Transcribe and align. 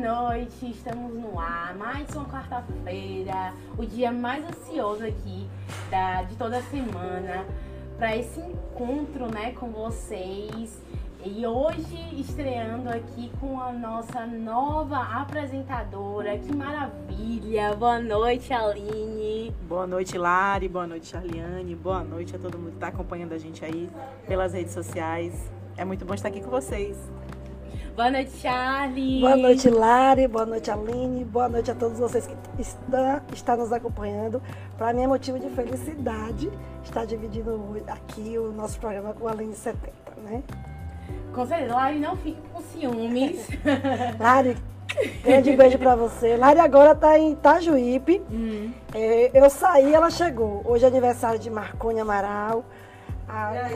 noite, 0.00 0.70
estamos 0.70 1.12
no 1.12 1.38
ar, 1.38 1.74
mais 1.76 2.08
uma 2.16 2.24
quarta-feira, 2.24 3.52
o 3.76 3.84
dia 3.84 4.10
mais 4.10 4.42
ansioso 4.46 5.04
aqui 5.04 5.46
da, 5.90 6.22
de 6.22 6.36
toda 6.36 6.56
a 6.56 6.62
semana, 6.62 7.44
para 7.98 8.16
esse 8.16 8.40
encontro 8.40 9.26
né, 9.26 9.52
com 9.52 9.68
vocês. 9.68 10.80
E 11.22 11.46
hoje 11.46 12.18
estreando 12.18 12.88
aqui 12.88 13.30
com 13.38 13.60
a 13.60 13.70
nossa 13.70 14.24
nova 14.24 14.96
apresentadora, 15.20 16.38
que 16.38 16.50
maravilha! 16.50 17.74
Boa 17.74 18.00
noite, 18.00 18.54
Aline! 18.54 19.54
Boa 19.68 19.86
noite, 19.86 20.16
Lari, 20.16 20.66
boa 20.66 20.86
noite, 20.86 21.08
Charliane, 21.08 21.74
boa 21.74 22.02
noite 22.02 22.34
a 22.34 22.38
todo 22.38 22.56
mundo 22.56 22.70
que 22.70 22.76
está 22.76 22.88
acompanhando 22.88 23.34
a 23.34 23.38
gente 23.38 23.62
aí 23.62 23.90
pelas 24.26 24.54
redes 24.54 24.72
sociais. 24.72 25.50
É 25.76 25.84
muito 25.84 26.06
bom 26.06 26.14
estar 26.14 26.28
aqui 26.28 26.40
com 26.40 26.48
vocês. 26.48 26.96
Boa 28.00 28.10
noite, 28.10 28.30
Charlie. 28.40 29.20
Boa 29.20 29.36
noite, 29.36 29.68
Lari. 29.68 30.26
Boa 30.26 30.46
noite, 30.46 30.70
Aline. 30.70 31.22
Boa 31.22 31.50
noite 31.50 31.70
a 31.70 31.74
todos 31.74 31.98
vocês 31.98 32.26
que 32.26 32.34
estão, 32.58 33.20
estão 33.30 33.56
nos 33.58 33.70
acompanhando. 33.74 34.40
Para 34.78 34.94
mim 34.94 35.02
é 35.02 35.06
motivo 35.06 35.38
de 35.38 35.50
felicidade 35.50 36.50
estar 36.82 37.04
dividindo 37.04 37.60
aqui 37.86 38.38
o 38.38 38.52
nosso 38.52 38.80
programa 38.80 39.12
com 39.12 39.28
a 39.28 39.32
Aline 39.32 39.54
70, 39.54 39.92
né? 40.24 40.42
Com 41.34 41.44
certeza. 41.46 41.74
Lari, 41.74 41.98
não 41.98 42.16
fique 42.16 42.40
com 42.50 42.62
ciúmes. 42.62 43.46
Lari, 44.18 44.56
grande 45.22 45.54
beijo 45.54 45.78
para 45.78 45.94
você. 45.94 46.38
Lari 46.38 46.58
agora 46.58 46.94
tá 46.94 47.18
em 47.18 47.32
Itajuípe. 47.32 48.22
Hum. 48.30 48.72
É, 48.94 49.30
eu 49.34 49.50
saí, 49.50 49.92
ela 49.92 50.08
chegou. 50.08 50.62
Hoje 50.64 50.86
é 50.86 50.88
aniversário 50.88 51.38
de 51.38 51.50
Marconi 51.50 52.00
Amaral 52.00 52.64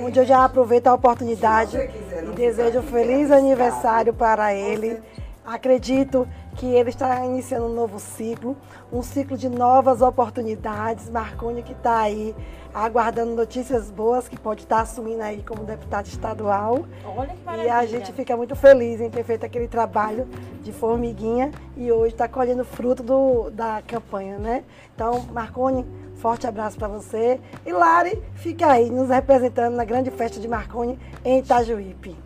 onde 0.02 0.18
eu 0.18 0.24
já 0.24 0.44
aproveito 0.44 0.86
a 0.86 0.94
oportunidade 0.94 1.76
e 1.76 2.32
desejo 2.34 2.80
um 2.80 2.82
feliz 2.82 3.30
aniversário 3.30 4.12
para 4.12 4.54
ele. 4.54 5.00
Acredito 5.44 6.26
que 6.56 6.66
ele 6.66 6.88
está 6.88 7.24
iniciando 7.24 7.66
um 7.66 7.74
novo 7.74 7.98
ciclo, 7.98 8.56
um 8.90 9.02
ciclo 9.02 9.36
de 9.36 9.48
novas 9.48 10.00
oportunidades. 10.00 11.10
Marconi 11.10 11.62
que 11.62 11.72
está 11.72 11.98
aí 11.98 12.34
aguardando 12.72 13.34
notícias 13.34 13.90
boas, 13.90 14.26
que 14.26 14.38
pode 14.38 14.62
estar 14.62 14.80
assumindo 14.80 15.22
aí 15.22 15.42
como 15.42 15.62
deputado 15.62 16.06
estadual. 16.06 16.84
Olha 17.04 17.28
que 17.28 17.64
E 17.64 17.68
a 17.68 17.86
gente 17.86 18.12
fica 18.12 18.36
muito 18.36 18.56
feliz 18.56 19.00
em 19.00 19.10
ter 19.10 19.22
feito 19.22 19.44
aquele 19.46 19.68
trabalho 19.68 20.26
de 20.62 20.72
formiguinha 20.72 21.52
e 21.76 21.92
hoje 21.92 22.14
está 22.14 22.26
colhendo 22.26 22.64
fruto 22.64 23.02
do, 23.02 23.50
da 23.50 23.82
campanha, 23.86 24.38
né? 24.38 24.64
Então, 24.94 25.26
Marconi, 25.32 25.86
Forte 26.24 26.46
abraço 26.46 26.78
para 26.78 26.88
você. 26.88 27.38
E 27.66 27.70
Lari, 27.70 28.18
fica 28.36 28.66
aí 28.66 28.88
nos 28.88 29.10
representando 29.10 29.74
na 29.74 29.84
grande 29.84 30.10
festa 30.10 30.40
de 30.40 30.48
Marconi 30.48 30.98
em 31.22 31.40
Itajuípe. 31.40 32.16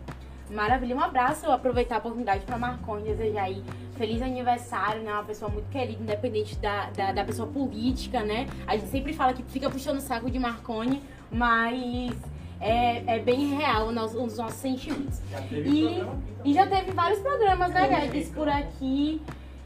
Maravilha, 0.49 0.95
um 0.95 1.01
abraço. 1.01 1.45
Eu 1.45 1.51
aproveitar 1.51 1.95
a 1.95 1.97
oportunidade 1.97 2.45
para 2.45 2.57
Marconi 2.57 3.03
desejar 3.03 3.43
aí 3.43 3.61
feliz 3.97 4.21
aniversário, 4.21 5.03
né? 5.03 5.11
Uma 5.11 5.25
pessoa 5.25 5.51
muito 5.51 5.69
querida, 5.69 6.01
independente 6.01 6.57
da, 6.59 6.89
da, 6.91 7.11
da, 7.11 7.25
pessoa 7.25 7.45
política, 7.49 8.21
né? 8.21 8.47
A 8.65 8.77
gente 8.77 8.89
sempre 8.89 9.11
fala 9.11 9.33
que 9.33 9.43
fica 9.43 9.69
puxando 9.69 9.97
o 9.97 10.01
saco 10.01 10.31
de 10.31 10.39
Marconi, 10.39 11.03
mas 11.29 12.15
é, 12.61 13.17
é 13.17 13.19
bem 13.19 13.53
real 13.53 13.91
nos, 13.91 14.15
os 14.15 14.37
nossos 14.37 14.59
sentimentos. 14.59 15.19
E, 15.51 16.01
e 16.45 16.53
já 16.53 16.65
teve 16.65 16.93
vários 16.93 17.19
programas, 17.19 17.73
né, 17.73 17.85
Guedes, 17.85 18.29
por 18.29 18.47
aqui. 18.47 19.21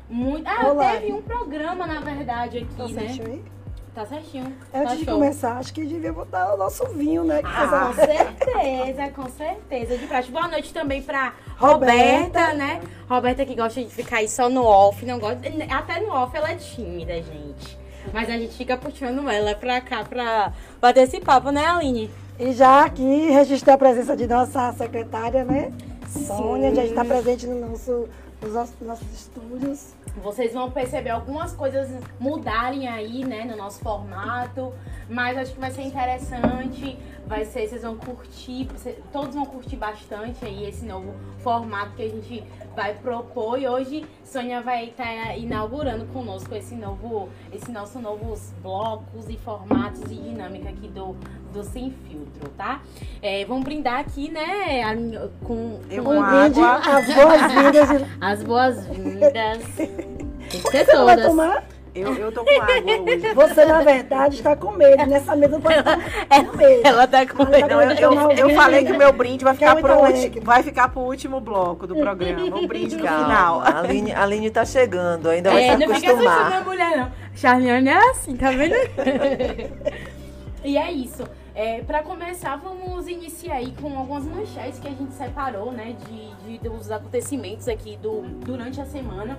Muito... 0.09 0.48
Ah, 0.48 0.72
Olá. 0.72 0.94
teve 0.94 1.14
um 1.14 1.22
programa, 1.22 1.86
na 1.86 2.00
verdade, 2.00 2.58
aqui, 2.58 2.73
Você 2.76 2.94
né? 2.94 3.17
Aí? 3.28 3.54
Tá 3.94 4.08
certinho. 4.08 4.52
Antes 4.73 4.89
tá 4.89 4.95
de 4.95 5.05
show. 5.05 5.13
começar, 5.13 5.58
acho 5.58 5.72
que 5.72 5.86
devia 5.86 6.11
botar 6.11 6.55
o 6.55 6.58
nosso 6.58 6.83
vinho, 6.88 7.23
né? 7.23 7.41
Ah, 7.44 7.88
com 7.88 7.94
certeza, 7.94 9.11
com 9.11 9.30
certeza. 9.30 9.97
De 9.97 10.08
praxe. 10.08 10.31
Boa 10.31 10.47
noite 10.47 10.73
também 10.73 10.99
pra 11.03 11.33
Roberta, 11.58 11.94
Roberta, 11.94 12.53
né? 12.55 12.81
Roberta 13.08 13.45
que 13.45 13.55
gosta 13.55 13.83
de 13.83 13.89
ficar 13.89 14.17
aí 14.17 14.27
só 14.27 14.49
no 14.49 14.64
off, 14.66 15.05
não 15.05 15.19
gosta. 15.19 15.41
Até 15.70 15.99
no 15.99 16.11
off 16.11 16.36
ela 16.36 16.52
é 16.52 16.55
tímida, 16.55 17.14
gente. 17.21 17.77
Mas 18.11 18.27
a 18.30 18.33
gente 18.33 18.58
fica 18.58 18.76
puxando 18.76 19.30
ela 19.30 19.54
pra 19.54 19.80
cá 19.80 20.04
pra 20.04 20.52
bater 20.81 21.04
esse 21.04 21.20
papo, 21.20 21.52
né, 21.52 21.64
Aline? 21.64 22.10
E 22.39 22.52
já 22.52 22.86
aqui 22.86 23.30
registrar 23.30 23.75
a 23.75 23.77
presença 23.77 24.17
de 24.17 24.25
nossa 24.25 24.73
secretária, 24.73 25.45
né? 25.45 25.71
Sim. 26.08 26.25
Sônia, 26.25 26.73
já 26.73 26.83
está 26.83 27.05
presente 27.05 27.45
no 27.45 27.70
nosso, 27.70 28.10
nos 28.42 28.54
nossos, 28.54 28.75
nossos 28.81 29.08
estúdios 29.14 29.93
vocês 30.21 30.53
vão 30.53 30.69
perceber 30.69 31.09
algumas 31.09 31.53
coisas 31.53 31.89
mudarem 32.19 32.87
aí, 32.87 33.25
né, 33.25 33.45
no 33.45 33.55
nosso 33.55 33.79
formato, 33.79 34.73
mas 35.09 35.37
acho 35.37 35.53
que 35.53 35.59
vai 35.59 35.71
ser 35.71 35.83
interessante, 35.83 36.97
vai 37.25 37.45
ser, 37.45 37.67
vocês 37.67 37.81
vão 37.81 37.97
curtir, 37.97 38.67
todos 39.11 39.33
vão 39.33 39.45
curtir 39.45 39.75
bastante 39.75 40.45
aí 40.45 40.67
esse 40.67 40.85
novo 40.85 41.13
formato 41.39 41.95
que 41.95 42.03
a 42.03 42.09
gente 42.09 42.43
vai 42.75 42.93
propor 42.95 43.59
e 43.59 43.67
hoje 43.67 44.05
Sônia 44.23 44.61
vai 44.61 44.85
estar 44.85 45.03
tá 45.03 45.35
inaugurando 45.35 46.05
conosco 46.07 46.53
esse 46.55 46.75
novo, 46.75 47.30
esse 47.51 47.71
nosso 47.71 47.99
novos 47.99 48.51
blocos 48.61 49.30
e 49.30 49.37
formatos 49.37 50.01
e 50.11 50.15
dinâmica 50.15 50.69
aqui 50.69 50.87
do, 50.87 51.15
do 51.53 51.64
Sem 51.64 51.93
Filtro, 52.09 52.49
tá? 52.58 52.81
É, 53.21 53.45
vamos 53.45 53.64
brindar 53.64 53.99
aqui, 53.99 54.30
né, 54.30 54.83
com, 55.43 55.80
com 55.80 56.17
um 56.17 56.23
brinde, 56.23 56.59
as 56.59 57.14
boas-vindas. 57.14 58.09
As 58.19 58.43
boas-vindas. 58.43 59.63
Todas. 60.61 61.05
Vai 61.05 61.21
tomar? 61.21 61.63
Eu, 61.95 62.11
eu 62.15 62.31
tô 62.31 62.43
com 62.43 62.49
água 62.49 63.03
hoje. 63.03 63.33
Você, 63.33 63.65
na 63.65 63.81
verdade, 63.81 64.36
está 64.37 64.55
com 64.55 64.71
medo. 64.71 65.05
Nessa 65.05 65.36
mesa 65.36 65.53
não 65.53 65.61
pode 65.61 65.77
estar 65.77 65.97
com 66.45 66.58
medo. 66.58 66.81
Ela 66.83 67.08
tá 67.08 67.25
com 67.25 67.45
medo. 67.45 67.67
Tá 67.67 68.02
eu, 68.02 68.13
eu, 68.13 68.31
eu, 68.31 68.49
falei 68.55 68.83
que 68.83 68.92
o 68.92 68.97
meu 68.97 69.13
brinde 69.13 69.43
vai 69.43 69.53
ficar, 69.53 69.75
pro 69.75 69.99
último, 69.99 70.42
vai 70.42 70.63
ficar 70.63 70.89
pro 70.89 71.02
último 71.02 71.39
bloco 71.39 71.86
do 71.86 71.95
programa. 71.95 72.58
O 72.58 72.67
brinde 72.67 72.95
no 72.95 73.03
final. 73.03 73.61
A 73.63 73.80
Aline, 73.80 74.11
a 74.11 74.23
Aline 74.23 74.49
tá 74.49 74.65
chegando, 74.65 75.30
ainda 75.30 75.52
vai 75.52 75.63
é, 75.63 75.77
se 75.77 75.83
acostumar. 75.83 76.15
Não 76.15 76.45
fica 76.45 76.58
a 76.58 76.63
mulher, 76.63 76.97
não. 76.97 77.11
Charliane 77.36 77.89
é 77.89 78.09
assim, 78.09 78.36
tá 78.36 78.49
vendo? 78.49 78.75
e 80.63 80.77
é 80.77 80.92
isso. 80.92 81.23
É, 81.55 81.83
para 81.83 82.02
começar, 82.02 82.55
vamos 82.55 83.08
iniciar 83.08 83.58
aí 83.58 83.71
com 83.80 83.95
algumas 83.95 84.25
manchetes 84.25 84.80
que 84.80 84.87
a 84.87 84.91
gente 84.91 85.14
separou, 85.14 85.71
né, 85.71 85.95
de, 86.08 86.58
de 86.58 86.58
dos 86.58 86.89
acontecimentos 86.89 87.67
aqui 87.67 87.95
do, 87.97 88.21
durante 88.43 88.81
a 88.81 88.86
semana. 88.86 89.37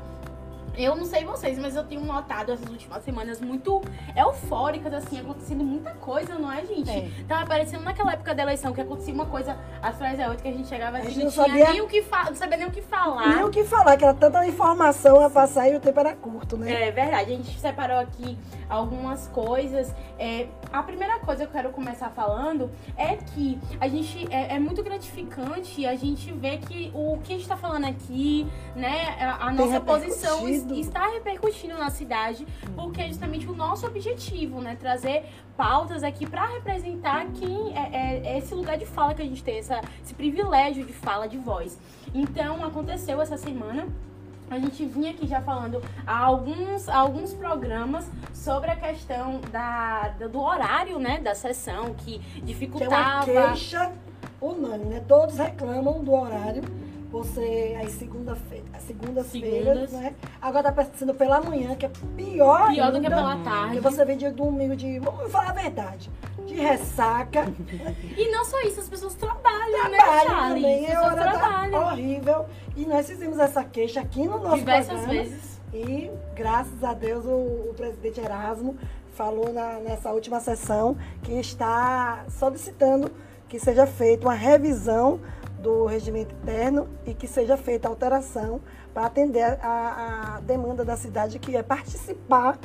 Eu 0.76 0.96
não 0.96 1.04
sei 1.04 1.24
vocês, 1.24 1.58
mas 1.58 1.76
eu 1.76 1.84
tenho 1.84 2.02
notado 2.02 2.52
essas 2.52 2.68
últimas 2.68 3.02
semanas 3.02 3.40
muito 3.40 3.80
eufóricas, 4.16 4.92
assim, 4.94 5.20
acontecendo 5.20 5.64
muita 5.64 5.90
coisa, 5.94 6.34
não 6.34 6.50
é, 6.50 6.64
gente? 6.64 6.90
É. 6.90 7.10
Tava 7.28 7.46
parecendo 7.46 7.84
naquela 7.84 8.12
época 8.12 8.34
da 8.34 8.42
eleição 8.42 8.72
que 8.72 8.80
acontecia 8.80 9.14
uma 9.14 9.26
coisa 9.26 9.56
atrás 9.82 10.18
da 10.18 10.28
outra 10.28 10.42
que 10.42 10.48
a 10.48 10.52
gente 10.52 10.68
chegava 10.68 10.98
aqui 10.98 11.20
e 11.20 11.24
não, 11.24 11.30
sabia 11.30 11.70
nem 11.70 11.80
o 11.80 11.86
que 11.86 12.00
não 12.00 12.34
sabia 12.34 12.56
nem 12.56 12.66
o 12.66 12.70
que 12.70 12.82
falar. 12.82 13.36
Nem 13.36 13.44
o 13.44 13.50
que 13.50 13.64
falar, 13.64 13.96
que 13.96 14.04
era 14.04 14.14
tanta 14.14 14.46
informação 14.46 15.24
a 15.24 15.30
passar 15.30 15.68
e 15.68 15.76
o 15.76 15.80
tempo 15.80 16.00
era 16.00 16.14
curto, 16.14 16.56
né? 16.56 16.88
É 16.88 16.90
verdade. 16.90 17.32
A 17.32 17.36
gente 17.36 17.58
separou 17.58 17.98
aqui 17.98 18.38
algumas 18.68 19.28
coisas. 19.28 19.94
É, 20.18 20.48
a 20.72 20.82
primeira 20.82 21.18
coisa 21.20 21.44
que 21.44 21.50
eu 21.50 21.52
quero 21.52 21.70
começar 21.70 22.10
falando 22.10 22.70
é 22.96 23.16
que 23.16 23.58
a 23.80 23.88
gente 23.88 24.26
é, 24.30 24.56
é 24.56 24.58
muito 24.58 24.82
gratificante 24.82 25.86
a 25.86 25.94
gente 25.94 26.32
ver 26.32 26.58
que 26.58 26.90
o 26.94 27.18
que 27.22 27.32
a 27.32 27.36
gente 27.36 27.48
tá 27.48 27.56
falando 27.56 27.86
aqui, 27.86 28.46
né, 28.74 29.16
a, 29.20 29.48
a 29.48 29.52
nossa 29.52 29.80
posição 29.80 30.48
está 30.72 31.06
repercutindo 31.08 31.76
na 31.76 31.90
cidade, 31.90 32.46
porque 32.74 33.00
é 33.00 33.08
justamente 33.08 33.48
o 33.48 33.54
nosso 33.54 33.86
objetivo, 33.86 34.60
né? 34.60 34.76
Trazer 34.76 35.24
pautas 35.56 36.02
aqui 36.02 36.26
para 36.26 36.46
representar 36.46 37.26
quem 37.34 37.76
é, 37.76 37.90
é, 37.92 38.22
é, 38.26 38.38
esse 38.38 38.54
lugar 38.54 38.76
de 38.76 38.86
fala 38.86 39.14
que 39.14 39.22
a 39.22 39.24
gente 39.24 39.42
tem, 39.42 39.58
essa, 39.58 39.80
esse 40.02 40.14
privilégio 40.14 40.84
de 40.84 40.92
fala, 40.92 41.26
de 41.26 41.38
voz. 41.38 41.78
Então, 42.14 42.64
aconteceu 42.64 43.20
essa 43.20 43.36
semana 43.36 43.86
a 44.50 44.58
gente 44.58 44.84
vinha 44.84 45.10
aqui 45.10 45.26
já 45.26 45.40
falando 45.40 45.82
há 46.06 46.18
alguns, 46.18 46.88
alguns 46.88 47.32
programas 47.32 48.06
sobre 48.32 48.70
a 48.70 48.76
questão 48.76 49.40
da, 49.50 50.08
do 50.30 50.40
horário, 50.40 50.98
né, 50.98 51.18
da 51.18 51.34
sessão, 51.34 51.94
que 51.94 52.18
dificultava. 52.42 53.24
Que 53.24 53.30
é 53.30 53.40
uma 53.40 53.48
queixa 53.48 53.92
unânime, 54.40 54.94
né? 54.94 55.02
Todos 55.08 55.38
reclamam 55.38 56.04
do 56.04 56.12
horário 56.12 56.62
você 57.14 57.78
as 57.80 57.92
segunda-feira, 57.92 58.64
segundas-feiras, 58.80 59.92
né? 59.92 60.14
Agora 60.42 60.72
tá 60.72 60.84
sendo 60.96 61.14
pela 61.14 61.40
manhã, 61.40 61.76
que 61.76 61.86
é 61.86 61.90
pior, 62.16 62.72
pior 62.72 62.86
ainda, 62.86 62.90
do 62.90 63.00
que 63.00 63.08
pela 63.08 63.36
tarde. 63.36 63.76
Que 63.76 63.80
você 63.80 64.04
vem 64.04 64.16
de 64.16 64.30
domingo 64.30 64.74
de, 64.74 64.98
vamos 64.98 65.30
falar 65.30 65.50
a 65.50 65.52
verdade, 65.52 66.10
de 66.44 66.54
ressaca. 66.54 67.44
e 68.16 68.30
não 68.32 68.44
só 68.44 68.60
isso, 68.62 68.80
as 68.80 68.88
pessoas 68.88 69.14
trabalham, 69.14 69.90
né, 69.90 69.96
trabalham 69.96 70.24
né, 70.24 70.24
Charlie? 70.26 70.62
Também, 70.62 70.86
tá 70.86 71.14
trabalham. 71.14 71.70
Tá 71.70 71.86
horrível. 71.92 72.46
E 72.76 72.84
nós 72.84 73.06
fizemos 73.06 73.38
essa 73.38 73.62
queixa 73.62 74.00
aqui 74.00 74.26
no 74.26 74.40
nosso 74.40 74.56
Diversas 74.56 75.00
programa. 75.00 75.12
vezes. 75.12 75.60
E 75.72 76.10
graças 76.34 76.82
a 76.82 76.94
Deus 76.94 77.24
o, 77.24 77.70
o 77.70 77.74
presidente 77.76 78.20
Erasmo 78.20 78.76
falou 79.14 79.52
na, 79.52 79.74
nessa 79.74 80.10
última 80.10 80.40
sessão 80.40 80.96
que 81.22 81.32
está 81.32 82.24
solicitando 82.28 83.10
que 83.48 83.58
seja 83.60 83.86
feita 83.86 84.26
uma 84.26 84.34
revisão 84.34 85.20
do 85.64 85.86
regimento 85.86 86.34
interno 86.34 86.86
e 87.06 87.14
que 87.14 87.26
seja 87.26 87.56
feita 87.56 87.88
alteração 87.88 88.60
para 88.92 89.06
atender 89.06 89.58
a, 89.62 90.36
a, 90.36 90.40
demanda 90.40 90.84
da 90.84 90.94
cidade, 90.94 91.38
que 91.38 91.56
é 91.56 91.62
participar 91.62 92.58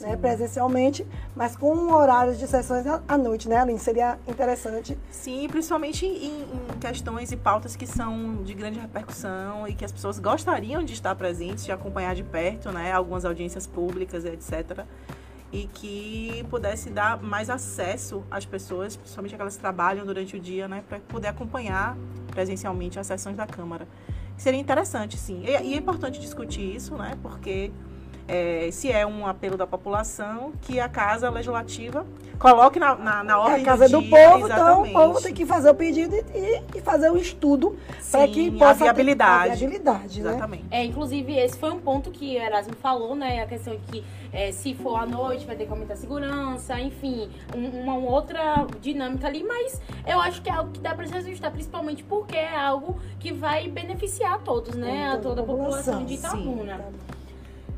né, 0.00 0.16
presencialmente, 0.16 1.06
mas 1.36 1.54
com 1.54 1.92
horários 1.92 2.38
de 2.38 2.48
sessões 2.48 2.84
à 3.06 3.16
noite, 3.16 3.48
né, 3.48 3.58
Aline? 3.58 3.78
Seria 3.78 4.18
interessante. 4.26 4.98
Sim, 5.10 5.46
principalmente 5.48 6.04
em, 6.04 6.42
em, 6.42 6.78
questões 6.80 7.30
e 7.30 7.36
pautas 7.36 7.76
que 7.76 7.86
são 7.86 8.42
de 8.42 8.52
grande 8.52 8.80
repercussão 8.80 9.68
e 9.68 9.74
que 9.74 9.84
as 9.84 9.92
pessoas 9.92 10.18
gostariam 10.18 10.82
de 10.82 10.92
estar 10.92 11.14
presentes, 11.14 11.64
de 11.64 11.70
acompanhar 11.70 12.14
de 12.14 12.24
perto, 12.24 12.72
né, 12.72 12.90
algumas 12.92 13.24
audiências 13.24 13.66
públicas, 13.66 14.24
etc. 14.24 14.84
E 15.52 15.68
que 15.74 16.46
pudesse 16.48 16.90
dar 16.90 17.20
mais 17.22 17.50
acesso 17.50 18.24
às 18.30 18.46
pessoas, 18.46 18.96
principalmente 18.96 19.34
aquelas 19.34 19.56
que 19.56 19.60
trabalham 19.60 20.06
durante 20.06 20.36
o 20.36 20.40
dia, 20.40 20.66
né, 20.66 20.82
para 20.88 20.98
poder 21.00 21.28
acompanhar 21.28 21.96
presencialmente 22.30 22.98
as 22.98 23.06
sessões 23.06 23.36
da 23.36 23.46
Câmara. 23.46 23.86
Seria 24.36 24.58
interessante, 24.58 25.18
sim. 25.18 25.42
E, 25.44 25.50
e 25.50 25.74
é 25.74 25.76
importante 25.76 26.18
discutir 26.18 26.74
isso, 26.76 26.94
né, 26.96 27.18
porque 27.22 27.70
é, 28.30 28.70
se 28.70 28.92
é 28.92 29.04
um 29.04 29.26
apelo 29.26 29.56
da 29.56 29.66
população, 29.66 30.52
que 30.62 30.78
a 30.78 30.88
Casa 30.88 31.28
Legislativa 31.28 32.06
coloque 32.38 32.78
na, 32.78 32.94
na, 32.94 33.24
na 33.24 33.38
ordem 33.40 33.58
é 33.58 33.62
a 33.62 33.64
Casa 33.64 33.88
do, 33.88 34.00
do 34.00 34.08
Povo, 34.08 34.46
então 34.46 34.82
o 34.82 34.92
povo 34.92 35.20
tem 35.20 35.34
que 35.34 35.44
fazer 35.44 35.68
o 35.68 35.74
pedido 35.74 36.14
e, 36.14 36.62
e 36.78 36.80
fazer 36.80 37.10
o 37.10 37.14
um 37.14 37.16
estudo 37.16 37.76
para 38.08 38.28
que 38.28 38.50
possa 38.52 38.84
a 38.84 38.84
viabilidade. 38.84 39.48
Ter 39.48 39.52
a 39.52 39.56
viabilidade 39.56 40.22
né? 40.22 40.30
Exatamente. 40.30 40.64
É, 40.70 40.84
inclusive, 40.84 41.36
esse 41.36 41.58
foi 41.58 41.72
um 41.72 41.80
ponto 41.80 42.12
que 42.12 42.36
o 42.36 42.40
Erasmo 42.40 42.74
falou, 42.76 43.16
né? 43.16 43.42
A 43.42 43.46
questão 43.46 43.74
de 43.74 43.82
que 43.82 44.04
é, 44.32 44.52
se 44.52 44.76
for 44.76 44.96
à 44.96 45.04
noite 45.04 45.44
vai 45.44 45.56
ter 45.56 45.66
que 45.66 45.72
aumentar 45.72 45.94
a 45.94 45.96
segurança, 45.96 46.78
enfim, 46.80 47.28
um, 47.54 47.82
uma 47.82 47.96
outra 47.96 48.64
dinâmica 48.80 49.26
ali, 49.26 49.42
mas 49.42 49.80
eu 50.06 50.20
acho 50.20 50.40
que 50.40 50.48
é 50.48 50.52
algo 50.52 50.70
que 50.70 50.78
dá 50.78 50.94
para 50.94 51.06
se 51.08 51.16
ajustar, 51.16 51.50
principalmente 51.50 52.04
porque 52.04 52.36
é 52.36 52.56
algo 52.56 52.96
que 53.18 53.32
vai 53.32 53.68
beneficiar 53.68 54.34
a 54.34 54.38
todos, 54.38 54.76
né? 54.76 55.10
A 55.12 55.18
toda 55.18 55.42
a 55.42 55.44
população 55.44 56.04
de 56.04 56.14
Itabuna. 56.14 56.76
Sim. 56.76 57.19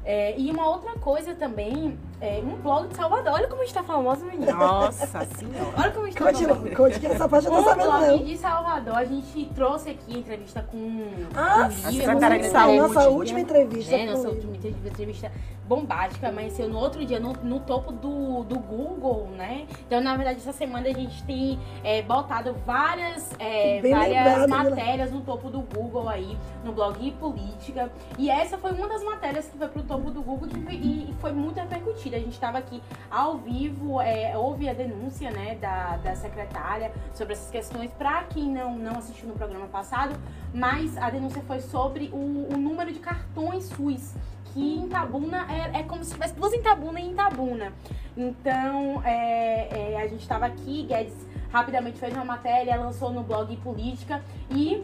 É, 0.04 0.38
e 0.38 0.50
uma 0.50 0.68
outra 0.68 0.98
coisa 0.98 1.34
também, 1.34 1.98
é, 2.22 2.40
um 2.40 2.56
blog 2.62 2.86
de 2.86 2.94
Salvador. 2.94 3.32
Olha 3.32 3.48
como 3.48 3.62
a 3.62 3.64
gente 3.64 3.74
tá 3.74 3.82
famoso, 3.82 4.24
menina. 4.24 4.52
Nossa 4.52 5.26
senhora. 5.26 5.74
Olha 5.76 5.90
como 5.90 6.06
a 6.06 6.08
gente 6.08 6.18
tá 6.18 6.32
famoso. 6.32 6.76
Conte 6.76 7.00
que 7.00 7.06
essa 7.06 7.28
parte 7.28 7.46
eu 7.46 7.52
tô 7.52 7.58
um 7.58 7.64
sabendo 7.64 7.90
blog 7.90 8.06
não. 8.06 8.18
de 8.18 8.36
Salvador. 8.38 8.94
A 8.94 9.04
gente 9.04 9.44
trouxe 9.52 9.90
aqui 9.90 10.18
entrevista 10.18 10.62
com... 10.62 11.10
Ah, 11.34 11.54
com 11.54 11.62
a 11.62 11.70
secretária 11.70 12.38
de 12.38 12.46
saúde. 12.46 12.78
Nossa 12.78 13.08
última 13.08 13.40
entrevista. 13.40 13.96
É, 13.96 14.06
nossa 14.06 14.28
última 14.28 14.56
entrevista 14.56 15.32
bombástica, 15.72 16.28
amanheceu 16.28 16.68
no 16.68 16.78
outro 16.78 17.04
dia 17.04 17.18
no, 17.18 17.32
no, 17.32 17.60
topo 17.60 17.92
do, 17.92 18.44
do 18.44 18.58
Google, 18.58 19.28
né? 19.36 19.66
Então, 19.86 20.00
na 20.00 20.14
verdade, 20.16 20.38
essa 20.38 20.52
semana 20.52 20.88
a 20.88 20.92
gente 20.92 21.22
tem 21.24 21.58
é, 21.82 22.02
botado 22.02 22.54
várias, 22.66 23.30
é, 23.38 23.80
várias 23.80 24.42
lembrado, 24.42 24.70
matérias 24.70 25.10
no 25.10 25.20
topo 25.22 25.48
do 25.48 25.60
Google 25.60 26.08
aí, 26.08 26.36
no 26.64 26.72
blog 26.72 26.96
e 27.00 27.10
Política. 27.12 27.90
E 28.18 28.28
essa 28.28 28.58
foi 28.58 28.72
uma 28.72 28.88
das 28.88 29.02
matérias 29.02 29.46
que 29.46 29.56
foi 29.56 29.68
pro 29.68 29.82
topo 29.82 30.10
do 30.10 30.22
Google 30.22 30.48
que 30.48 30.60
foi, 30.60 30.74
e 30.74 31.14
foi 31.20 31.32
muito 31.32 31.58
repercutida. 31.58 32.11
A 32.14 32.18
gente 32.18 32.32
estava 32.32 32.58
aqui 32.58 32.82
ao 33.10 33.38
vivo, 33.38 34.00
é, 34.00 34.36
houve 34.36 34.68
a 34.68 34.72
denúncia, 34.72 35.30
né, 35.30 35.56
da, 35.56 35.96
da 35.98 36.14
secretária 36.14 36.92
sobre 37.14 37.34
essas 37.34 37.50
questões. 37.50 37.90
Para 37.92 38.24
quem 38.24 38.48
não, 38.48 38.76
não 38.76 38.98
assistiu 38.98 39.28
no 39.28 39.34
programa 39.34 39.66
passado, 39.66 40.14
mas 40.52 40.96
a 40.98 41.10
denúncia 41.10 41.42
foi 41.46 41.60
sobre 41.60 42.10
o, 42.12 42.52
o 42.52 42.56
número 42.56 42.92
de 42.92 42.98
cartões 42.98 43.64
SUS 43.64 44.14
que 44.52 44.74
em 44.74 44.88
Tabuna 44.88 45.46
é, 45.50 45.80
é 45.80 45.82
como 45.82 46.04
se 46.04 46.12
tivesse 46.12 46.34
duas 46.34 46.52
em 46.52 46.62
Tabuna 46.62 47.00
e 47.00 47.08
em 47.08 47.14
Tabuna. 47.14 47.72
Então, 48.16 49.02
é, 49.04 49.94
é, 49.94 50.02
a 50.02 50.06
gente 50.06 50.20
estava 50.20 50.46
aqui, 50.46 50.84
Guedes 50.84 51.32
rapidamente 51.50 51.98
fez 51.98 52.14
uma 52.14 52.24
matéria, 52.24 52.76
lançou 52.76 53.10
no 53.10 53.22
blog 53.22 53.54
Política 53.58 54.22
e 54.50 54.82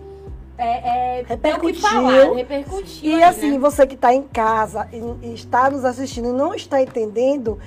é, 0.58 1.20
é, 1.20 1.24
repercutiu. 1.26 1.80
Falar, 1.80 2.34
repercutiu. 2.34 3.10
E 3.10 3.14
aí, 3.14 3.22
assim, 3.22 3.52
né? 3.52 3.58
você 3.58 3.86
que 3.86 3.94
está 3.94 4.12
em 4.12 4.24
casa 4.24 4.88
e, 4.92 5.26
e, 5.26 5.34
está 5.34 5.70
nos 5.70 5.84
assistindo 5.84 6.28
e 6.28 6.32
não 6.32 6.52
está 6.52 6.82
entendendo, 6.82 7.58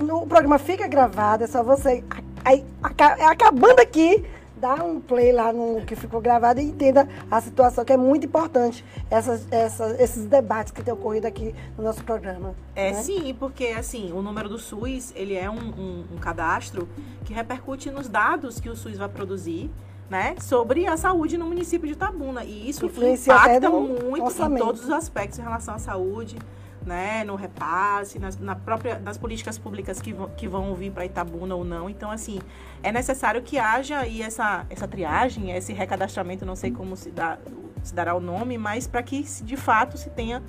no, 0.00 0.22
o 0.22 0.26
programa 0.26 0.58
fica 0.58 0.88
gravado, 0.88 1.44
é 1.44 1.46
só 1.46 1.62
você. 1.62 2.02
Aí, 2.42 2.64
acabando 2.82 3.80
aqui, 3.80 4.24
dá 4.56 4.74
um 4.82 5.00
play 5.00 5.30
lá 5.30 5.52
no 5.52 5.82
que 5.82 5.94
ficou 5.94 6.20
gravado 6.20 6.60
e 6.60 6.64
entenda 6.64 7.06
a 7.30 7.40
situação, 7.40 7.84
que 7.84 7.92
é 7.92 7.96
muito 7.96 8.26
importante, 8.26 8.84
essas, 9.10 9.46
essas, 9.50 10.00
esses 10.00 10.24
debates 10.24 10.72
que 10.72 10.82
têm 10.82 10.94
ocorrido 10.94 11.26
aqui 11.26 11.54
no 11.76 11.84
nosso 11.84 12.02
programa. 12.02 12.54
É, 12.74 12.92
né? 12.92 13.02
sim, 13.02 13.36
porque 13.38 13.66
assim, 13.66 14.10
o 14.12 14.22
número 14.22 14.48
do 14.48 14.58
SUS, 14.58 15.12
ele 15.14 15.34
é 15.34 15.50
um, 15.50 15.58
um, 15.58 16.04
um 16.14 16.18
cadastro 16.18 16.88
que 17.24 17.32
repercute 17.32 17.90
nos 17.90 18.08
dados 18.08 18.58
que 18.58 18.68
o 18.68 18.76
SUS 18.76 18.96
vai 18.96 19.08
produzir, 19.08 19.70
né, 20.08 20.34
sobre 20.40 20.86
a 20.86 20.96
saúde 20.96 21.36
no 21.36 21.46
município 21.46 21.86
de 21.86 21.92
Itabuna. 21.92 22.44
E 22.44 22.68
isso 22.68 22.86
Influencia 22.86 23.34
impacta 23.34 23.70
muito 23.70 24.24
orçamento. 24.24 24.62
em 24.62 24.66
todos 24.66 24.84
os 24.84 24.90
aspectos 24.90 25.38
em 25.38 25.42
relação 25.42 25.74
à 25.74 25.78
saúde, 25.78 26.38
né, 26.84 27.22
no 27.24 27.34
repasse, 27.34 28.18
nas, 28.18 28.38
na 28.38 28.56
própria, 28.56 28.98
nas 28.98 29.18
políticas 29.18 29.58
públicas 29.58 30.00
que, 30.00 30.12
vão, 30.12 30.30
que 30.30 30.48
vão 30.48 30.74
vir 30.74 30.90
para 30.90 31.04
Itabuna 31.04 31.54
ou 31.54 31.64
não. 31.64 31.90
Então, 31.90 32.10
assim, 32.10 32.40
é 32.82 32.90
necessário 32.90 33.42
que 33.42 33.58
haja 33.58 33.98
aí 33.98 34.22
essa, 34.22 34.64
essa 34.70 34.88
triagem, 34.88 35.50
esse 35.50 35.72
recadastramento, 35.72 36.46
não 36.46 36.56
sei 36.56 36.70
como 36.70 36.96
se, 36.96 37.10
dá, 37.10 37.38
se 37.82 37.94
dará 37.94 38.14
o 38.14 38.20
nome, 38.20 38.56
mas 38.56 38.86
para 38.86 39.02
que 39.02 39.22
de 39.22 39.56
fato 39.56 39.98
se 39.98 40.08
tenha 40.08 40.42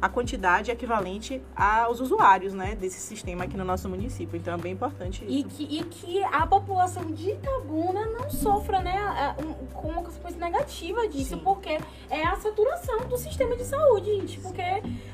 a 0.00 0.08
quantidade 0.08 0.70
equivalente 0.70 1.42
aos 1.54 2.00
usuários 2.00 2.54
né, 2.54 2.74
desse 2.74 3.00
sistema 3.00 3.44
aqui 3.44 3.56
no 3.56 3.64
nosso 3.64 3.88
município. 3.88 4.36
Então 4.36 4.54
é 4.54 4.58
bem 4.58 4.72
importante 4.72 5.24
isso. 5.24 5.32
E 5.32 5.44
que, 5.44 5.78
e 5.78 5.84
que 5.84 6.24
a 6.24 6.46
população 6.46 7.04
de 7.10 7.30
Itabuna 7.30 8.06
não 8.06 8.30
sofra 8.30 8.80
né, 8.80 8.96
com 9.74 9.88
uma 9.88 10.02
consequência 10.02 10.40
negativa 10.40 11.06
disso, 11.08 11.36
Sim. 11.36 11.40
porque 11.44 11.78
é 12.08 12.24
a 12.24 12.36
saturação 12.36 13.00
do 13.08 13.16
sistema 13.18 13.56
de 13.56 13.64
saúde, 13.64 14.06
gente. 14.06 14.40
Porque 14.40 14.62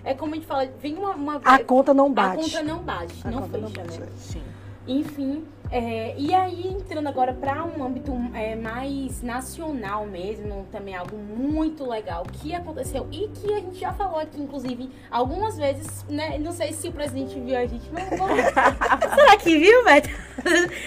é 0.04 0.14
como 0.14 0.32
a 0.32 0.36
gente 0.36 0.46
fala, 0.46 0.66
vem 0.80 0.94
uma. 0.96 1.10
uma 1.14 1.36
a 1.44 1.58
conta 1.62 1.92
não 1.92 2.12
bate. 2.12 2.40
A 2.40 2.42
conta 2.44 2.62
não 2.62 2.78
bate, 2.82 3.14
a 3.24 3.30
não 3.30 3.42
fecha, 3.42 3.58
não 3.58 3.70
bate. 3.70 4.00
né? 4.00 4.08
Sim. 4.16 4.42
Enfim, 4.86 5.44
é, 5.70 6.14
e 6.16 6.32
aí, 6.32 6.68
entrando 6.68 7.08
agora 7.08 7.34
para 7.34 7.64
um 7.64 7.82
âmbito 7.82 8.12
é, 8.34 8.54
mais 8.54 9.22
nacional 9.22 10.06
mesmo, 10.06 10.66
também 10.70 10.94
algo 10.94 11.16
muito 11.16 11.88
legal 11.88 12.24
que 12.24 12.54
aconteceu 12.54 13.06
e 13.10 13.28
que 13.28 13.52
a 13.52 13.60
gente 13.60 13.78
já 13.78 13.92
falou 13.92 14.18
aqui, 14.18 14.40
inclusive, 14.40 14.90
algumas 15.10 15.56
vezes, 15.56 16.04
né? 16.08 16.38
Não 16.38 16.52
sei 16.52 16.72
se 16.72 16.88
o 16.88 16.92
presidente 16.92 17.38
viu 17.40 17.56
a 17.56 17.66
gente, 17.66 17.90
mas 17.92 18.08
Será 19.14 19.36
que 19.36 19.58
viu, 19.58 19.84
Beto? 19.84 20.08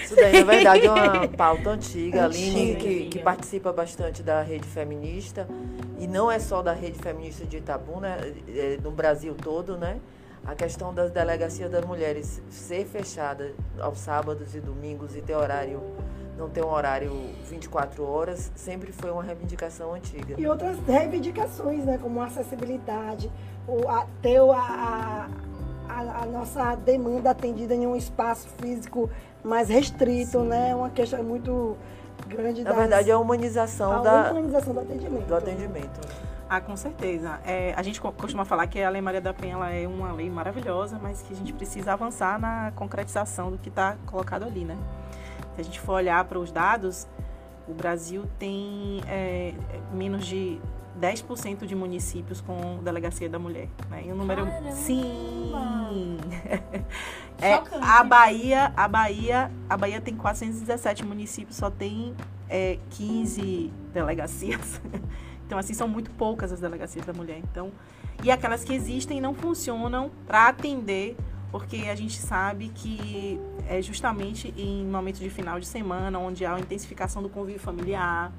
Isso 0.04 0.16
daí, 0.16 0.44
na 0.44 0.52
verdade, 0.52 0.86
é 0.86 0.90
uma 0.90 1.28
pauta 1.36 1.70
antiga. 1.70 2.22
A 2.22 2.24
Aline, 2.24 2.76
que, 2.76 3.04
que 3.06 3.18
participa 3.18 3.72
bastante 3.72 4.22
da 4.22 4.42
rede 4.42 4.66
feminista, 4.66 5.46
e 5.98 6.06
não 6.06 6.30
é 6.30 6.38
só 6.38 6.62
da 6.62 6.72
rede 6.72 6.98
feminista 6.98 7.44
de 7.44 7.58
Itabuna, 7.58 8.16
é, 8.48 8.78
no 8.82 8.90
Brasil 8.90 9.34
todo, 9.34 9.76
né? 9.76 9.98
A 10.46 10.54
questão 10.54 10.92
das 10.92 11.10
delegacias 11.10 11.70
das 11.70 11.84
mulheres 11.84 12.42
ser 12.48 12.84
fechada 12.86 13.52
aos 13.78 13.98
sábados 13.98 14.54
e 14.54 14.60
domingos 14.60 15.14
e 15.14 15.20
ter 15.20 15.34
horário, 15.34 15.80
não 16.36 16.48
ter 16.48 16.64
um 16.64 16.72
horário 16.72 17.12
24 17.48 18.02
horas, 18.04 18.50
sempre 18.54 18.90
foi 18.90 19.10
uma 19.10 19.22
reivindicação 19.22 19.94
antiga. 19.94 20.34
E 20.38 20.46
outras 20.46 20.78
reivindicações, 20.86 21.84
né, 21.84 21.98
como 21.98 22.20
acessibilidade, 22.22 23.30
o, 23.68 23.86
a, 23.88 24.06
ter 24.22 24.40
a, 24.40 25.28
a, 25.88 26.22
a, 26.22 26.26
nossa 26.26 26.74
demanda 26.74 27.30
atendida 27.30 27.74
em 27.74 27.86
um 27.86 27.94
espaço 27.94 28.48
físico 28.60 29.10
mais 29.44 29.68
restrito, 29.68 30.40
Sim. 30.40 30.48
né? 30.48 30.74
Uma 30.74 30.90
questão 30.90 31.22
muito 31.22 31.76
grande. 32.26 32.62
Na 32.62 32.70
das, 32.70 32.78
verdade, 32.78 33.10
é 33.10 33.12
a 33.12 33.18
humanização, 33.18 33.92
a 33.92 33.98
da, 34.00 34.30
humanização 34.30 34.74
do 34.74 34.80
atendimento. 34.80 35.26
Do 35.26 35.36
atendimento. 35.36 36.29
Ah, 36.50 36.60
com 36.60 36.76
certeza. 36.76 37.40
É, 37.46 37.72
a 37.76 37.82
gente 37.82 38.00
costuma 38.00 38.44
falar 38.44 38.66
que 38.66 38.82
a 38.82 38.90
Lei 38.90 39.00
Maria 39.00 39.20
da 39.20 39.32
Penha 39.32 39.54
ela 39.54 39.70
é 39.70 39.86
uma 39.86 40.10
lei 40.10 40.28
maravilhosa, 40.28 40.98
mas 41.00 41.22
que 41.22 41.32
a 41.32 41.36
gente 41.36 41.52
precisa 41.52 41.92
avançar 41.92 42.40
na 42.40 42.72
concretização 42.74 43.52
do 43.52 43.56
que 43.56 43.68
está 43.68 43.96
colocado 44.04 44.42
ali, 44.42 44.64
né? 44.64 44.76
Se 45.54 45.60
a 45.60 45.64
gente 45.64 45.78
for 45.78 45.92
olhar 45.92 46.24
para 46.24 46.40
os 46.40 46.50
dados, 46.50 47.06
o 47.68 47.72
Brasil 47.72 48.28
tem 48.36 49.00
é, 49.06 49.54
menos 49.92 50.26
de 50.26 50.60
10% 51.00 51.66
de 51.66 51.76
municípios 51.76 52.40
com 52.40 52.82
delegacia 52.82 53.28
da 53.28 53.38
mulher. 53.38 53.68
Né? 53.88 54.06
E 54.06 54.10
o 54.10 54.16
número. 54.16 54.44
Caramba. 54.44 54.72
Sim! 54.72 55.52
é, 57.40 57.62
a 57.80 58.02
Bahia, 58.02 58.72
a 58.76 58.88
Bahia, 58.88 59.52
a 59.68 59.76
Bahia 59.76 60.00
tem 60.00 60.16
417 60.16 61.04
municípios, 61.06 61.56
só 61.56 61.70
tem 61.70 62.12
é, 62.48 62.76
15 62.90 63.72
delegacias. 63.94 64.80
Então, 65.50 65.58
assim, 65.58 65.74
são 65.74 65.88
muito 65.88 66.12
poucas 66.12 66.52
as 66.52 66.60
delegacias 66.60 67.04
da 67.04 67.12
mulher. 67.12 67.38
Então, 67.38 67.72
e 68.22 68.30
aquelas 68.30 68.62
que 68.62 68.72
existem 68.72 69.20
não 69.20 69.34
funcionam 69.34 70.08
para 70.24 70.46
atender, 70.46 71.16
porque 71.50 71.88
a 71.90 71.94
gente 71.96 72.18
sabe 72.18 72.68
que 72.68 73.40
é 73.68 73.82
justamente 73.82 74.54
em 74.56 74.84
momentos 74.84 75.20
de 75.20 75.28
final 75.28 75.58
de 75.58 75.66
semana, 75.66 76.20
onde 76.20 76.46
há 76.46 76.54
a 76.54 76.60
intensificação 76.60 77.20
do 77.20 77.28
convívio 77.28 77.60
familiar, 77.60 78.32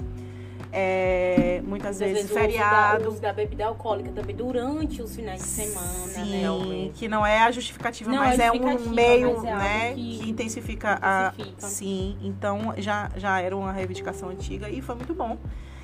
é, 0.71 1.61
muitas 1.65 1.99
vezes, 1.99 2.29
vezes 2.29 2.31
feriado. 2.31 3.03
O 3.03 3.07
uso 3.09 3.21
da 3.21 3.33
bebida 3.33 3.65
alcoólica 3.65 4.09
também 4.13 4.33
durante 4.33 5.01
os 5.01 5.13
finais 5.13 5.41
de 5.41 5.49
semana, 5.49 6.07
Sim, 6.07 6.43
né? 6.43 6.91
que 6.93 7.09
não 7.09 7.25
é 7.25 7.41
a 7.41 7.51
justificativa, 7.51 8.09
não, 8.09 8.19
mas 8.19 8.39
é, 8.39 8.45
é 8.45 8.51
um 8.53 8.89
meio 8.89 9.45
é 9.45 9.53
né, 9.53 9.93
que, 9.95 9.95
que 9.95 10.29
intensifica, 10.29 10.93
intensifica 10.93 10.99
a. 11.01 11.33
Sim, 11.67 12.17
então 12.21 12.73
já, 12.77 13.11
já 13.17 13.41
era 13.41 13.53
uma 13.57 13.73
reivindicação 13.73 14.29
antiga 14.29 14.69
e 14.69 14.81
foi 14.81 14.95
muito 14.95 15.13
bom. 15.13 15.37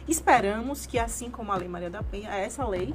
Esperamos 0.08 0.86
que, 0.86 0.98
assim 0.98 1.30
como 1.30 1.52
a 1.52 1.58
Lei 1.58 1.68
Maria 1.68 1.90
da 1.90 2.02
Penha, 2.02 2.30
essa 2.30 2.66
lei 2.66 2.94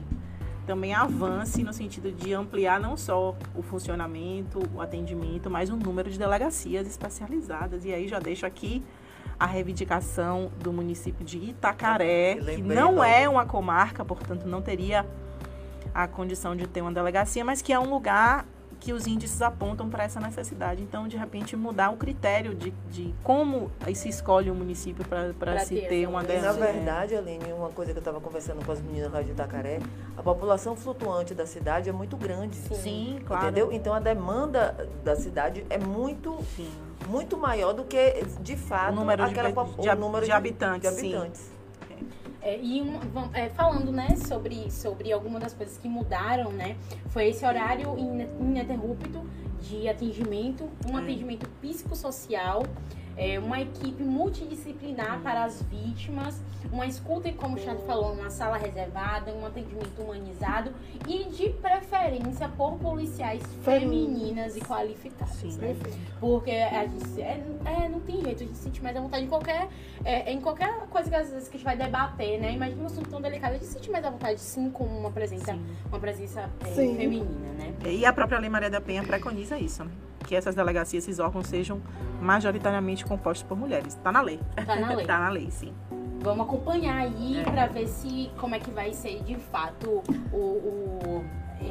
também 0.66 0.94
avance 0.94 1.62
no 1.62 1.72
sentido 1.72 2.12
de 2.12 2.32
ampliar 2.32 2.78
não 2.80 2.96
só 2.96 3.36
o 3.54 3.62
funcionamento, 3.62 4.60
o 4.74 4.80
atendimento, 4.80 5.50
mas 5.50 5.70
o 5.70 5.76
número 5.76 6.10
de 6.10 6.18
delegacias 6.18 6.86
especializadas. 6.86 7.84
E 7.84 7.92
aí 7.92 8.08
já 8.08 8.18
deixo 8.18 8.46
aqui 8.46 8.82
a 9.38 9.46
reivindicação 9.46 10.52
do 10.60 10.72
município 10.72 11.24
de 11.24 11.38
Itacaré, 11.38 12.36
que 12.36 12.62
não 12.62 13.02
é 13.02 13.28
uma 13.28 13.44
comarca, 13.44 14.04
portanto 14.04 14.46
não 14.46 14.62
teria 14.62 15.04
a 15.94 16.06
condição 16.06 16.56
de 16.56 16.66
ter 16.66 16.80
uma 16.80 16.92
delegacia, 16.92 17.44
mas 17.44 17.60
que 17.60 17.72
é 17.72 17.78
um 17.78 17.90
lugar 17.90 18.46
que 18.82 18.92
os 18.92 19.06
índices 19.06 19.40
apontam 19.40 19.88
para 19.88 20.02
essa 20.02 20.18
necessidade. 20.18 20.82
Então, 20.82 21.06
de 21.06 21.16
repente, 21.16 21.54
mudar 21.54 21.90
o 21.90 21.96
critério 21.96 22.52
de, 22.52 22.72
de 22.90 23.14
como 23.22 23.70
se 23.94 24.08
escolhe 24.08 24.50
um 24.50 24.56
município 24.56 25.04
para 25.06 25.60
se 25.60 25.76
ter, 25.76 25.88
ter 25.88 26.08
uma 26.08 26.24
dessas. 26.24 26.56
Na 26.56 26.66
verdade, 26.66 27.14
Aline, 27.14 27.52
uma 27.52 27.68
coisa 27.68 27.92
que 27.92 27.98
eu 27.98 28.00
estava 28.00 28.20
conversando 28.20 28.64
com 28.66 28.72
as 28.72 28.80
meninas 28.80 29.12
lá 29.12 29.22
de 29.22 29.30
Itacaré, 29.30 29.78
a 30.16 30.22
população 30.22 30.74
flutuante 30.74 31.32
da 31.32 31.46
cidade 31.46 31.88
é 31.88 31.92
muito 31.92 32.16
grande. 32.16 32.56
Sim, 32.56 32.74
Sim 32.74 33.20
claro. 33.24 33.44
Entendeu? 33.44 33.72
Então, 33.72 33.94
a 33.94 34.00
demanda 34.00 34.88
da 35.04 35.14
cidade 35.14 35.64
é 35.70 35.78
muito... 35.78 36.36
Sim. 36.56 36.70
Muito 37.08 37.36
maior 37.36 37.72
do 37.72 37.82
que, 37.82 38.24
de 38.40 38.56
fato, 38.56 38.92
o 38.92 38.94
número 38.94 39.26
de, 39.26 39.34
de, 39.34 39.88
o 39.88 39.96
número 39.96 40.20
de, 40.20 40.26
de 40.26 40.32
habitantes. 40.32 40.96
De 40.96 40.98
habitantes. 40.98 41.51
É, 42.42 42.58
e 42.60 42.82
é, 43.34 43.48
falando, 43.50 43.92
né, 43.92 44.16
sobre, 44.16 44.70
sobre 44.70 45.12
algumas 45.12 45.42
das 45.42 45.54
coisas 45.54 45.78
que 45.78 45.88
mudaram, 45.88 46.50
né, 46.50 46.76
foi 47.08 47.28
esse 47.28 47.44
horário 47.44 47.96
ininterrupto 47.96 49.24
de 49.60 49.88
atendimento, 49.88 50.68
um 50.90 50.98
é. 50.98 51.02
atendimento 51.02 51.48
psicossocial, 51.60 52.64
é, 53.16 53.38
uma 53.38 53.60
equipe 53.60 54.02
multidisciplinar 54.02 55.20
para 55.20 55.44
as 55.44 55.62
vítimas, 55.62 56.40
uma 56.70 56.86
escuta 56.86 57.28
e, 57.28 57.32
como 57.32 57.56
o 57.56 57.58
Chad 57.58 57.78
falou, 57.80 58.12
uma 58.12 58.30
sala 58.30 58.56
reservada, 58.56 59.32
um 59.32 59.44
atendimento 59.44 60.00
humanizado 60.00 60.72
e 61.06 61.24
de 61.24 61.50
preferência 61.50 62.48
por 62.48 62.78
policiais 62.78 63.42
femininas 63.62 64.56
e 64.56 64.60
qualificadas. 64.60 65.34
Sim, 65.34 65.56
né? 65.58 65.76
Porque 66.20 66.50
a 66.50 66.86
gente 66.86 67.20
é, 67.20 67.42
é, 67.64 67.88
não 67.88 68.00
tem 68.00 68.22
jeito, 68.22 68.42
a 68.42 68.46
gente 68.46 68.58
sente 68.58 68.82
mais 68.82 68.96
a 68.96 69.00
vontade 69.00 69.24
em 69.24 69.28
qualquer, 69.28 69.68
é, 70.04 70.32
em 70.32 70.40
qualquer 70.40 70.72
coisa 70.88 71.10
que 71.10 71.16
às 71.16 71.30
vezes 71.30 71.48
que 71.48 71.56
a 71.56 71.58
gente 71.58 71.64
vai 71.64 71.76
debater, 71.76 72.40
né? 72.40 72.52
Imagina 72.52 72.82
um 72.82 72.86
assunto 72.86 73.10
tão 73.10 73.20
delicado, 73.20 73.54
a 73.54 73.58
gente 73.58 73.66
sente 73.66 73.90
mais 73.90 74.04
a 74.04 74.10
vontade 74.10 74.40
sim 74.40 74.70
com 74.70 74.84
uma 74.84 75.10
presença, 75.10 75.58
uma 75.88 75.98
presença 75.98 76.48
é, 76.60 76.66
feminina, 76.66 77.52
né? 77.58 77.74
E 77.84 78.06
a 78.06 78.12
própria 78.12 78.38
Lei 78.38 78.48
Maria 78.48 78.70
da 78.70 78.80
Penha 78.80 79.02
preconiza 79.02 79.58
isso, 79.58 79.84
né? 79.84 79.90
Que 80.22 80.34
essas 80.34 80.54
delegacias, 80.54 81.04
esses 81.04 81.18
órgãos 81.18 81.46
sejam 81.46 81.80
majoritariamente 82.20 83.04
compostos 83.04 83.46
por 83.46 83.56
mulheres. 83.56 83.94
Está 83.94 84.12
na 84.12 84.20
lei. 84.20 84.40
Está 84.56 84.76
na 84.76 84.88
lei. 84.88 85.00
Está 85.00 85.18
na 85.20 85.28
lei, 85.28 85.50
sim. 85.50 85.72
Vamos 86.20 86.46
acompanhar 86.46 86.98
aí 86.98 87.40
é. 87.40 87.42
para 87.42 87.66
ver 87.66 87.88
se 87.88 88.30
como 88.38 88.54
é 88.54 88.58
que 88.60 88.70
vai 88.70 88.92
ser 88.92 89.22
de 89.24 89.34
fato 89.36 90.02
o, 90.32 90.36
o 90.36 91.24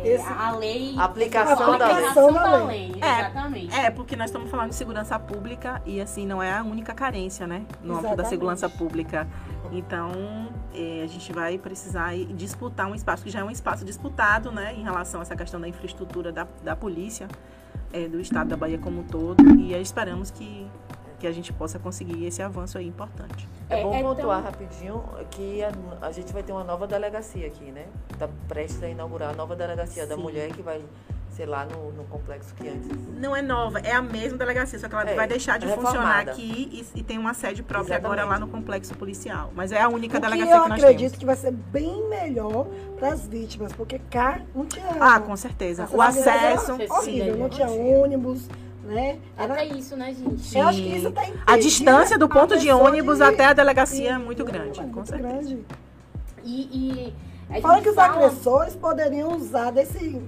é, 0.03 0.07
Esse, 0.13 0.27
a 0.27 0.51
lei. 0.51 0.95
A 0.97 1.03
aplicação, 1.03 1.71
a 1.71 1.75
aplicação 1.75 2.33
da, 2.33 2.43
lei. 2.43 2.59
Da 2.59 2.65
lei. 2.65 2.95
É, 3.01 3.19
exatamente. 3.19 3.75
É, 3.75 3.91
porque 3.91 4.15
nós 4.15 4.29
estamos 4.29 4.49
falando 4.49 4.69
de 4.69 4.75
segurança 4.75 5.19
pública 5.19 5.81
e 5.85 5.99
assim 5.99 6.25
não 6.25 6.41
é 6.41 6.53
a 6.53 6.63
única 6.63 6.93
carência, 6.93 7.45
né? 7.45 7.65
No 7.83 7.97
âmbito 7.97 8.15
da 8.15 8.25
segurança 8.25 8.69
pública. 8.69 9.27
Então, 9.71 10.11
é, 10.73 11.01
a 11.03 11.07
gente 11.07 11.31
vai 11.31 11.57
precisar 11.57 12.13
disputar 12.35 12.87
um 12.87 12.95
espaço 12.95 13.23
que 13.23 13.29
já 13.29 13.39
é 13.39 13.43
um 13.43 13.51
espaço 13.51 13.85
disputado, 13.85 14.51
né, 14.51 14.73
em 14.73 14.83
relação 14.83 15.21
a 15.21 15.23
essa 15.23 15.35
questão 15.35 15.61
da 15.61 15.67
infraestrutura 15.67 16.31
da, 16.31 16.45
da 16.63 16.75
polícia 16.75 17.27
é, 17.93 18.07
do 18.07 18.19
estado 18.19 18.49
da 18.49 18.57
Bahia 18.57 18.77
como 18.77 19.01
um 19.01 19.03
todo 19.03 19.43
e 19.59 19.73
esperamos 19.73 20.31
que, 20.31 20.67
que 21.19 21.27
a 21.27 21.31
gente 21.31 21.51
possa 21.53 21.77
conseguir 21.79 22.25
esse 22.25 22.41
avanço 22.41 22.77
aí 22.77 22.87
importante. 22.87 23.47
É, 23.69 23.79
é 23.79 23.83
bom 23.83 23.93
é, 23.93 24.01
pontuar 24.01 24.43
rapidinho 24.43 25.03
que 25.29 25.63
a, 25.63 25.71
a, 26.01 26.11
gente 26.11 26.31
vai 26.33 26.43
ter 26.43 26.51
uma 26.51 26.63
nova 26.63 26.87
delegacia 26.87 27.47
aqui, 27.47 27.71
né? 27.71 27.85
Está 28.11 28.29
prestes 28.47 28.81
a 28.83 28.89
inaugurar 28.89 29.31
a 29.31 29.33
nova 29.33 29.55
delegacia 29.55 30.03
Sim. 30.03 30.09
da 30.09 30.17
mulher 30.17 30.51
que 30.51 30.61
vai 30.61 30.81
sei 31.41 31.47
lá, 31.47 31.65
no, 31.65 31.91
no, 31.93 32.03
complexo 32.03 32.53
que 32.53 32.67
antes. 32.67 32.87
Não 33.17 33.35
é 33.35 33.41
nova, 33.41 33.79
é 33.79 33.93
a 33.93 34.01
mesma 34.01 34.37
delegacia, 34.37 34.77
só 34.77 34.87
que 34.87 34.93
ela 34.93 35.09
é, 35.09 35.15
vai 35.15 35.27
deixar 35.27 35.57
de 35.57 35.65
funcionar 35.65 36.19
aqui 36.19 36.85
e, 36.93 36.99
e, 36.99 37.03
tem 37.03 37.17
uma 37.17 37.33
sede 37.33 37.63
própria 37.63 37.95
Exatamente. 37.95 38.19
agora 38.19 38.31
lá 38.31 38.39
no 38.39 38.47
complexo 38.47 38.93
policial. 38.93 39.51
Mas 39.55 39.71
é 39.71 39.81
a 39.81 39.89
única 39.89 40.19
o 40.19 40.21
delegacia 40.21 40.45
que, 40.45 40.51
que 40.51 40.69
nós 40.69 40.79
temos. 40.79 40.83
Eu 40.83 40.89
acredito 40.89 41.17
que 41.17 41.25
vai 41.25 41.35
ser 41.35 41.51
bem 41.51 42.07
melhor 42.09 42.67
para 42.99 43.07
as 43.13 43.27
vítimas, 43.27 43.73
porque 43.73 43.99
cá 44.11 44.39
não 44.53 44.67
tinha. 44.67 44.85
Ah, 44.99 45.19
com 45.19 45.35
certeza. 45.35 45.89
O 45.91 45.99
acesso. 45.99 46.73
Horrível, 46.73 47.37
não 47.37 47.49
tinha 47.49 47.67
ônibus. 47.67 48.47
Né? 48.83 49.17
Era... 49.35 49.53
Até 49.53 49.65
isso, 49.65 49.95
né, 49.95 50.13
gente? 50.13 50.41
Sim. 50.41 50.59
Eu 50.59 50.67
acho 50.67 50.79
que 50.79 50.95
isso 50.95 51.11
tá 51.11 51.21
A 51.47 51.57
distância 51.57 52.19
do 52.19 52.29
ponto 52.29 52.59
de 52.59 52.69
ônibus 52.71 53.17
de... 53.17 53.23
até 53.23 53.45
a 53.45 53.53
delegacia 53.53 53.97
Sim, 53.97 54.07
é 54.07 54.17
muito 54.17 54.43
grande, 54.43 54.79
é 54.79 54.83
muito 54.83 54.95
com 54.95 55.05
certeza. 55.05 55.27
Grande. 55.27 55.65
E, 56.43 57.13
e 57.53 57.61
Fala 57.61 57.81
que 57.81 57.89
os 57.89 57.95
fala... 57.95 58.13
agressores 58.13 58.75
poderiam 58.75 59.35
usar 59.35 59.71
desse 59.71 60.21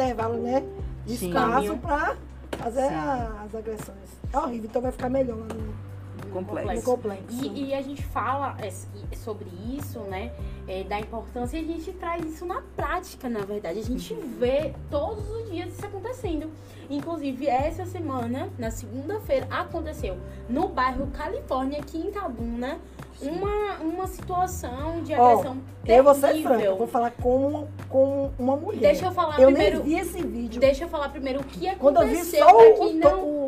intervalo, 0.00 0.42
né? 0.42 0.62
De 1.06 1.16
Sim. 1.16 1.28
espaço 1.28 1.76
para 1.78 2.16
fazer 2.58 2.88
a, 2.88 3.44
as 3.44 3.54
agressões. 3.54 3.98
É 4.32 4.38
horrível, 4.38 4.68
então 4.68 4.82
vai 4.82 4.92
ficar 4.92 5.08
melhor 5.10 5.36
no 5.36 5.89
complexo. 6.30 6.74
No 6.74 6.82
complexo. 6.82 7.44
E, 7.44 7.64
e, 7.64 7.74
a 7.74 7.82
gente 7.82 8.02
fala 8.02 8.56
é, 8.60 8.70
sobre 9.16 9.48
isso, 9.76 10.00
né? 10.00 10.32
É, 10.66 10.84
da 10.84 10.98
importância 10.98 11.58
e 11.58 11.64
a 11.64 11.66
gente 11.66 11.92
traz 11.92 12.24
isso 12.24 12.46
na 12.46 12.62
prática, 12.76 13.28
na 13.28 13.40
verdade. 13.40 13.78
A 13.78 13.84
gente 13.84 14.14
uhum. 14.14 14.36
vê 14.38 14.72
todos 14.90 15.28
os 15.28 15.50
dias 15.50 15.72
isso 15.72 15.84
acontecendo. 15.84 16.50
Inclusive, 16.88 17.46
essa 17.46 17.84
semana, 17.86 18.48
na 18.58 18.70
segunda-feira, 18.70 19.46
aconteceu 19.50 20.16
no 20.48 20.68
bairro 20.68 21.06
Califórnia, 21.08 21.80
aqui 21.80 21.98
em 21.98 22.08
Itabuna, 22.08 22.78
uma, 23.22 23.74
uma 23.80 24.06
situação 24.06 25.02
de 25.02 25.12
agressão 25.12 25.58
oh, 25.58 25.86
terrível. 25.86 25.96
Eu 25.96 26.04
vou 26.04 26.14
ser 26.14 26.42
franca, 26.42 26.64
eu 26.64 26.76
vou 26.76 26.86
falar 26.86 27.10
com, 27.12 27.68
com 27.88 28.30
uma 28.38 28.56
mulher. 28.56 28.80
Deixa 28.80 29.06
eu 29.06 29.12
falar 29.12 29.38
eu 29.38 29.48
primeiro. 29.48 29.76
Eu 29.76 29.82
vi 29.82 29.94
esse 29.94 30.22
vídeo. 30.22 30.60
Deixa 30.60 30.84
eu 30.84 30.88
falar 30.88 31.10
primeiro 31.10 31.40
o 31.40 31.44
que 31.44 31.68
aconteceu. 31.68 31.78
Quando 31.78 32.02
eu 32.02 32.08
vi 32.08 32.24
só 32.24 32.84
o, 32.84 32.92
não, 32.94 33.24
o, 33.24 33.39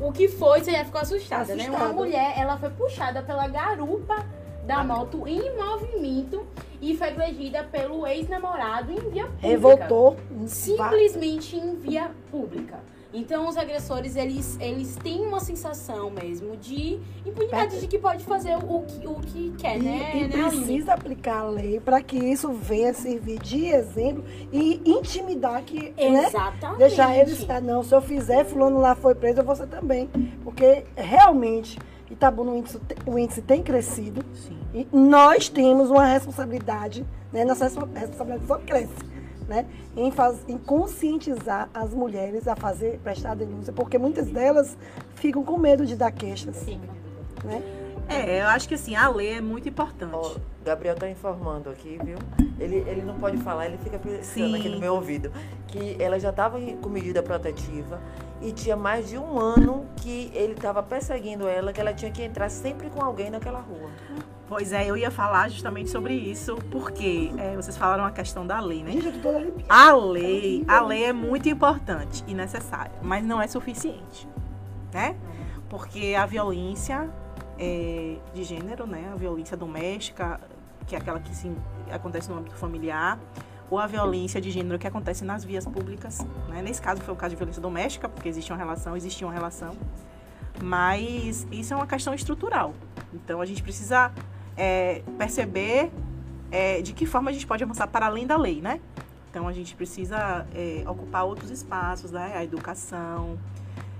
o 0.00 0.12
que 0.12 0.28
foi, 0.28 0.60
você 0.60 0.72
já 0.72 0.84
ficou 0.84 1.00
assustada, 1.00 1.52
assustada, 1.52 1.70
né? 1.70 1.84
Uma 1.84 1.92
mulher, 1.92 2.34
ela 2.36 2.56
foi 2.56 2.70
puxada 2.70 3.22
pela 3.22 3.48
garupa 3.48 4.24
da 4.64 4.84
moto 4.84 5.26
em 5.26 5.56
movimento 5.56 6.46
e 6.80 6.96
foi 6.96 7.08
agredida 7.08 7.64
pelo 7.64 8.06
ex-namorado 8.06 8.92
em 8.92 9.10
via 9.10 9.24
pública. 9.24 9.46
Revoltou. 9.46 10.16
Simplesmente 10.46 11.56
em 11.56 11.74
via 11.76 12.10
pública. 12.30 12.78
Então 13.12 13.48
os 13.48 13.56
agressores 13.56 14.16
eles, 14.16 14.58
eles 14.60 14.96
têm 14.96 15.26
uma 15.26 15.40
sensação 15.40 16.10
mesmo 16.10 16.56
de 16.56 17.00
impunidade 17.24 17.80
de 17.80 17.86
que 17.86 17.98
pode 17.98 18.22
fazer 18.24 18.56
o 18.56 18.82
que, 18.82 19.06
o 19.06 19.14
que 19.14 19.54
quer, 19.56 19.78
e, 19.78 19.82
né? 19.82 20.16
E 20.16 20.28
né, 20.28 20.48
precisa 20.48 20.92
aplicar 20.92 21.40
a 21.40 21.48
lei 21.48 21.80
para 21.80 22.02
que 22.02 22.16
isso 22.16 22.52
venha 22.52 22.92
servir 22.92 23.38
de 23.38 23.66
exemplo 23.66 24.24
e 24.52 24.82
intimidar 24.84 25.62
que, 25.62 25.90
né, 25.96 26.26
Exatamente. 26.26 26.78
Né, 26.78 26.86
deixar 26.86 27.16
eles, 27.16 27.48
ah, 27.48 27.60
não, 27.60 27.82
se 27.82 27.94
eu 27.94 28.02
fizer, 28.02 28.44
fulano 28.44 28.78
lá 28.78 28.94
foi 28.94 29.14
preso, 29.14 29.42
você 29.42 29.66
também. 29.66 30.08
Porque 30.44 30.84
realmente 30.94 31.78
Itabuna 32.10 32.52
o 32.52 32.56
índice, 32.56 32.80
o 33.06 33.18
índice 33.18 33.42
tem 33.42 33.62
crescido 33.62 34.24
Sim. 34.34 34.58
e 34.72 34.86
nós 34.92 35.48
temos 35.48 35.90
uma 35.90 36.06
responsabilidade, 36.06 37.06
né? 37.32 37.44
Nossa 37.44 37.64
responsabilidade 37.64 38.46
só 38.46 38.58
cresce 38.58 39.17
né, 39.48 39.66
em, 39.96 40.10
faz, 40.10 40.44
em 40.46 40.58
conscientizar 40.58 41.70
as 41.72 41.94
mulheres 41.94 42.46
a 42.46 42.54
fazer, 42.54 43.00
prestar 43.02 43.34
denúncia, 43.34 43.72
porque 43.72 43.96
muitas 43.96 44.28
delas 44.28 44.76
ficam 45.14 45.42
com 45.42 45.56
medo 45.56 45.86
de 45.86 45.96
dar 45.96 46.12
queixas. 46.12 46.56
Sim. 46.56 46.80
Né? 47.42 47.62
É, 48.08 48.40
eu 48.40 48.46
acho 48.46 48.68
que 48.68 48.74
assim, 48.74 48.94
a 48.94 49.08
lei 49.08 49.34
é 49.34 49.40
muito 49.40 49.68
importante. 49.68 50.14
Oh, 50.14 50.36
Gabriel 50.64 50.94
está 50.94 51.08
informando 51.08 51.68
aqui, 51.68 51.98
viu? 52.02 52.16
Ele, 52.58 52.76
ele 52.88 53.02
não 53.02 53.18
pode 53.18 53.36
falar, 53.38 53.66
ele 53.66 53.78
fica 53.78 53.98
pensando 53.98 54.56
aqui 54.56 54.68
no 54.68 54.78
meu 54.78 54.94
ouvido. 54.94 55.30
Que 55.66 55.96
ela 56.02 56.18
já 56.18 56.30
estava 56.30 56.58
com 56.80 56.88
medida 56.88 57.22
protetiva 57.22 58.00
e 58.40 58.50
tinha 58.50 58.76
mais 58.76 59.08
de 59.08 59.18
um 59.18 59.38
ano 59.38 59.86
que 59.96 60.30
ele 60.34 60.54
estava 60.54 60.82
perseguindo 60.82 61.46
ela, 61.46 61.72
que 61.72 61.80
ela 61.80 61.92
tinha 61.92 62.10
que 62.10 62.22
entrar 62.22 62.48
sempre 62.48 62.88
com 62.88 63.02
alguém 63.02 63.30
naquela 63.30 63.60
rua. 63.60 63.90
Pois 64.48 64.72
é, 64.72 64.86
eu 64.86 64.96
ia 64.96 65.10
falar 65.10 65.50
justamente 65.50 65.90
sobre 65.90 66.14
isso, 66.14 66.56
porque 66.70 67.30
é, 67.36 67.54
vocês 67.54 67.76
falaram 67.76 68.02
a 68.04 68.10
questão 68.10 68.46
da 68.46 68.58
lei, 68.58 68.82
né? 68.82 68.92
A 69.68 69.94
lei, 69.94 70.64
a 70.66 70.80
lei 70.80 71.04
é 71.04 71.12
muito 71.12 71.50
importante 71.50 72.24
e 72.26 72.32
necessária, 72.32 72.92
mas 73.02 73.22
não 73.22 73.42
é 73.42 73.46
suficiente, 73.46 74.26
né? 74.90 75.16
Porque 75.68 76.14
a 76.18 76.24
violência 76.24 77.10
é, 77.58 78.16
de 78.32 78.42
gênero, 78.42 78.86
né? 78.86 79.10
A 79.12 79.16
violência 79.16 79.54
doméstica, 79.54 80.40
que 80.86 80.94
é 80.94 80.98
aquela 80.98 81.20
que 81.20 81.36
sim, 81.36 81.54
acontece 81.90 82.30
no 82.30 82.38
âmbito 82.38 82.56
familiar, 82.56 83.18
ou 83.68 83.78
a 83.78 83.86
violência 83.86 84.40
de 84.40 84.50
gênero 84.50 84.78
que 84.78 84.86
acontece 84.86 85.26
nas 85.26 85.44
vias 85.44 85.66
públicas, 85.66 86.26
né? 86.48 86.62
Nesse 86.62 86.80
caso 86.80 87.02
foi 87.02 87.12
o 87.12 87.16
caso 87.18 87.32
de 87.32 87.36
violência 87.36 87.60
doméstica, 87.60 88.08
porque 88.08 88.30
existe 88.30 88.50
uma 88.50 88.58
relação, 88.58 88.96
existia 88.96 89.26
uma 89.26 89.34
relação, 89.34 89.76
mas 90.62 91.46
isso 91.52 91.74
é 91.74 91.76
uma 91.76 91.86
questão 91.86 92.14
estrutural. 92.14 92.72
Então 93.12 93.42
a 93.42 93.44
gente 93.44 93.62
precisa 93.62 94.10
é, 94.58 95.02
perceber 95.16 95.90
é, 96.50 96.82
de 96.82 96.92
que 96.92 97.06
forma 97.06 97.30
a 97.30 97.32
gente 97.32 97.46
pode 97.46 97.62
avançar 97.62 97.86
para 97.86 98.06
além 98.06 98.26
da 98.26 98.36
lei, 98.36 98.60
né? 98.60 98.80
Então 99.30 99.46
a 99.46 99.52
gente 99.52 99.74
precisa 99.76 100.46
é, 100.54 100.82
ocupar 100.86 101.24
outros 101.24 101.50
espaços, 101.50 102.10
né? 102.10 102.32
A 102.34 102.42
educação, 102.42 103.38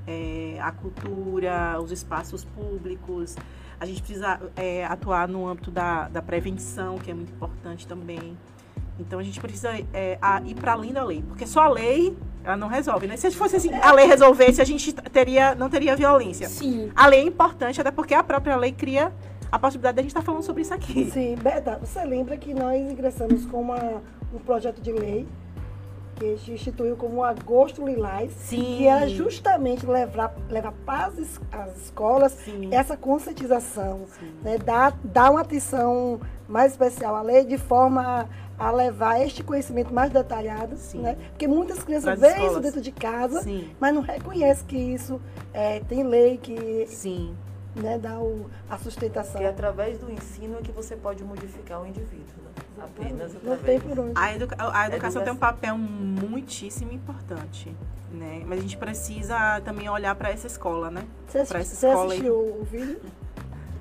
é, 0.07 0.59
a 0.61 0.73
cultura, 0.73 1.81
os 1.81 1.93
espaços 1.93 2.45
públicos. 2.45 3.37
A 3.79 3.87
gente 3.87 4.03
precisa 4.03 4.41
é, 4.57 4.85
atuar 4.85 5.29
no 5.29 5.47
âmbito 5.47 5.71
da, 5.71 6.09
da 6.09 6.21
prevenção, 6.21 6.99
que 6.99 7.11
é 7.11 7.15
muito 7.15 7.33
importante 7.33 7.87
também. 7.87 8.37
Então 8.99 9.21
a 9.21 9.23
gente 9.23 9.41
precisa 9.41 9.71
é, 9.93 10.19
a, 10.21 10.41
ir 10.43 10.55
para 10.55 10.73
além 10.73 10.93
da 10.93 11.05
lei, 11.05 11.23
porque 11.29 11.47
só 11.47 11.61
a 11.61 11.69
lei 11.69 12.17
ela 12.43 12.57
não 12.57 12.67
resolve, 12.67 13.07
né? 13.07 13.17
Se 13.17 13.31
fosse 13.31 13.55
assim, 13.55 13.73
a 13.73 13.93
lei 13.93 14.07
resolvesse, 14.07 14.61
a 14.61 14.65
gente 14.65 14.93
teria, 14.93 15.55
não 15.55 15.71
teria 15.71 15.95
violência. 15.95 16.49
Sim. 16.49 16.91
A 16.97 17.07
lei 17.07 17.21
é 17.21 17.25
importante, 17.25 17.81
até 17.81 17.93
porque 17.93 18.15
a 18.15 18.25
própria 18.25 18.57
lei 18.57 18.73
cria 18.73 19.13
a 19.51 19.59
possibilidade 19.59 19.97
de 19.97 20.01
a 20.01 20.03
gente 20.03 20.11
estar 20.11 20.21
tá 20.21 20.27
falando 20.27 20.43
sobre 20.43 20.63
isso 20.63 20.75
aqui. 20.75 21.11
Sim, 21.11 21.37
Beta, 21.37 21.79
você 21.79 22.05
lembra 22.05 22.37
que 22.37 22.53
nós 22.55 22.81
ingressamos 22.81 23.47
com 23.47 23.61
uma, 23.61 24.03
um 24.33 24.39
projeto 24.39 24.81
de 24.81 24.93
lei 24.93 25.27
que 26.19 26.25
a 26.25 26.37
gente 26.37 26.53
instituiu 26.53 26.97
como 26.97 27.23
Agosto 27.23 27.85
Lilás, 27.85 28.33
Sim. 28.33 28.57
que 28.57 28.87
era 28.87 29.09
justamente 29.09 29.87
levar, 29.87 30.35
levar 30.51 30.73
para 30.85 31.07
as, 31.07 31.41
as 31.53 31.85
escolas 31.85 32.33
Sim. 32.33 32.69
essa 32.73 32.97
conscientização, 32.97 34.03
né? 34.43 34.59
dar, 34.59 34.99
dar 35.05 35.31
uma 35.31 35.43
atenção 35.43 36.21
mais 36.49 36.73
especial 36.73 37.15
à 37.15 37.23
lei 37.23 37.45
de 37.45 37.57
forma 37.57 38.29
a 38.59 38.73
levar 38.73 39.21
este 39.21 39.45
conhecimento 39.45 39.95
mais 39.95 40.11
detalhado, 40.11 40.77
Sim. 40.77 40.99
né? 40.99 41.17
Porque 41.31 41.47
muitas 41.47 41.85
crianças 41.85 42.19
veem 42.19 42.47
isso 42.47 42.59
dentro 42.59 42.81
de 42.81 42.91
casa, 42.91 43.43
Sim. 43.43 43.71
mas 43.79 43.95
não 43.95 44.03
reconhecem 44.03 44.67
que 44.67 44.77
isso 44.77 45.21
é, 45.55 45.79
tem 45.89 46.03
lei 46.03 46.39
que 46.39 46.85
Sim. 46.89 47.37
Né, 47.77 47.99
dá 47.99 48.19
o, 48.19 48.51
a 48.69 48.77
sustentação. 48.79 49.41
E 49.41 49.47
através 49.47 49.99
do 49.99 50.11
ensino 50.11 50.59
é 50.59 50.63
que 50.63 50.73
você 50.73 50.97
pode 50.97 51.23
modificar 51.23 51.81
o 51.81 51.87
indivíduo, 51.87 52.35
né? 52.45 52.51
Apenas 52.83 53.37
através. 53.37 53.45
Não 53.45 53.57
tem 53.59 53.81
por 53.81 53.99
onde. 53.99 54.13
A, 54.17 54.35
educa 54.35 54.57
a 54.59 54.87
educação 54.89 55.23
tem 55.23 55.33
um 55.33 55.37
papel 55.37 55.77
muitíssimo 55.77 56.93
importante. 56.93 57.75
Né? 58.11 58.43
Mas 58.47 58.61
a 58.61 58.63
gente 58.63 58.77
precisa 58.79 59.61
também 59.61 59.89
olhar 59.89 60.15
para 60.15 60.31
essa 60.31 60.47
escola, 60.47 60.91
né? 60.91 61.05
Você, 61.27 61.39
essa 61.41 61.63
você 61.63 61.87
escola 61.87 62.07
assistiu 62.07 62.35
o 62.35 62.65
vídeo? 62.65 63.01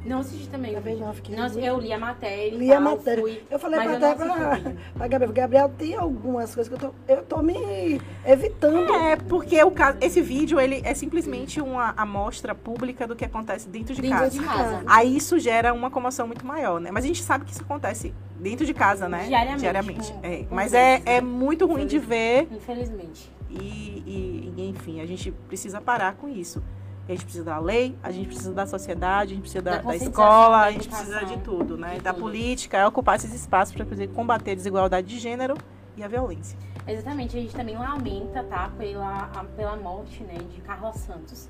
Não 0.07 0.19
assisti 0.19 0.47
também. 0.47 0.73
Também 0.73 0.95
não, 0.97 1.13
fiquei 1.13 1.35
Nossa, 1.35 1.59
eu 1.59 1.79
li 1.79 1.91
a 1.91 1.99
matéria. 1.99 2.57
Li 2.57 2.71
a 2.71 2.79
matéria. 2.79 3.21
Fui, 3.21 3.43
eu 3.49 3.59
falei 3.59 3.79
pra, 3.79 3.97
até 3.97 4.15
pra, 4.15 4.61
pra 4.95 5.07
Gabriel. 5.07 5.33
Gabriel, 5.33 5.71
tem 5.77 5.95
algumas 5.95 6.55
coisas 6.55 6.67
que 6.67 6.85
eu 6.85 6.89
tô, 6.89 7.13
eu 7.13 7.23
tô 7.23 7.41
me 7.41 8.01
evitando. 8.25 8.93
É, 8.93 9.15
porque 9.15 9.61
o 9.63 9.71
caso, 9.71 9.97
esse 10.01 10.21
vídeo 10.21 10.59
ele 10.59 10.81
é 10.83 10.93
simplesmente 10.93 11.59
uma 11.59 11.93
amostra 11.97 12.55
pública 12.55 13.05
do 13.05 13.15
que 13.15 13.25
acontece 13.25 13.67
dentro 13.67 13.93
de 13.93 14.01
dentro 14.01 14.17
casa. 14.17 14.39
De 14.39 14.45
casa. 14.45 14.83
Aí 14.87 15.15
isso 15.15 15.37
gera 15.39 15.73
uma 15.73 15.91
comoção 15.91 16.25
muito 16.25 16.45
maior, 16.45 16.79
né? 16.79 16.89
Mas 16.91 17.03
a 17.03 17.07
gente 17.07 17.21
sabe 17.21 17.45
que 17.45 17.51
isso 17.51 17.63
acontece 17.63 18.13
dentro 18.39 18.65
de 18.65 18.73
casa, 18.73 19.09
né? 19.09 19.25
Diariamente. 19.25 19.61
Diariamente. 19.61 20.13
É. 20.23 20.45
Mas 20.49 20.73
é, 20.73 21.01
é 21.05 21.21
muito 21.21 21.65
ruim 21.65 21.85
de 21.85 21.99
ver. 21.99 22.47
Infelizmente. 22.51 23.31
E, 23.49 24.53
e, 24.55 24.69
enfim, 24.69 25.01
a 25.01 25.05
gente 25.05 25.31
precisa 25.47 25.79
parar 25.79 26.15
com 26.15 26.27
isso. 26.27 26.61
A 27.07 27.11
gente 27.11 27.23
precisa 27.23 27.43
da 27.45 27.57
lei, 27.57 27.95
a 28.03 28.11
gente 28.11 28.27
precisa 28.27 28.53
da 28.53 28.65
sociedade, 28.65 29.31
a 29.31 29.35
gente 29.35 29.43
precisa 29.43 29.61
da, 29.61 29.77
da, 29.77 29.81
da 29.81 29.95
escola, 29.95 30.61
a 30.63 30.71
gente 30.71 30.89
precisa 30.89 31.25
de 31.25 31.37
tudo, 31.37 31.77
né? 31.77 31.99
Da 31.99 32.13
política, 32.13 32.77
é 32.77 32.85
ocupar 32.85 33.15
esses 33.15 33.33
espaços 33.33 33.73
para 33.73 33.85
combater 34.07 34.51
a 34.51 34.55
desigualdade 34.55 35.07
de 35.07 35.17
gênero 35.17 35.55
e 35.95 36.03
a 36.03 36.07
violência. 36.07 36.57
Exatamente, 36.87 37.37
a 37.37 37.41
gente 37.41 37.53
também 37.53 37.77
lamenta, 37.77 38.43
tá, 38.43 38.71
pela, 38.77 39.29
pela 39.57 39.75
morte, 39.75 40.23
né, 40.23 40.37
de 40.53 40.61
Carla 40.61 40.93
Santos, 40.93 41.49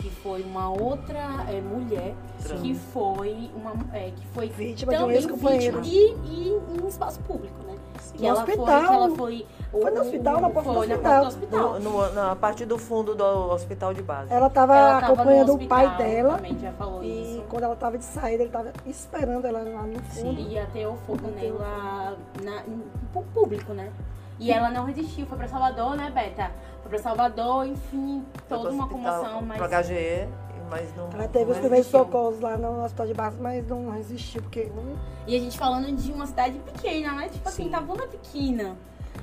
que 0.00 0.08
foi 0.10 0.42
uma 0.42 0.70
outra 0.70 1.44
é, 1.48 1.60
mulher 1.60 2.14
Sim. 2.38 2.62
que 2.62 2.74
foi 2.74 3.50
uma 3.56 3.74
é, 3.92 4.12
que 4.12 4.26
foi 4.28 4.48
vítima 4.48 4.92
também 4.92 5.20
de 5.20 5.32
um 5.32 5.36
vítima 5.36 5.80
e, 5.82 6.14
e 6.24 6.82
em 6.82 6.86
espaço 6.86 7.18
público, 7.20 7.60
né? 7.64 7.76
Que 8.12 8.22
no 8.22 8.28
ela 8.28 8.40
hospital. 8.40 8.66
foi, 8.66 8.76
que 8.76 8.94
ela 8.94 9.10
foi 9.10 9.46
foi 9.70 9.90
no 9.90 10.00
hospital, 10.00 10.40
na 10.40 10.50
porta 10.50 10.72
foi 10.72 10.86
do 10.86 10.92
hospital. 10.92 11.22
Na, 11.22 11.28
hospital. 11.28 11.80
No, 11.80 11.90
no, 11.90 12.12
na 12.12 12.36
parte 12.36 12.64
do 12.64 12.78
fundo 12.78 13.14
do 13.14 13.24
hospital 13.24 13.92
de 13.92 14.02
base. 14.02 14.32
Ela 14.32 14.46
estava 14.46 14.98
acompanhando 14.98 15.54
o 15.54 15.66
pai 15.66 15.96
dela. 15.96 16.40
Já 16.60 16.72
falou 16.72 17.02
e 17.02 17.32
isso. 17.32 17.44
quando 17.48 17.64
ela 17.64 17.74
estava 17.74 17.98
de 17.98 18.04
saída, 18.04 18.42
ele 18.42 18.48
estava 18.48 18.72
esperando 18.86 19.46
ela 19.46 19.60
lá 19.60 19.82
no 19.82 20.00
fundo. 20.00 20.36
Sim, 20.36 20.48
ia 20.48 20.66
ter 20.66 20.86
o 20.86 20.96
fogo 21.06 21.28
nela 21.28 22.16
na, 22.42 22.62
no 22.62 23.22
público, 23.34 23.72
né? 23.72 23.92
E 24.38 24.52
ela 24.52 24.70
não 24.70 24.84
resistiu, 24.84 25.26
foi 25.26 25.38
para 25.38 25.48
Salvador, 25.48 25.96
né, 25.96 26.10
Beta? 26.10 26.50
Foi 26.82 26.90
para 26.90 26.98
Salvador, 26.98 27.66
enfim, 27.66 28.24
toda 28.48 28.70
uma 28.70 28.86
comoção, 28.86 29.40
mas. 29.42 29.56
Pro 29.56 29.66
HGE, 29.66 30.28
mas 30.68 30.94
não. 30.96 31.08
Ela 31.12 31.28
teve 31.28 31.50
os 31.50 31.58
primeiros 31.58 31.86
socorros 31.88 32.40
lá 32.40 32.56
no 32.56 32.84
hospital 32.84 33.06
de 33.06 33.14
base, 33.14 33.40
mas 33.40 33.66
não 33.66 33.90
resistiu, 33.90 34.42
porque. 34.42 34.70
Não... 34.74 34.96
E 35.26 35.36
a 35.36 35.38
gente 35.38 35.58
falando 35.58 35.94
de 35.94 36.12
uma 36.12 36.26
cidade 36.26 36.58
pequena, 36.58 37.12
né? 37.12 37.28
Tipo 37.28 37.48
assim, 37.48 37.64
Sim. 37.64 37.68
assim, 37.74 37.84
Itabuna 37.84 38.06
pequena. 38.06 38.76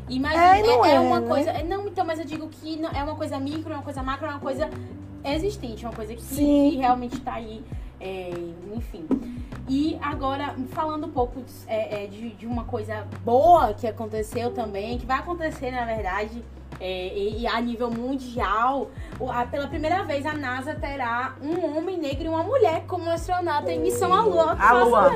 Imagina, 0.09 0.57
é, 0.57 0.63
não 0.63 0.85
é, 0.85 0.95
é 0.95 0.99
uma 0.99 1.19
né? 1.19 1.27
coisa. 1.27 1.63
Não, 1.63 1.87
então, 1.87 2.05
mas 2.05 2.19
eu 2.19 2.25
digo 2.25 2.47
que 2.49 2.77
não, 2.77 2.89
é 2.89 3.03
uma 3.03 3.15
coisa 3.15 3.39
micro, 3.39 3.71
é 3.71 3.75
uma 3.75 3.83
coisa 3.83 4.03
macro, 4.03 4.27
é 4.27 4.31
uma 4.31 4.39
coisa 4.39 4.69
existente, 5.23 5.85
é 5.85 5.87
uma 5.87 5.95
coisa 5.95 6.13
que, 6.13 6.23
que 6.23 6.75
realmente 6.77 7.15
está 7.15 7.35
aí. 7.35 7.63
É, 7.99 8.31
enfim. 8.75 9.07
E 9.69 9.97
agora, 10.01 10.55
falando 10.71 11.07
um 11.07 11.11
pouco 11.11 11.41
de, 11.41 11.53
é, 11.67 12.03
é, 12.03 12.07
de, 12.07 12.31
de, 12.31 12.45
uma 12.45 12.65
coisa 12.65 13.07
boa 13.23 13.73
que 13.73 13.87
aconteceu 13.87 14.51
também, 14.51 14.97
que 14.97 15.05
vai 15.05 15.19
acontecer, 15.19 15.71
na 15.71 15.85
verdade, 15.85 16.43
é, 16.85 17.17
e, 17.17 17.47
a 17.47 17.61
nível 17.61 17.89
mundial, 17.89 18.91
pela 19.49 19.67
primeira 19.67 20.03
vez 20.03 20.25
a 20.25 20.33
NASA 20.33 20.75
terá 20.75 21.33
um 21.41 21.77
homem 21.77 21.97
negro 21.97 22.25
e 22.25 22.27
uma 22.27 22.43
mulher 22.43 22.83
como 22.85 23.09
astronauta 23.09 23.71
em 23.71 23.79
missão 23.79 24.13
à 24.13 24.21
Lua. 24.21 24.57
A 24.59 24.73
Lua. 24.73 25.11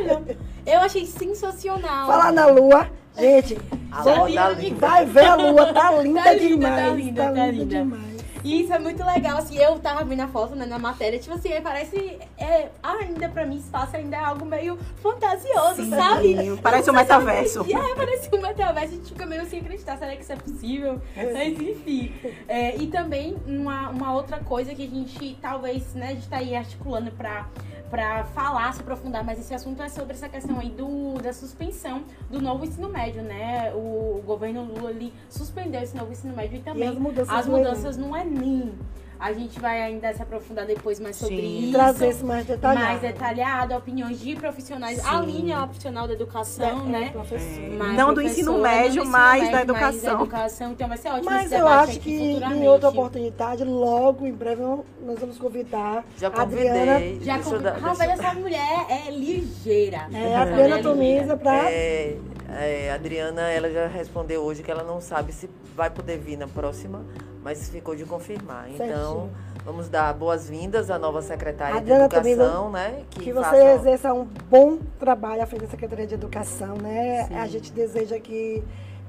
Eu 0.65 0.79
achei 0.79 1.05
sensacional. 1.05 2.07
Falar 2.07 2.31
na 2.31 2.45
Lua, 2.45 2.89
gente, 3.17 3.57
a 3.91 4.01
Lua 4.01 4.29
tá 4.31 4.53
vai 4.77 5.05
ver 5.05 5.25
a 5.25 5.35
Lua, 5.35 5.73
tá 5.73 5.91
linda, 6.01 6.23
tá 6.23 6.33
linda 6.33 6.47
demais. 6.47 6.75
Tá 6.75 6.91
linda, 6.95 7.23
tá 7.23 7.31
linda, 7.31 7.35
tá 7.35 7.51
linda. 7.51 7.65
demais. 7.65 8.16
E 8.47 8.61
isso 8.61 8.71
é 8.71 8.79
muito 8.79 9.03
legal, 9.03 9.39
assim, 9.39 9.57
eu 9.57 9.77
tava 9.77 10.05
vendo 10.05 10.21
a 10.21 10.27
foto, 10.29 10.55
né, 10.55 10.65
na 10.65 10.79
matéria, 10.79 11.19
tipo 11.19 11.35
assim, 11.35 11.49
parece, 11.61 12.17
é, 12.37 12.69
ainda 12.81 13.27
pra 13.27 13.45
mim, 13.45 13.57
espaço 13.57 13.97
ainda 13.97 14.15
é 14.15 14.19
algo 14.21 14.45
meio 14.45 14.77
fantasioso, 15.01 15.83
Sim, 15.83 15.89
sabe? 15.89 16.57
Parece 16.63 16.89
um 16.89 16.93
metaverso. 16.93 17.65
É, 17.69 17.95
parece 17.95 18.29
um 18.33 18.41
metaverso, 18.41 18.93
a 18.93 18.97
gente 18.97 19.09
fica 19.09 19.25
meio 19.25 19.45
sem 19.47 19.59
acreditar, 19.59 19.97
será 19.97 20.15
que 20.15 20.21
isso 20.21 20.31
é 20.31 20.37
possível? 20.37 21.01
É. 21.17 21.33
Mas, 21.33 21.59
enfim. 21.59 22.13
É, 22.47 22.77
e 22.77 22.87
também, 22.87 23.35
uma, 23.45 23.89
uma 23.89 24.13
outra 24.13 24.39
coisa 24.39 24.73
que 24.73 24.85
a 24.85 24.87
gente, 24.87 25.37
talvez, 25.41 25.93
né, 25.93 26.11
a 26.11 26.13
gente 26.13 26.29
tá 26.29 26.37
aí 26.37 26.55
articulando 26.55 27.11
pra 27.11 27.47
para 27.89 28.23
falar, 28.25 28.73
se 28.73 28.81
aprofundar 28.81 29.23
mais 29.23 29.39
esse 29.39 29.53
assunto 29.53 29.81
é 29.81 29.89
sobre 29.89 30.13
essa 30.13 30.27
questão 30.29 30.59
aí 30.59 30.69
do, 30.69 31.21
da 31.21 31.33
suspensão 31.33 32.03
do 32.29 32.41
novo 32.41 32.65
ensino 32.65 32.89
médio, 32.89 33.21
né? 33.21 33.71
O, 33.73 34.19
o 34.19 34.23
governo 34.25 34.63
Lula 34.63 34.91
ele 34.91 35.13
suspendeu 35.29 35.81
esse 35.81 35.95
novo 35.95 36.11
ensino 36.11 36.35
médio 36.35 36.57
e 36.57 36.61
também 36.61 36.83
e 36.83 36.87
as 36.87 36.97
mudanças, 36.97 37.35
as 37.35 37.47
mudanças 37.47 37.97
no 37.97 38.15
Enem. 38.15 38.73
A 39.19 39.33
gente 39.33 39.59
vai 39.59 39.81
ainda 39.81 40.13
se 40.13 40.21
aprofundar 40.21 40.65
depois 40.65 40.99
mais 40.99 41.15
sobre 41.15 41.37
Sim. 41.37 41.63
isso. 41.63 41.71
Trazer 41.73 42.09
isso 42.09 42.25
mais 42.25 42.45
detalhado. 42.45 42.85
Mais 42.85 43.01
detalhado, 43.01 43.75
opiniões 43.75 44.19
de 44.19 44.35
profissionais. 44.35 44.99
Sim. 44.99 45.07
A 45.07 45.21
linha 45.21 45.55
é 45.55 45.59
profissional 45.65 46.07
da 46.07 46.13
educação, 46.13 46.85
é, 46.85 46.89
né? 46.89 47.13
É. 47.13 47.93
Não 47.93 48.13
do 48.13 48.21
ensino 48.21 48.57
médio, 48.59 49.05
mas 49.05 49.51
da 49.51 49.61
educação. 49.61 49.91
Mais 49.91 50.01
da 50.01 50.11
educação. 50.11 50.71
Então 50.71 50.87
vai 50.87 50.97
ser 50.97 51.09
ótimo 51.09 51.25
Mas 51.25 51.51
eu 51.51 51.67
acho 51.67 51.99
que 51.99 52.11
em 52.11 52.67
outra 52.67 52.89
oportunidade, 52.89 53.63
logo, 53.63 54.25
em 54.25 54.33
breve, 54.33 54.61
nós 54.61 55.19
vamos 55.19 55.37
convidar 55.37 56.05
Já 56.17 56.29
convidei. 56.29 56.69
Adriana. 56.69 57.25
Já 57.25 57.39
convidei. 57.39 57.71
Rapaz, 57.71 58.09
essa 58.11 58.33
mulher 58.33 58.85
é 58.89 59.11
ligeira. 59.11 60.07
É, 60.13 60.35
a 60.35 60.41
Adriana 60.41 60.81
Tomisa 60.81 61.35
pra... 61.35 61.71
É, 61.71 62.17
é, 62.49 62.91
a 62.91 62.95
Adriana, 62.95 63.41
ela 63.49 63.69
já 63.69 63.87
respondeu 63.87 64.41
hoje 64.41 64.63
que 64.63 64.71
ela 64.71 64.83
não 64.83 65.01
sabe 65.01 65.33
se 65.33 65.49
vai 65.75 65.89
poder 65.89 66.17
vir 66.17 66.37
na 66.37 66.47
próxima 66.47 67.05
mas 67.47 67.69
ficou 67.69 67.95
de 67.95 68.03
confirmar. 68.03 68.69
Então, 68.69 69.29
vamos 69.63 69.87
dar 69.87 70.13
boas-vindas 70.13 70.91
à 70.91 70.99
nova 70.99 71.21
secretária 71.21 71.77
Adriana, 71.77 72.09
de 72.09 72.15
Educação, 72.17 72.69
né? 72.69 73.03
Que, 73.09 73.19
que 73.21 73.31
você 73.31 73.41
faça... 73.41 73.73
exerça 73.75 74.13
um 74.13 74.25
bom 74.49 74.79
trabalho 74.99 75.41
à 75.41 75.45
frente 75.45 75.61
da 75.61 75.69
Secretaria 75.69 76.05
de 76.05 76.13
Educação, 76.13 76.75
né? 76.75 77.23
Sim. 77.23 77.35
A 77.35 77.47
gente 77.47 77.71
deseja 77.71 78.19
que 78.19 78.61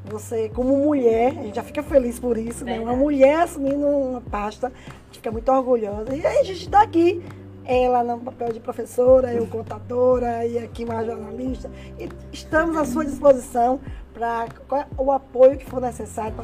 você, 0.05 0.49
como 0.51 0.77
mulher, 0.77 1.37
a 1.37 1.43
gente 1.43 1.57
já 1.57 1.65
fica 1.65 1.83
feliz 1.83 2.21
por 2.21 2.39
isso, 2.39 2.65
né? 2.65 2.79
Uma 2.79 2.95
mulher 2.95 3.41
assumindo 3.41 3.85
uma 3.85 4.21
pasta, 4.21 4.69
a 4.69 4.71
gente 5.07 5.17
fica 5.17 5.33
muito 5.33 5.51
orgulhosa. 5.51 6.15
E 6.15 6.25
aí 6.25 6.39
a 6.39 6.45
gente 6.45 6.63
está 6.63 6.83
aqui 6.83 7.21
ela 7.65 8.05
no 8.05 8.21
papel 8.21 8.53
de 8.53 8.61
professora, 8.61 9.35
eu 9.35 9.49
contadora 9.49 10.47
e 10.47 10.59
aqui 10.59 10.85
uma 10.85 11.05
jornalista. 11.05 11.69
E 11.99 12.09
estamos 12.33 12.77
à 12.77 12.85
sua 12.85 13.05
disposição 13.05 13.81
para 14.19 14.89
o 14.97 15.11
apoio 15.13 15.57
que 15.57 15.65
for 15.65 15.81
necessário 15.81 16.35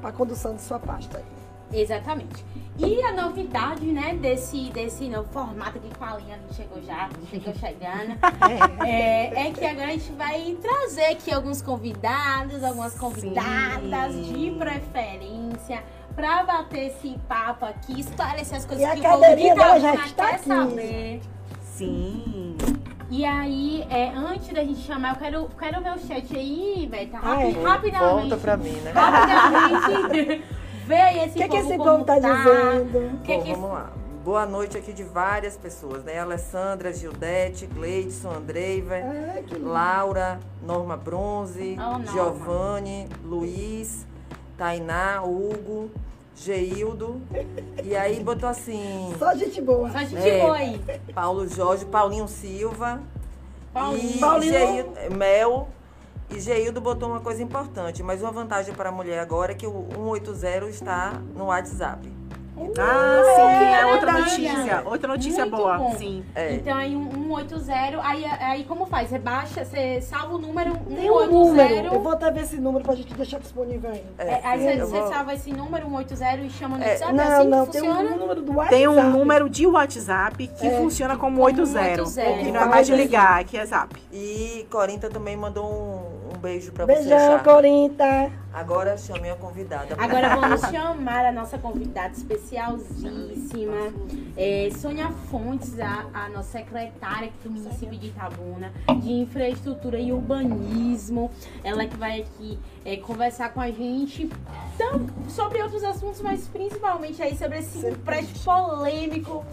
para 0.00 0.08
a 0.08 0.12
condução 0.12 0.54
de 0.54 0.62
sua 0.62 0.78
pasta. 0.78 1.22
Exatamente. 1.72 2.44
E 2.78 3.02
a 3.02 3.12
novidade, 3.12 3.84
né, 3.86 4.14
desse, 4.14 4.70
desse 4.70 5.08
novo 5.08 5.28
formato 5.30 5.78
que 5.78 5.94
com 5.94 6.04
a 6.04 6.16
linha 6.16 6.38
chegou 6.52 6.82
já, 6.82 7.08
chegou 7.30 7.54
chegando, 7.54 8.18
é, 8.86 9.48
é, 9.48 9.52
que 9.52 9.64
agora 9.64 9.88
a 9.88 9.92
gente 9.92 10.12
vai 10.12 10.56
trazer 10.60 11.04
aqui 11.06 11.32
alguns 11.32 11.60
convidados, 11.60 12.64
algumas 12.64 12.94
convidadas 12.94 14.14
Sim. 14.14 14.32
de 14.32 14.50
preferência 14.58 15.82
para 16.14 16.44
bater 16.44 16.88
esse 16.88 17.18
papo 17.28 17.64
aqui, 17.64 18.00
esclarecer 18.00 18.58
as 18.58 18.64
coisas 18.64 18.86
e 18.86 19.00
que 19.00 19.06
o 19.06 19.18
convidado 19.18 19.80
já 19.80 19.94
está 19.94 20.26
quer 20.28 20.34
aqui. 20.34 20.46
saber. 20.46 21.20
Sim. 21.72 22.56
E 23.10 23.24
aí, 23.24 23.86
é, 23.90 24.10
antes 24.10 24.48
da 24.48 24.62
gente 24.64 24.80
chamar, 24.80 25.14
eu 25.14 25.16
quero, 25.16 25.48
quero 25.58 25.82
ver 25.82 25.92
o 25.92 25.98
chat 25.98 26.34
aí, 26.36 26.88
Beta, 26.90 27.18
rapi, 27.18 27.42
é. 27.42 27.62
rapidamente. 27.62 28.20
Volta 28.20 28.36
pra 28.36 28.56
mim, 28.56 28.70
né? 28.70 28.92
Rapidamente. 28.92 30.42
Vê 30.86 30.96
aí 30.96 31.18
esse 31.20 31.34
que 31.34 31.46
povo 31.46 31.50
que 31.50 31.56
esse 31.56 31.76
povo 31.76 32.04
tá, 32.04 32.20
tá 32.20 32.34
dizendo? 32.34 33.20
Que 33.22 33.36
Bom, 33.36 33.42
que 33.42 33.52
vamos 33.52 33.70
lá. 33.70 33.92
boa 34.24 34.46
noite 34.46 34.76
aqui 34.76 34.92
de 34.92 35.04
várias 35.04 35.56
pessoas, 35.56 36.02
né? 36.04 36.18
Alessandra, 36.18 36.92
Gildete, 36.92 37.66
Gleidson, 37.66 38.30
Andreiva, 38.30 38.96
Laura, 39.60 40.40
Norma 40.62 40.96
Bronze, 40.96 41.76
oh, 41.78 42.12
Giovanni, 42.12 43.08
Luiz, 43.24 44.06
Tainá, 44.58 45.22
Hugo, 45.22 45.90
Geildo. 46.36 47.20
E 47.82 47.94
aí 47.94 48.22
botou 48.22 48.48
assim. 48.48 49.14
Só 49.18 49.34
gente 49.34 49.60
boa. 49.60 49.90
Só 49.90 49.98
gente 49.98 50.16
é, 50.16 50.40
boa 50.40 50.56
aí. 50.56 50.80
Paulo 51.14 51.46
Jorge, 51.46 51.84
Paulinho 51.84 52.28
Silva. 52.28 53.00
Paulinho. 53.72 54.16
E 54.16 54.18
Paulinho. 54.18 54.52
Geildo, 54.52 55.16
Mel. 55.16 55.68
E 56.30 56.40
Geildo 56.40 56.80
botou 56.80 57.10
uma 57.10 57.20
coisa 57.20 57.42
importante, 57.42 58.02
mas 58.02 58.22
uma 58.22 58.32
vantagem 58.32 58.74
para 58.74 58.88
a 58.88 58.92
mulher 58.92 59.18
agora 59.18 59.52
é 59.52 59.54
que 59.54 59.66
o 59.66 59.86
180 59.94 60.66
está 60.70 61.20
no 61.34 61.46
WhatsApp. 61.46 62.08
Ah, 62.78 63.22
sim, 63.34 63.64
é, 63.64 63.80
é 63.80 63.86
outra 63.86 64.12
notícia. 64.12 64.82
Outra 64.84 65.08
notícia 65.08 65.44
Muito 65.44 65.56
boa. 65.56 65.78
Bom. 65.78 65.94
Sim. 65.96 66.24
É. 66.34 66.54
Então 66.54 66.76
aí 66.76 66.94
um 66.94 67.34
180, 67.36 68.00
aí, 68.02 68.24
aí 68.24 68.64
como 68.64 68.86
faz? 68.86 69.08
Você 69.08 69.18
baixa, 69.18 69.64
você 69.64 70.00
salva 70.00 70.34
o 70.34 70.38
número 70.38 70.72
180. 70.72 71.00
Tem 71.00 71.10
um 71.10 71.26
número. 71.26 71.94
Eu 71.94 72.00
vou 72.00 72.12
até 72.12 72.30
ver 72.30 72.42
esse 72.42 72.56
número 72.56 72.84
pra 72.84 72.94
gente 72.94 73.14
deixar 73.14 73.40
disponível 73.40 73.90
aí. 73.90 74.04
É, 74.18 74.40
aí 74.44 74.60
você, 74.60 74.80
você 74.80 75.00
vou... 75.00 75.08
salva 75.08 75.34
esse 75.34 75.52
número 75.52 75.88
180 75.88 76.36
e 76.42 76.50
chama 76.50 76.78
no 76.78 76.84
é. 76.84 76.88
WhatsApp? 76.88 77.12
Não, 77.12 77.24
assim 77.24 77.48
não, 77.48 77.66
tem 77.66 77.90
um 77.90 78.18
número 78.18 78.42
do 78.42 78.52
WhatsApp. 78.52 78.76
Tem 78.76 78.88
um 78.88 79.10
número 79.10 79.50
de 79.50 79.66
WhatsApp 79.66 80.46
que 80.46 80.66
é. 80.66 80.76
funciona 80.76 81.16
como 81.16 81.42
80. 81.42 82.02
80. 82.02 82.44
Que 82.44 82.52
não 82.52 82.60
é 82.60 82.66
mais 82.66 82.86
de 82.86 82.94
ligar, 82.94 83.44
que 83.44 83.56
é 83.56 83.64
Zap. 83.64 83.94
E 84.12 84.66
Corinta 84.70 85.08
também 85.08 85.36
mandou 85.36 85.64
um 85.64 86.21
beijo 86.42 86.72
pra 86.72 86.84
Beijão, 86.84 87.04
você. 87.04 87.14
Beijão, 87.14 87.38
Corinta. 87.38 88.32
Agora 88.52 88.98
chame 88.98 89.30
a 89.30 89.36
convidada. 89.36 89.94
Agora 89.96 90.34
vamos 90.36 90.60
chamar 90.62 91.24
a 91.24 91.32
nossa 91.32 91.56
convidada 91.56 92.12
especialíssima, 92.12 93.92
é, 94.36 94.68
Sônia 94.76 95.10
Fontes, 95.30 95.78
a, 95.78 96.06
a, 96.12 96.28
nossa 96.28 96.58
secretária 96.58 97.28
aqui 97.28 97.36
do 97.44 97.50
município 97.50 97.96
de 97.96 98.08
Itabuna, 98.08 98.72
de 99.00 99.12
infraestrutura 99.12 99.98
e 99.98 100.12
urbanismo. 100.12 101.30
Ela 101.62 101.86
que 101.86 101.96
vai 101.96 102.22
aqui 102.22 102.58
é, 102.84 102.96
conversar 102.96 103.54
com 103.54 103.60
a 103.60 103.70
gente 103.70 104.28
então, 104.74 105.06
sobre 105.28 105.62
outros 105.62 105.84
assuntos, 105.84 106.20
mas 106.20 106.48
principalmente 106.48 107.22
aí 107.22 107.36
sobre 107.36 107.58
esse 107.58 107.86
empréstimo 107.86 108.42
polêmico 108.44 109.44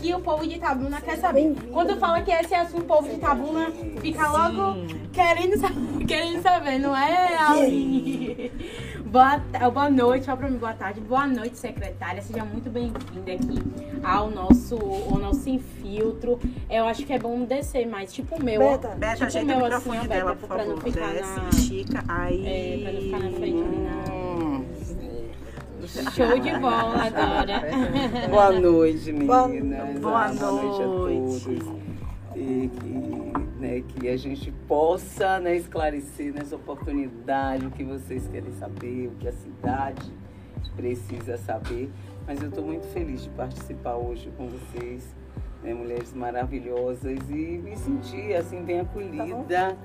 que 0.00 0.14
o 0.14 0.20
povo 0.20 0.46
de 0.46 0.56
Itabuna 0.56 1.00
quer 1.00 1.16
saber. 1.18 1.54
Quando 1.72 1.96
fala 1.98 2.22
que 2.22 2.30
esse 2.30 2.54
é 2.54 2.60
assunto, 2.60 2.82
o 2.82 2.86
povo 2.86 3.08
de 3.08 3.16
Itabuna 3.16 3.70
fica 4.00 4.30
logo 4.30 4.86
querendo 5.12 5.58
saber, 5.58 6.04
querendo 6.06 6.42
saber, 6.42 6.78
não 6.78 6.96
é, 6.96 7.36
Aline? 7.36 8.50
Boa, 9.04 9.38
boa 9.70 9.90
noite, 9.90 10.30
ó 10.30 10.36
pra 10.36 10.50
mim, 10.50 10.58
boa 10.58 10.74
tarde. 10.74 11.00
Boa 11.00 11.26
noite, 11.26 11.56
secretária. 11.56 12.20
Seja 12.22 12.44
muito 12.44 12.68
bem-vinda 12.70 13.32
aqui 13.32 13.58
ao 14.02 14.30
nosso, 14.30 14.76
ao 14.76 15.18
nosso 15.18 15.48
infiltro. 15.48 16.38
Eu 16.68 16.84
acho 16.84 17.04
que 17.06 17.12
é 17.12 17.18
bom 17.18 17.44
descer 17.44 17.86
mais, 17.86 18.12
tipo 18.12 18.36
o 18.36 18.42
meu. 18.42 18.60
Beta, 18.60 18.88
Beta 18.88 19.26
tipo 19.26 19.44
o 19.44 19.46
meu, 19.46 19.64
assim, 19.64 20.08
dela, 20.08 20.34
Beta, 20.34 20.46
pra 20.46 20.64
não 20.64 20.76
ficar 20.76 21.12
Desce, 21.12 21.40
na... 21.40 21.48
Estica, 21.48 22.04
aí... 22.06 22.46
É, 22.46 22.82
pra 22.82 22.92
não 22.92 23.00
ficar 23.00 23.18
na 23.18 23.30
frente 23.30 23.62
ali 23.62 23.78
na... 23.78 24.17
Show 25.88 26.38
de 26.38 26.50
bola 26.58 27.06
agora. 27.06 27.62
Boa 28.28 28.52
noite, 28.52 29.10
meninas. 29.10 29.98
Boa, 29.98 30.28
boa 30.28 30.28
noite. 30.28 30.82
noite 30.82 30.82
a 30.82 30.86
todos. 30.86 31.46
E 32.36 32.68
que, 32.68 33.32
né, 33.58 33.82
que 33.88 34.08
a 34.08 34.16
gente 34.16 34.52
possa 34.68 35.40
né, 35.40 35.56
esclarecer 35.56 36.34
nessa 36.34 36.56
oportunidade 36.56 37.64
o 37.64 37.70
que 37.70 37.84
vocês 37.84 38.28
querem 38.28 38.52
saber, 38.52 39.06
o 39.06 39.12
que 39.18 39.28
a 39.28 39.32
cidade 39.32 40.12
precisa 40.76 41.38
saber. 41.38 41.90
Mas 42.26 42.42
eu 42.42 42.50
estou 42.50 42.64
muito 42.64 42.86
feliz 42.92 43.22
de 43.22 43.30
participar 43.30 43.96
hoje 43.96 44.30
com 44.36 44.46
vocês, 44.46 45.16
né, 45.62 45.72
mulheres 45.72 46.12
maravilhosas, 46.12 47.18
e 47.30 47.58
me 47.64 47.74
sentir 47.78 48.34
assim 48.34 48.62
bem 48.62 48.80
acolhida. 48.80 49.46
Tá 49.48 49.76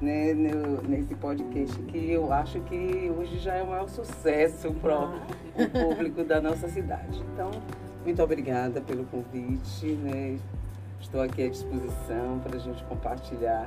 né, 0.00 0.32
no, 0.32 0.82
nesse 0.82 1.14
podcast 1.14 1.76
que 1.82 2.10
eu 2.10 2.32
acho 2.32 2.60
que 2.60 3.12
hoje 3.16 3.38
já 3.38 3.54
é 3.54 3.62
o 3.62 3.68
maior 3.68 3.88
sucesso 3.88 4.72
para 4.72 4.98
o 4.98 5.04
ah. 5.04 5.26
público 5.72 6.24
da 6.24 6.40
nossa 6.40 6.68
cidade. 6.68 7.22
Então, 7.32 7.50
muito 8.04 8.22
obrigada 8.22 8.80
pelo 8.80 9.04
convite, 9.04 9.86
né? 9.86 10.38
Estou 11.00 11.20
aqui 11.20 11.42
à 11.42 11.48
disposição 11.48 12.40
para 12.42 12.56
a 12.56 12.60
gente 12.60 12.82
compartilhar 12.84 13.66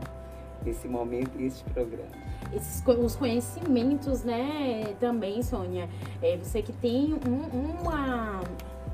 esse 0.65 0.87
momento 0.87 1.39
e 1.39 1.45
esse 1.45 1.63
programa. 1.65 2.11
Esses, 2.53 2.83
os 2.85 3.15
conhecimentos, 3.15 4.23
né, 4.23 4.95
também, 4.99 5.41
Sônia. 5.41 5.89
É, 6.21 6.37
você 6.37 6.61
que 6.61 6.71
tem 6.71 7.13
um, 7.13 7.81
uma 7.81 7.92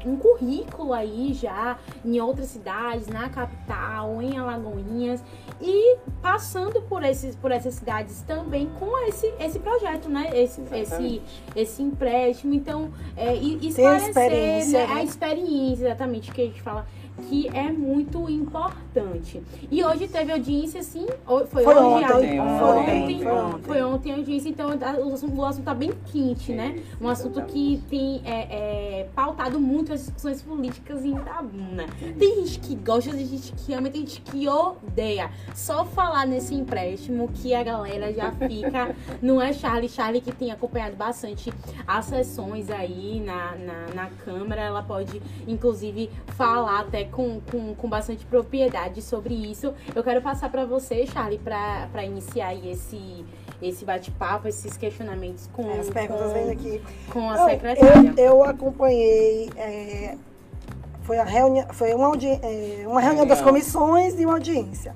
um 0.10 0.18
currículo 0.18 0.94
aí 0.94 1.34
já 1.34 1.78
em 2.04 2.20
outras 2.20 2.48
cidades, 2.48 3.08
na 3.08 3.30
capital, 3.30 4.22
em 4.22 4.38
Alagoinhas 4.38 5.24
e 5.62 5.98
passando 6.22 6.82
por 6.84 7.04
esses 7.04 7.36
por 7.36 7.52
essas 7.52 7.76
cidades 7.76 8.22
também 8.22 8.70
com 8.80 8.98
esse 9.08 9.28
esse 9.40 9.60
projeto, 9.60 10.10
né? 10.10 10.30
Esse 10.34 10.62
esse 10.72 11.22
esse 11.56 11.82
empréstimo, 11.82 12.54
então 12.54 12.92
é, 13.16 13.36
esclarecer 13.36 14.88
né? 14.88 14.88
né? 14.88 14.94
a 14.94 15.04
experiência 15.04 15.86
exatamente 15.86 16.32
que 16.32 16.42
a 16.42 16.46
gente 16.46 16.62
fala 16.62 16.88
que 17.20 17.48
é 17.50 17.72
muito 17.72 18.30
importante. 18.30 19.42
E 19.70 19.84
hoje 19.84 20.08
teve 20.08 20.32
audiência, 20.32 20.82
sim? 20.84 21.06
Foi, 21.26 21.46
foi 21.46 21.66
ontem. 21.66 22.08
Foi 22.08 22.40
ontem. 22.40 23.20
Foi 23.20 23.32
ontem, 23.32 23.64
foi 23.64 23.84
ontem 23.84 24.14
a 24.14 24.16
audiência, 24.18 24.50
então 24.50 24.70
o 24.70 25.14
assunto, 25.14 25.36
o 25.36 25.46
assunto 25.46 25.66
tá 25.66 25.74
bem 25.74 25.92
quente, 26.12 26.52
né? 26.52 26.82
Um 27.00 27.08
assunto 27.08 27.42
que 27.44 27.82
tem 27.90 28.22
é, 28.26 29.02
é, 29.02 29.10
pautado 29.16 29.60
muito 29.60 29.94
as 29.94 30.02
discussões 30.02 30.42
políticas 30.42 31.06
em 31.06 31.16
Itabuna. 31.16 31.86
Tem 32.18 32.46
gente 32.46 32.60
que 32.60 32.76
gosta, 32.76 33.12
tem 33.12 33.26
gente 33.26 33.52
que 33.54 33.74
ama, 33.74 33.90
tem 33.90 34.02
gente 34.02 34.22
que 34.22 34.48
odeia. 34.48 35.32
Só 35.54 35.86
falar 35.86 36.26
nesse 36.26 36.56
empréstimo 36.56 37.30
que 37.34 37.54
a 37.54 37.64
galera 37.64 38.14
já 38.14 38.32
fica. 38.32 38.96
Não 39.22 39.42
é 39.42 39.54
Charlie, 39.54 39.90
Charlie 39.90 40.22
que 40.22 40.32
tem 40.32 40.52
acompanhado 40.52 40.96
bastante 40.96 41.54
as 41.86 42.06
sessões 42.06 42.70
aí 42.70 43.22
na, 43.26 43.56
na, 43.56 43.94
na 43.94 44.10
Câmara. 44.24 44.62
Ela 44.62 44.84
pode, 44.84 45.22
inclusive, 45.48 46.10
falar 46.28 46.82
até 46.82 47.06
com, 47.12 47.40
com, 47.42 47.76
com 47.76 47.90
bastante 47.90 48.26
propriedade 48.26 49.02
sobre 49.02 49.34
isso. 49.34 49.74
Eu 49.96 50.04
quero 50.04 50.22
passar 50.22 50.50
para 50.50 50.66
você, 50.66 51.06
Charlie, 51.06 51.40
para 51.40 52.04
iniciar 52.04 52.56
esse, 52.56 53.26
esse 53.62 53.86
bate-papo, 53.86 54.48
esses 54.48 54.78
questionamentos 54.78 55.48
com, 55.54 55.70
As 55.80 55.90
perguntas 55.90 56.32
com, 56.32 56.52
aqui. 56.52 56.82
com 57.12 57.30
a 57.30 57.36
Não, 57.36 57.50
secretária. 57.50 58.14
Eu, 58.18 58.26
eu 58.26 58.44
acompanhei. 58.44 59.50
É, 59.56 60.18
foi, 61.04 61.18
a 61.18 61.24
reunião, 61.24 61.68
foi 61.72 61.94
uma, 61.94 62.12
é, 62.16 62.86
uma 62.88 63.02
reunião 63.02 63.26
das 63.26 63.42
comissões 63.42 64.20
e 64.20 64.26
uma 64.26 64.36
audiência. 64.36 64.96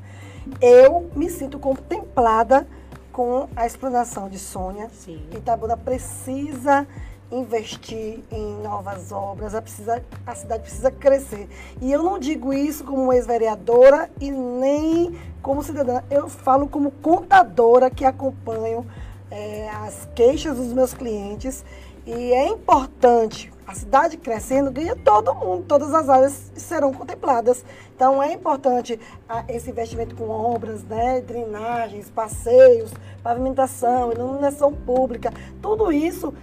Eu 0.62 1.10
me 1.16 1.30
sinto 1.30 1.58
contemplada 1.58 2.68
com 3.12 3.48
a 3.56 3.66
explanação 3.66 4.28
de 4.28 4.40
Sônia. 4.40 4.90
Sim. 4.92 5.22
Itabuna 5.32 5.78
precisa 5.78 6.86
investir 7.34 8.20
em 8.32 8.62
novas 8.62 9.12
obras, 9.12 9.56
a, 9.56 9.62
precisa, 9.62 10.04
a 10.26 10.36
cidade 10.36 10.64
precisa 10.64 10.92
crescer. 10.92 11.50
E 11.82 11.92
eu 11.92 12.04
não 12.04 12.20
digo 12.20 12.54
isso 12.54 12.84
como 12.84 13.12
ex-vereadora 13.12 14.10
e 14.22 14.32
nem 14.32 15.18
como 15.42 15.64
cidadã, 15.64 16.02
eu 16.10 16.30
falo 16.30 16.68
como 16.68 16.92
contadora 16.92 17.90
que 17.90 18.06
acompanho 18.06 18.86
é, 19.30 19.70
as 19.70 20.08
queixas 20.16 20.58
dos 20.58 20.72
meus 20.72 20.94
clientes. 20.94 21.66
E 22.06 22.34
é 22.34 22.48
importante, 22.48 23.52
a 23.66 23.74
cidade 23.74 24.18
crescendo, 24.18 24.70
ganha 24.70 24.96
todo 24.96 25.34
mundo, 25.34 25.64
todas 25.66 25.94
as 25.94 26.10
áreas 26.10 26.52
serão 26.56 26.94
contempladas. 26.94 27.64
Então 27.96 28.22
é 28.22 28.34
importante 28.34 29.00
a, 29.28 29.46
esse 29.48 29.70
investimento 29.70 30.16
com 30.16 30.30
obras, 30.30 30.84
né, 30.84 31.22
drenagens, 31.22 32.10
passeios, 32.10 32.92
pavimentação, 33.24 34.12
iluminação 34.12 34.74
pública, 34.74 35.32
tudo 35.62 35.92
isso 35.92 36.34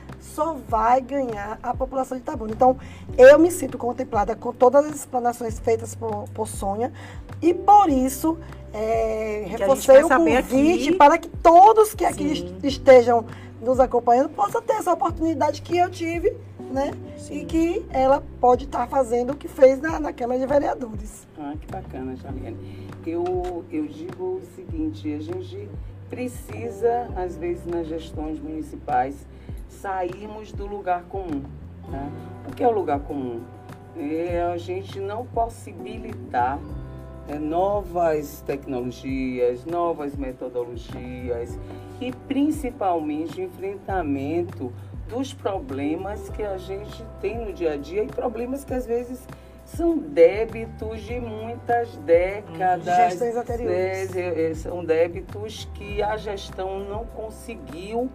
só 0.41 0.55
vai 0.55 1.03
ganhar 1.03 1.59
a 1.63 1.75
população 1.75 2.17
de 2.17 2.23
Itabuna. 2.23 2.53
Então, 2.53 2.79
eu 3.19 3.39
me 3.39 3.51
sinto 3.51 3.77
contemplada 3.77 4.35
com 4.35 4.55
todas 4.55 4.87
as 4.87 4.97
explanações 4.97 5.59
feitas 5.59 5.95
por, 5.95 6.25
por 6.31 6.49
Sônia 6.49 6.91
e 7.43 7.53
por 7.53 7.91
isso 7.91 8.39
é, 8.73 9.45
reforcei 9.47 10.03
o 10.03 10.09
convite 10.09 10.93
para 10.93 11.19
que 11.19 11.29
todos 11.29 11.95
que 11.95 12.07
aqui 12.07 12.37
Sim. 12.37 12.59
estejam 12.63 13.27
nos 13.61 13.79
acompanhando 13.79 14.31
possam 14.31 14.63
ter 14.63 14.75
essa 14.75 14.95
oportunidade 14.95 15.61
que 15.61 15.77
eu 15.77 15.91
tive, 15.91 16.35
né? 16.59 16.93
Sim. 17.19 17.41
E 17.41 17.45
que 17.45 17.87
ela 17.91 18.23
pode 18.41 18.65
estar 18.65 18.89
fazendo 18.89 19.35
o 19.35 19.37
que 19.37 19.47
fez 19.47 19.79
na, 19.79 20.01
na 20.01 20.13
Câmara 20.15 20.41
de 20.41 20.47
Vereadores. 20.47 21.29
Ah, 21.39 21.53
que 21.61 21.67
bacana, 21.71 22.17
Jaliane. 22.17 22.89
Eu, 23.07 23.63
eu 23.71 23.87
digo 23.87 24.25
o 24.25 24.43
seguinte, 24.57 25.13
a 25.13 25.21
gente 25.21 25.69
precisa, 26.09 27.11
às 27.15 27.37
vezes, 27.37 27.67
nas 27.67 27.87
gestões 27.87 28.41
municipais, 28.41 29.15
sairmos 29.81 30.53
do 30.53 30.67
lugar 30.67 31.05
comum. 31.05 31.43
Né? 31.89 32.13
O 32.49 32.55
que 32.55 32.63
é 32.63 32.69
o 32.69 32.71
lugar 32.71 33.01
comum? 33.01 33.43
É 33.97 34.43
a 34.43 34.57
gente 34.57 35.01
não 35.01 35.27
possibilitar 35.27 36.59
é, 37.29 37.39
novas 37.39 38.43
tecnologias, 38.43 39.65
novas 39.65 40.15
metodologias 40.17 41.59
e 42.01 42.13
principalmente 42.13 43.41
enfrentamento 43.41 44.73
dos 45.09 45.33
problemas 45.33 46.29
que 46.31 46.43
a 46.43 46.57
gente 46.57 47.05
tem 47.21 47.39
no 47.39 47.53
dia 47.53 47.73
a 47.73 47.77
dia 47.77 48.05
e 48.05 48.07
problemas 48.07 48.65
que 48.65 48.75
às 48.75 48.87
vezes 48.87 49.27
são 49.65 49.97
débitos 49.97 51.01
de 51.03 51.19
muitas 51.21 51.97
décadas. 51.99 52.85
Gestões 52.85 53.37
anteriores. 53.37 54.15
Né? 54.15 54.55
São 54.55 54.85
débitos 54.85 55.69
que 55.75 56.03
a 56.03 56.17
gestão 56.17 56.81
não 56.81 57.05
conseguiu 57.07 58.11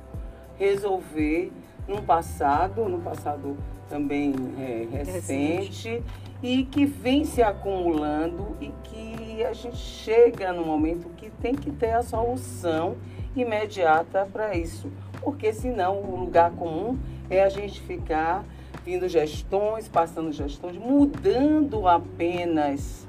resolver 0.57 1.51
no 1.87 2.01
passado, 2.01 2.87
no 2.89 2.99
passado 2.99 3.57
também 3.89 4.33
é, 4.59 4.87
recente, 4.91 5.11
recente, 5.11 6.03
e 6.41 6.63
que 6.63 6.85
vem 6.85 7.23
se 7.23 7.41
acumulando 7.41 8.55
e 8.59 8.71
que 8.83 9.43
a 9.43 9.53
gente 9.53 9.77
chega 9.77 10.51
no 10.51 10.65
momento 10.65 11.09
que 11.15 11.29
tem 11.29 11.53
que 11.53 11.71
ter 11.71 11.91
a 11.91 12.01
solução 12.01 12.95
imediata 13.35 14.27
para 14.31 14.55
isso. 14.55 14.91
Porque 15.21 15.53
senão 15.53 15.99
o 15.99 16.19
lugar 16.19 16.51
comum 16.51 16.97
é 17.29 17.43
a 17.43 17.49
gente 17.49 17.81
ficar 17.81 18.45
vindo 18.83 19.07
gestões, 19.09 19.87
passando 19.87 20.31
gestões, 20.31 20.77
mudando 20.77 21.87
apenas, 21.87 23.07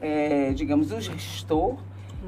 é, 0.00 0.52
digamos, 0.52 0.90
o 0.92 1.00
gestor 1.00 1.76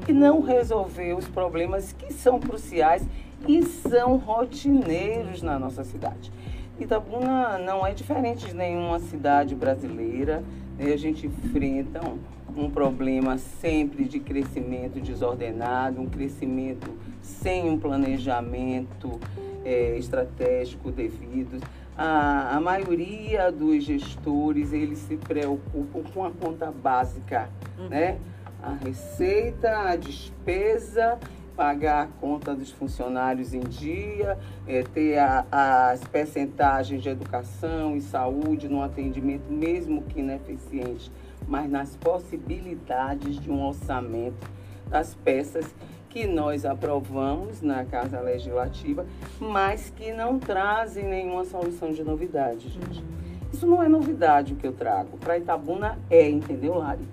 e 0.07 0.13
não 0.13 0.41
resolver 0.41 1.13
os 1.13 1.27
problemas 1.27 1.91
que 1.93 2.13
são 2.13 2.39
cruciais 2.39 3.03
e 3.47 3.63
são 3.63 4.17
rotineiros 4.17 5.41
na 5.41 5.57
nossa 5.59 5.83
cidade. 5.83 6.31
Itabuna 6.79 7.57
não 7.57 7.85
é 7.85 7.93
diferente 7.93 8.47
de 8.47 8.55
nenhuma 8.55 8.99
cidade 8.99 9.53
brasileira. 9.55 10.43
Né? 10.77 10.91
A 10.91 10.97
gente 10.97 11.27
enfrenta 11.27 12.01
um, 12.05 12.63
um 12.63 12.69
problema 12.69 13.37
sempre 13.37 14.05
de 14.05 14.19
crescimento 14.19 14.99
desordenado, 14.99 16.01
um 16.01 16.07
crescimento 16.07 16.91
sem 17.21 17.69
um 17.69 17.77
planejamento 17.77 19.19
é, 19.63 19.97
estratégico 19.97 20.91
devido 20.91 21.61
a, 21.97 22.57
a 22.57 22.59
maioria 22.59 23.51
dos 23.51 23.83
gestores, 23.83 24.73
eles 24.73 24.99
se 24.99 25.15
preocupam 25.15 26.01
com 26.13 26.25
a 26.25 26.31
conta 26.31 26.71
básica, 26.71 27.49
uhum. 27.77 27.89
né? 27.89 28.17
A 28.61 28.73
receita, 28.73 29.69
a 29.89 29.95
despesa, 29.95 31.19
pagar 31.55 32.03
a 32.03 32.07
conta 32.07 32.55
dos 32.55 32.71
funcionários 32.71 33.53
em 33.53 33.61
dia, 33.61 34.37
é, 34.67 34.83
ter 34.83 35.17
a, 35.17 35.45
as 35.51 36.03
percentagens 36.03 37.01
de 37.01 37.09
educação 37.09 37.95
e 37.95 38.01
saúde 38.01 38.67
no 38.67 38.81
atendimento, 38.81 39.51
mesmo 39.51 40.01
que 40.03 40.19
ineficiente, 40.19 41.11
mas 41.47 41.69
nas 41.69 41.95
possibilidades 41.95 43.39
de 43.39 43.51
um 43.51 43.65
orçamento 43.65 44.49
das 44.89 45.15
peças 45.15 45.73
que 46.09 46.27
nós 46.27 46.63
aprovamos 46.63 47.61
na 47.61 47.83
Casa 47.85 48.19
Legislativa, 48.19 49.05
mas 49.39 49.89
que 49.89 50.13
não 50.13 50.37
trazem 50.37 51.05
nenhuma 51.05 51.43
solução 51.43 51.91
de 51.91 52.03
novidade, 52.03 52.69
gente. 52.69 52.99
Uhum. 52.99 53.23
Isso 53.51 53.65
não 53.65 53.81
é 53.81 53.87
novidade 53.87 54.53
o 54.53 54.55
que 54.55 54.65
eu 54.65 54.73
trago. 54.73 55.17
Para 55.17 55.37
Itabuna 55.37 55.97
é, 56.09 56.29
entendeu, 56.29 56.75
Lari? 56.75 57.07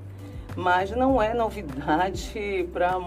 Mas 0.55 0.91
não 0.91 1.21
é 1.21 1.33
novidade 1.33 2.69
para 2.73 2.99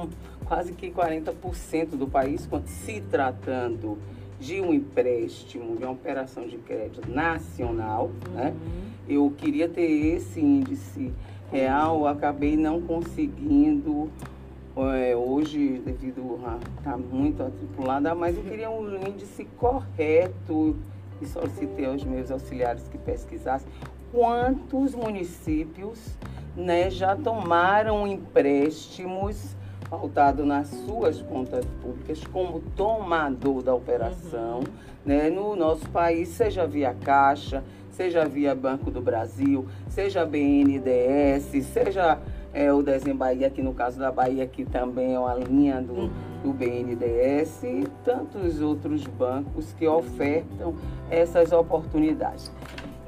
quase 0.46 0.74
que 0.74 0.92
40% 0.92 1.92
do 1.92 2.08
país, 2.08 2.48
se 2.66 3.02
tratando 3.02 3.98
de 4.40 4.60
um 4.60 4.74
empréstimo, 4.74 5.78
de 5.78 5.84
uma 5.84 5.94
operação 5.94 6.48
de 6.48 6.58
crédito 6.58 7.10
nacional, 7.10 8.12
né? 8.34 8.46
uhum. 8.46 8.46
né? 8.46 8.54
Eu 9.08 9.34
queria 9.38 9.68
ter 9.68 9.90
esse 9.90 10.40
índice 10.40 11.12
real, 11.52 12.08
acabei 12.08 12.56
não 12.56 12.82
conseguindo 12.82 14.10
é, 14.76 15.16
hoje, 15.16 15.82
devido 15.86 16.40
a 16.46 16.58
estar 16.80 16.92
tá 16.92 16.98
muito 16.98 17.44
atripulada, 17.44 18.16
mas 18.16 18.36
eu 18.36 18.44
queria 18.44 18.70
um 18.70 19.08
índice 19.08 19.46
correto 19.58 20.76
e 21.22 21.26
solicitei 21.28 21.86
aos 21.86 22.04
meus 22.04 22.32
auxiliares 22.32 22.88
que 22.90 22.98
pesquisassem 22.98 23.68
quantos 24.12 24.96
municípios 24.96 26.18
né, 26.56 26.90
já 26.90 27.16
tomaram 27.16 28.08
empréstimos 28.08 29.56
pautado 29.94 30.44
nas 30.44 30.70
suas 30.70 31.22
contas 31.22 31.64
públicas 31.80 32.20
como 32.32 32.62
tomador 32.76 33.62
da 33.62 33.76
operação 33.76 34.62
uhum. 34.62 34.64
né, 35.06 35.30
no 35.30 35.56
nosso 35.56 35.88
país, 35.90 36.30
seja 36.30 36.66
via 36.66 36.96
Caixa, 36.96 37.64
seja 37.92 38.26
via 38.26 38.56
Banco 38.56 38.90
do 38.90 39.00
Brasil, 39.00 39.68
seja 39.88 40.26
BNDES, 40.26 41.64
seja 41.68 42.18
é, 42.52 42.74
o 42.74 42.82
Desenho 42.82 43.16
Bahia, 43.16 43.52
que 43.52 43.62
no 43.62 43.76
caso 43.76 44.00
da 44.00 44.12
Bahia, 44.12 44.48
que 44.48 44.66
também 44.66 45.14
é 45.14 45.20
uma 45.20 45.36
linha 45.36 45.80
do, 45.80 45.94
uhum. 45.94 46.12
do 46.44 46.54
BNDES 46.54 47.64
e 47.64 47.88
tantos 48.04 48.62
outros 48.62 49.06
bancos 49.06 49.74
que 49.74 49.88
ofertam 49.88 50.74
essas 51.12 51.52
oportunidades. 51.52 52.52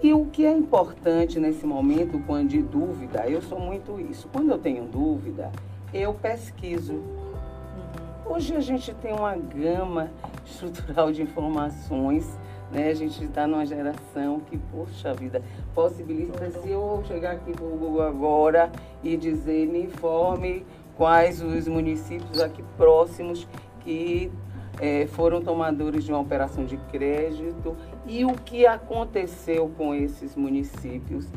E 0.04 0.14
o 0.14 0.26
que 0.26 0.46
é 0.46 0.52
importante 0.52 1.40
nesse 1.40 1.66
momento, 1.66 2.22
quando 2.28 2.50
de 2.50 2.62
dúvida, 2.62 3.28
eu 3.28 3.42
sou 3.42 3.60
muito 3.60 4.00
isso. 4.00 4.30
Quando 4.32 4.52
eu 4.52 4.60
tenho 4.60 4.84
dúvida, 4.84 5.52
eu 5.96 6.14
pesquiso. 6.14 6.94
Uhum. 6.94 8.34
Hoje 8.34 8.56
a 8.56 8.60
gente 8.60 8.94
tem 8.96 9.14
uma 9.14 9.36
gama 9.36 10.12
estrutural 10.46 11.12
de 11.12 11.22
informações 11.22 12.28
né? 12.72 12.90
A 12.90 12.94
gente 12.94 13.24
está 13.24 13.48
numa 13.48 13.66
geração 13.66 14.40
que, 14.40 14.58
poxa 14.58 15.14
vida, 15.14 15.42
possibilita 15.74 16.50
se 16.52 16.70
eu 16.70 17.04
chegar 17.08 17.32
aqui 17.34 17.52
no 17.52 17.78
Google 17.78 18.02
agora 18.02 18.72
e 19.04 19.16
dizer, 19.16 19.68
me 19.68 19.84
informe 19.84 20.66
quais 20.96 21.42
os 21.42 21.68
municípios 21.68 22.40
aqui 22.40 22.64
próximos 22.78 23.48
que 23.82 24.32
é, 24.80 25.08
foram 25.08 25.42
tomadores 25.42 26.04
de 26.04 26.12
uma 26.12 26.20
operação 26.20 26.66
de 26.66 26.78
crédito 26.92 27.76
e 28.08 28.26
o 28.26 28.34
que 28.34 28.66
aconteceu 28.66 29.72
com 29.78 29.94
esses 29.94 30.36
municípios. 30.36 31.28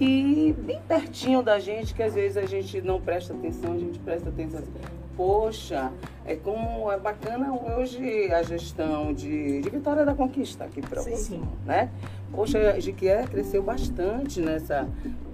E 0.00 0.54
bem 0.58 0.80
pertinho 0.86 1.42
da 1.42 1.58
gente, 1.58 1.94
que 1.94 2.02
às 2.02 2.14
vezes 2.14 2.36
a 2.36 2.46
gente 2.46 2.80
não 2.80 3.00
presta 3.00 3.32
atenção, 3.32 3.72
a 3.72 3.78
gente 3.78 3.98
presta 3.98 4.28
atenção 4.28 4.62
poxa, 5.16 5.92
é 6.24 6.36
como 6.36 6.90
é 6.90 6.98
bacana 6.98 7.52
hoje 7.52 8.32
a 8.32 8.42
gestão 8.42 9.12
de, 9.12 9.60
de 9.60 9.70
Vitória 9.70 10.04
da 10.04 10.14
Conquista 10.14 10.64
aqui 10.64 10.80
próximo, 10.80 11.16
sim, 11.16 11.22
sim. 11.36 11.42
né? 11.64 11.90
Poxa, 12.32 12.80
Jiquié 12.80 13.24
cresceu 13.26 13.62
bastante 13.62 14.40
nessa 14.40 14.88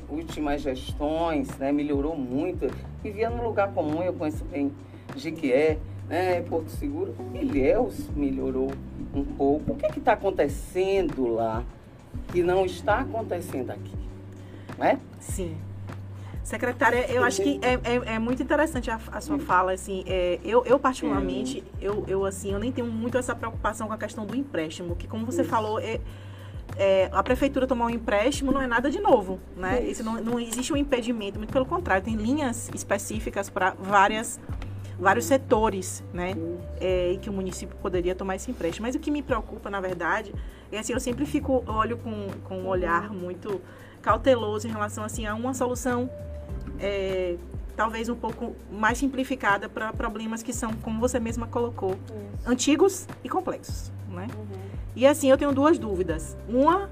últimas 0.08 0.60
gestões, 0.60 1.48
né? 1.58 1.72
Melhorou 1.72 2.16
muito. 2.16 2.66
Vivia 3.02 3.30
num 3.30 3.42
lugar 3.42 3.72
comum, 3.72 4.02
eu 4.02 4.12
conheço 4.12 4.44
bem 4.44 4.72
Jiquié, 5.16 5.78
né? 6.10 6.42
Porto 6.42 6.68
Seguro. 6.70 7.14
Ilhéus 7.32 8.10
melhorou 8.14 8.72
um 9.14 9.24
pouco. 9.24 9.72
O 9.72 9.76
que 9.76 9.86
é 9.86 9.90
está 9.90 10.12
acontecendo 10.12 11.28
lá 11.28 11.62
que 12.28 12.42
não 12.42 12.66
está 12.66 12.98
acontecendo 12.98 13.70
aqui? 13.70 13.94
Né? 14.76 14.98
Sim. 15.20 15.56
Secretária, 16.42 17.08
eu 17.12 17.22
acho 17.22 17.40
que 17.40 17.60
é, 17.62 17.74
é, 17.74 18.14
é 18.14 18.18
muito 18.18 18.42
interessante 18.42 18.90
a, 18.90 18.98
a, 19.12 19.20
sua 19.20 19.38
fala, 19.38 19.72
assim, 19.72 20.02
é, 20.04 20.40
eu, 20.42 20.64
eu 20.64 20.80
particularmente, 20.80 21.62
eu, 21.80 22.04
eu, 22.08 22.24
assim, 22.24 22.50
eu 22.52 22.58
nem 22.58 22.72
tenho 22.72 22.88
muito 22.88 23.16
essa 23.16 23.36
preocupação 23.36 23.86
com 23.86 23.92
a 23.92 23.98
questão 23.98 24.26
do 24.26 24.34
empréstimo, 24.34 24.96
que 24.96 25.06
como 25.06 25.24
você 25.24 25.42
Isso. 25.42 25.50
falou, 25.50 25.78
é, 25.78 26.00
é, 26.76 27.08
a 27.12 27.22
prefeitura 27.22 27.68
tomar 27.68 27.86
um 27.86 27.90
empréstimo 27.90 28.50
não 28.50 28.60
é 28.60 28.66
nada 28.66 28.90
de 28.90 28.98
novo, 28.98 29.38
né? 29.56 29.80
Isso, 29.82 29.90
Isso 29.90 30.04
não, 30.04 30.14
não 30.20 30.40
existe 30.40 30.72
um 30.72 30.76
impedimento, 30.76 31.38
muito 31.38 31.52
pelo 31.52 31.66
contrário, 31.66 32.02
tem 32.02 32.16
linhas 32.16 32.68
específicas 32.74 33.48
para 33.48 33.76
várias 33.78 34.40
vários 35.00 35.24
setores, 35.24 36.04
né? 36.12 36.34
É, 36.80 37.18
que 37.20 37.30
o 37.30 37.32
município 37.32 37.74
poderia 37.76 38.14
tomar 38.14 38.36
esse 38.36 38.50
empréstimo. 38.50 38.86
Mas 38.86 38.94
o 38.94 38.98
que 38.98 39.10
me 39.10 39.22
preocupa, 39.22 39.70
na 39.70 39.80
verdade, 39.80 40.34
é 40.70 40.78
assim, 40.78 40.92
eu 40.92 41.00
sempre 41.00 41.24
fico 41.26 41.64
olho 41.66 41.96
com, 41.98 42.28
com 42.44 42.58
um 42.58 42.68
olhar 42.68 43.10
muito 43.12 43.60
cauteloso 44.02 44.66
em 44.66 44.70
relação 44.70 45.04
assim 45.04 45.26
a 45.26 45.34
uma 45.34 45.52
solução 45.52 46.08
é, 46.78 47.36
talvez 47.76 48.08
um 48.08 48.14
pouco 48.14 48.54
mais 48.70 48.98
simplificada 48.98 49.68
para 49.68 49.92
problemas 49.92 50.42
que 50.42 50.52
são, 50.52 50.72
como 50.74 51.00
você 51.00 51.20
mesma 51.20 51.46
colocou, 51.46 51.92
Isso. 51.92 52.50
antigos 52.50 53.06
e 53.22 53.28
complexos. 53.28 53.92
Né? 54.08 54.26
Uhum. 54.36 54.58
E 54.96 55.06
assim, 55.06 55.30
eu 55.30 55.38
tenho 55.38 55.52
duas 55.52 55.78
dúvidas. 55.78 56.36
Uma 56.48 56.90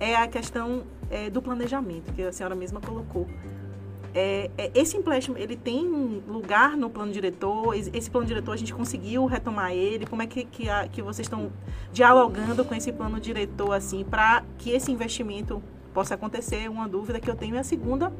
é 0.00 0.16
a 0.16 0.26
questão 0.26 0.82
é, 1.10 1.28
do 1.28 1.42
planejamento, 1.42 2.12
que 2.12 2.22
a 2.22 2.32
senhora 2.32 2.54
mesma 2.54 2.80
colocou. 2.80 3.28
É, 4.14 4.48
é, 4.56 4.70
esse 4.74 4.96
empréstimo, 4.96 5.36
ele 5.36 5.56
tem 5.56 6.22
lugar 6.28 6.76
no 6.76 6.88
plano 6.88 7.12
diretor? 7.12 7.74
Esse 7.74 8.08
plano 8.08 8.26
diretor, 8.26 8.52
a 8.52 8.56
gente 8.56 8.72
conseguiu 8.72 9.26
retomar 9.26 9.72
ele? 9.72 10.06
Como 10.06 10.22
é 10.22 10.26
que, 10.26 10.44
que, 10.44 10.68
a, 10.68 10.86
que 10.86 11.02
vocês 11.02 11.26
estão 11.26 11.50
dialogando 11.92 12.64
com 12.64 12.74
esse 12.74 12.92
plano 12.92 13.18
diretor, 13.18 13.72
assim, 13.72 14.04
para 14.04 14.44
que 14.56 14.70
esse 14.70 14.92
investimento 14.92 15.60
possa 15.92 16.14
acontecer? 16.14 16.70
Uma 16.70 16.88
dúvida 16.88 17.18
que 17.18 17.28
eu 17.28 17.34
tenho. 17.34 17.56
E 17.56 17.58
a 17.58 17.64
segunda 17.64 18.12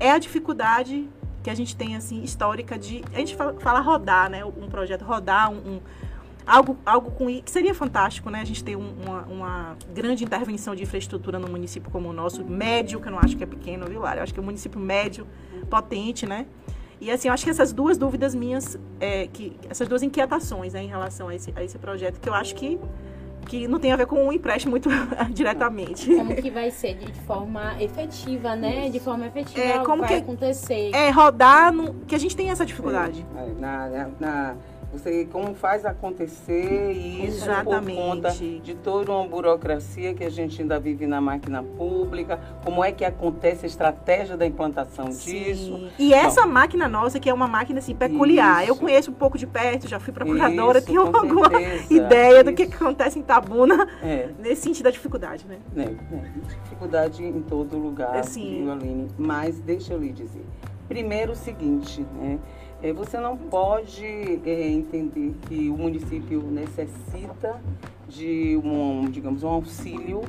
é 0.00 0.10
a 0.10 0.18
dificuldade 0.18 1.08
que 1.44 1.50
a 1.50 1.54
gente 1.54 1.76
tem 1.76 1.94
assim 1.94 2.22
histórica 2.22 2.78
de 2.78 3.04
a 3.12 3.18
gente 3.18 3.36
fala, 3.36 3.54
fala 3.60 3.80
rodar, 3.80 4.30
né? 4.30 4.44
Um 4.44 4.68
projeto 4.68 5.04
rodar, 5.04 5.52
um, 5.52 5.56
um 5.56 5.80
algo, 6.46 6.76
algo 6.84 7.10
com 7.10 7.26
que 7.26 7.50
seria 7.50 7.74
fantástico, 7.74 8.30
né? 8.30 8.40
A 8.40 8.44
gente 8.44 8.62
ter 8.62 8.76
um, 8.76 8.92
uma, 9.04 9.22
uma, 9.22 9.76
grande 9.94 10.24
intervenção 10.24 10.74
de 10.74 10.82
infraestrutura 10.82 11.38
no 11.38 11.48
município 11.48 11.90
como 11.90 12.08
o 12.08 12.12
nosso, 12.12 12.44
médio, 12.44 13.00
que 13.00 13.08
eu 13.08 13.12
não 13.12 13.18
acho 13.18 13.36
que 13.36 13.42
é 13.42 13.46
pequeno, 13.46 13.86
viu, 13.86 14.00
Lara? 14.00 14.20
Eu 14.20 14.22
acho 14.24 14.32
que 14.34 14.40
é 14.40 14.42
um 14.42 14.46
município 14.46 14.80
médio, 14.80 15.26
potente, 15.68 16.26
né? 16.26 16.46
E 17.00 17.10
assim, 17.10 17.28
eu 17.28 17.34
acho 17.34 17.44
que 17.44 17.50
essas 17.50 17.72
duas 17.72 17.98
dúvidas 17.98 18.34
minhas, 18.34 18.78
é, 19.00 19.26
que, 19.26 19.56
essas 19.68 19.88
duas 19.88 20.02
inquietações 20.02 20.72
né, 20.72 20.82
em 20.82 20.88
relação 20.88 21.28
a 21.28 21.34
esse, 21.34 21.52
a 21.54 21.62
esse 21.62 21.78
projeto, 21.78 22.20
que 22.20 22.28
eu 22.28 22.34
acho 22.34 22.54
que 22.54 22.78
que 23.44 23.68
não 23.68 23.78
tem 23.78 23.92
a 23.92 23.96
ver 23.96 24.06
com 24.06 24.26
o 24.26 24.32
empréstimo 24.32 24.70
muito 24.70 24.88
diretamente. 25.30 26.06
Como 26.14 26.34
que 26.34 26.50
vai 26.50 26.70
ser 26.70 26.94
de 26.94 27.12
forma 27.26 27.76
efetiva, 27.78 28.56
né? 28.56 28.88
De 28.88 28.98
forma 28.98 29.26
efetiva 29.26 29.60
É, 29.60 29.78
como 29.80 30.00
vai 30.02 30.08
que- 30.08 30.14
acontecer. 30.14 30.90
É 30.94 31.10
rodar, 31.10 31.72
no, 31.72 31.94
que 32.06 32.14
a 32.14 32.18
gente 32.18 32.34
tem 32.34 32.50
essa 32.50 32.64
dificuldade. 32.64 33.24
É, 33.36 33.60
na, 33.60 33.88
na, 33.88 34.08
na- 34.18 34.56
você 34.98 35.26
como 35.30 35.54
faz 35.54 35.84
acontecer 35.84 36.92
e 36.92 37.26
isso 37.26 37.44
Exatamente. 37.44 37.96
por 37.98 38.04
conta 38.06 38.30
de 38.30 38.74
toda 38.82 39.10
uma 39.12 39.26
burocracia 39.26 40.14
que 40.14 40.22
a 40.24 40.30
gente 40.30 40.62
ainda 40.62 40.78
vive 40.78 41.06
na 41.06 41.20
máquina 41.20 41.62
pública, 41.62 42.38
como 42.64 42.82
é 42.84 42.92
que 42.92 43.04
acontece 43.04 43.66
a 43.66 43.68
estratégia 43.68 44.36
da 44.36 44.46
implantação 44.46 45.06
disso. 45.06 45.76
Sim. 45.76 45.90
E 45.98 46.14
essa 46.14 46.46
máquina 46.46 46.88
nossa, 46.88 47.18
que 47.18 47.28
é 47.28 47.34
uma 47.34 47.48
máquina 47.48 47.80
assim, 47.80 47.94
peculiar. 47.94 48.62
Isso. 48.62 48.70
Eu 48.72 48.76
conheço 48.76 49.10
um 49.10 49.14
pouco 49.14 49.36
de 49.36 49.46
perto, 49.46 49.88
já 49.88 49.98
fui 49.98 50.12
procuradora, 50.12 50.78
Isso, 50.78 50.86
tenho 50.86 51.00
alguma 51.02 51.50
certeza. 51.50 51.92
ideia 51.94 52.44
do 52.44 52.52
que, 52.52 52.62
Isso. 52.62 52.70
que 52.70 52.76
acontece 52.82 53.18
em 53.18 53.22
Tabuna 53.22 53.88
É, 54.02 54.28
nesse 54.38 54.62
sentido 54.62 54.84
da 54.84 54.90
dificuldade, 54.90 55.44
né? 55.48 55.58
né, 55.74 55.96
né, 56.10 56.32
dificuldade 56.62 57.24
em 57.24 57.40
todo 57.42 57.76
lugar, 57.76 58.16
Assim. 58.16 58.62
viu, 58.62 58.72
Aline? 58.72 59.08
Mas 59.18 59.58
deixa 59.60 59.92
eu 59.92 59.98
lhe 59.98 60.12
dizer. 60.12 60.44
Primeiro 60.88 61.32
o 61.32 61.34
seguinte, 61.36 62.04
né? 62.20 62.38
É, 62.84 62.92
você 62.92 63.18
não 63.18 63.34
pode 63.34 64.04
é, 64.04 64.68
entender 64.68 65.34
que 65.48 65.70
o 65.70 65.76
município 65.78 66.42
necessita 66.42 67.58
de 68.06 68.60
um, 68.62 69.08
digamos, 69.10 69.42
um 69.42 69.48
auxílio 69.48 70.20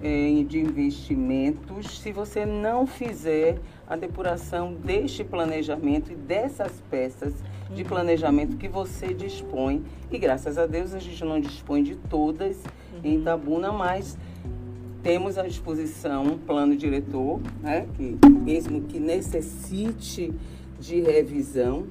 é, 0.00 0.44
de 0.44 0.60
investimentos 0.60 1.98
se 1.98 2.12
você 2.12 2.46
não 2.46 2.86
fizer 2.86 3.58
a 3.88 3.96
depuração 3.96 4.72
deste 4.72 5.24
planejamento 5.24 6.12
e 6.12 6.14
dessas 6.14 6.80
peças 6.88 7.34
de 7.74 7.82
planejamento 7.82 8.56
que 8.56 8.68
você 8.68 9.12
dispõe. 9.12 9.84
E 10.08 10.16
graças 10.16 10.56
a 10.58 10.64
Deus 10.64 10.94
a 10.94 11.00
gente 11.00 11.24
não 11.24 11.40
dispõe 11.40 11.82
de 11.82 11.96
todas 11.96 12.62
em 13.02 13.16
Itabuna, 13.16 13.72
mas 13.72 14.16
temos 15.02 15.38
à 15.38 15.42
disposição 15.42 16.24
um 16.24 16.38
plano 16.38 16.76
diretor, 16.76 17.40
né, 17.60 17.88
que 17.96 18.16
mesmo 18.28 18.82
que 18.82 19.00
necessite 19.00 20.32
de 20.78 21.00
revisão, 21.00 21.84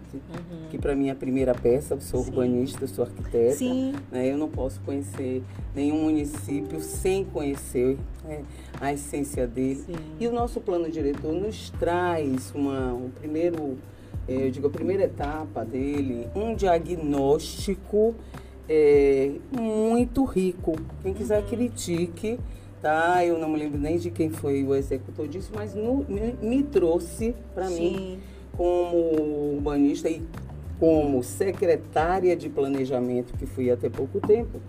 que 0.69 0.77
para 0.77 0.95
mim 0.95 1.07
é 1.07 1.11
a 1.11 1.15
primeira 1.15 1.53
peça, 1.55 1.95
eu 1.95 2.01
sou 2.01 2.21
Sim. 2.23 2.29
urbanista, 2.29 2.85
sou 2.87 3.03
arquiteta, 3.05 3.55
Sim. 3.55 3.93
né, 4.11 4.31
eu 4.31 4.37
não 4.37 4.47
posso 4.49 4.79
conhecer 4.81 5.41
nenhum 5.75 6.03
município 6.03 6.79
sem 6.79 7.25
conhecer 7.25 7.97
né, 8.23 8.43
a 8.79 8.93
essência 8.93 9.47
dele. 9.47 9.75
Sim. 9.85 9.95
E 10.19 10.27
o 10.27 10.31
nosso 10.31 10.61
plano 10.61 10.89
diretor 10.89 11.33
nos 11.33 11.71
traz 11.71 12.51
uma, 12.53 12.93
um 12.93 13.09
primeiro, 13.09 13.77
eh, 14.27 14.47
eu 14.47 14.51
digo, 14.51 14.67
a 14.67 14.69
primeira 14.71 15.03
etapa 15.05 15.65
dele, 15.65 16.27
um 16.35 16.53
diagnóstico 16.55 18.13
eh, 18.69 19.31
muito 19.51 20.23
rico. 20.25 20.73
Quem 21.01 21.13
quiser 21.13 21.43
critique, 21.45 22.39
tá? 22.81 23.25
Eu 23.25 23.39
não 23.39 23.49
me 23.49 23.57
lembro 23.57 23.79
nem 23.79 23.97
de 23.97 24.11
quem 24.11 24.29
foi 24.29 24.63
o 24.63 24.75
executor 24.75 25.27
disso, 25.27 25.51
mas 25.55 25.73
no- 25.73 26.05
me, 26.07 26.33
me 26.41 26.63
trouxe 26.63 27.35
para 27.53 27.67
mim. 27.69 28.19
Como 28.57 29.55
urbanista 29.55 30.09
e 30.09 30.21
como 30.79 31.23
secretária 31.23 32.35
de 32.35 32.49
planejamento, 32.49 33.33
que 33.37 33.45
fui 33.45 33.71
até 33.71 33.89
pouco 33.89 34.19
tempo, 34.19 34.59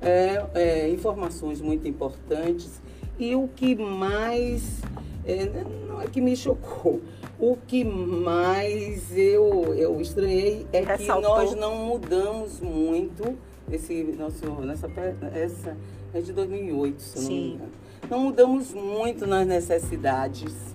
é, 0.00 0.44
é, 0.54 0.88
informações 0.90 1.60
muito 1.60 1.88
importantes. 1.88 2.82
E 3.18 3.34
o 3.34 3.48
que 3.48 3.74
mais, 3.74 4.80
é, 5.24 5.64
não 5.86 6.02
é 6.02 6.06
que 6.06 6.20
me 6.20 6.36
chocou, 6.36 7.00
o 7.38 7.56
que 7.56 7.84
mais 7.84 9.16
eu, 9.16 9.74
eu 9.74 10.00
estranhei 10.00 10.66
é 10.72 10.80
Ressaltou. 10.80 11.22
que 11.22 11.28
nós 11.28 11.54
não 11.54 11.76
mudamos 11.86 12.60
muito 12.60 13.36
esse 13.70 14.02
nosso, 14.18 14.46
nessa, 14.60 14.88
essa 15.34 15.76
é 16.12 16.20
de 16.20 16.32
2008, 16.32 17.02
se 17.02 17.20
não 17.20 17.28
me 17.28 17.54
engano. 17.54 17.72
Não 18.10 18.18
mudamos 18.20 18.74
muito 18.74 19.26
nas 19.26 19.46
necessidades 19.46 20.73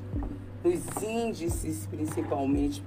nos 0.63 1.03
índices, 1.03 1.87
principalmente 1.87 2.83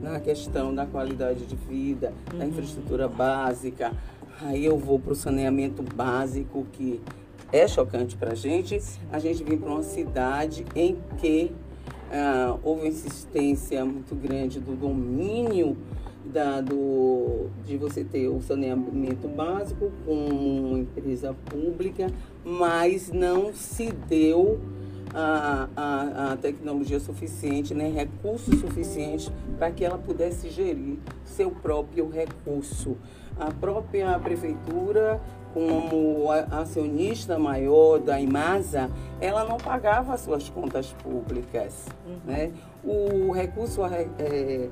na 0.00 0.20
questão 0.20 0.74
da 0.74 0.86
qualidade 0.86 1.46
de 1.46 1.56
vida, 1.56 2.12
da 2.36 2.46
infraestrutura 2.46 3.08
básica. 3.08 3.92
Aí 4.40 4.64
eu 4.64 4.78
vou 4.78 4.98
para 4.98 5.12
o 5.12 5.16
saneamento 5.16 5.82
básico, 5.82 6.66
que 6.72 7.00
é 7.52 7.66
chocante 7.66 8.16
para 8.16 8.32
a 8.32 8.34
gente. 8.34 8.80
A 9.10 9.18
gente 9.18 9.42
vem 9.42 9.58
para 9.58 9.70
uma 9.70 9.82
cidade 9.82 10.64
em 10.74 10.96
que 11.18 11.52
ah, 12.12 12.56
houve 12.62 12.82
uma 12.82 12.88
insistência 12.88 13.84
muito 13.84 14.14
grande 14.14 14.60
do 14.60 14.74
domínio 14.76 15.76
da, 16.24 16.60
do, 16.60 17.46
de 17.64 17.76
você 17.76 18.04
ter 18.04 18.28
o 18.28 18.40
saneamento 18.40 19.28
básico 19.28 19.90
com 20.04 20.14
uma 20.14 20.78
empresa 20.78 21.34
pública, 21.46 22.06
mas 22.44 23.10
não 23.10 23.52
se 23.52 23.90
deu 23.90 24.60
a, 25.14 25.68
a, 25.76 26.32
a 26.32 26.36
tecnologia 26.36 27.00
suficiente, 27.00 27.74
nem 27.74 27.92
recurso 27.92 28.54
suficiente 28.56 29.30
para 29.58 29.70
que 29.70 29.84
ela 29.84 29.98
pudesse 29.98 30.50
gerir 30.50 30.98
seu 31.24 31.50
próprio 31.50 32.08
recurso. 32.08 32.96
A 33.38 33.52
própria 33.52 34.18
prefeitura, 34.18 35.20
como 35.54 36.30
acionista 36.50 37.38
maior 37.38 37.98
da 37.98 38.20
Imasa, 38.20 38.90
ela 39.20 39.44
não 39.44 39.56
pagava 39.56 40.14
as 40.14 40.20
suas 40.20 40.48
contas 40.48 40.92
públicas. 41.02 41.86
Né? 42.24 42.52
O 42.84 43.32
recurso 43.32 43.84
é, 43.84 44.68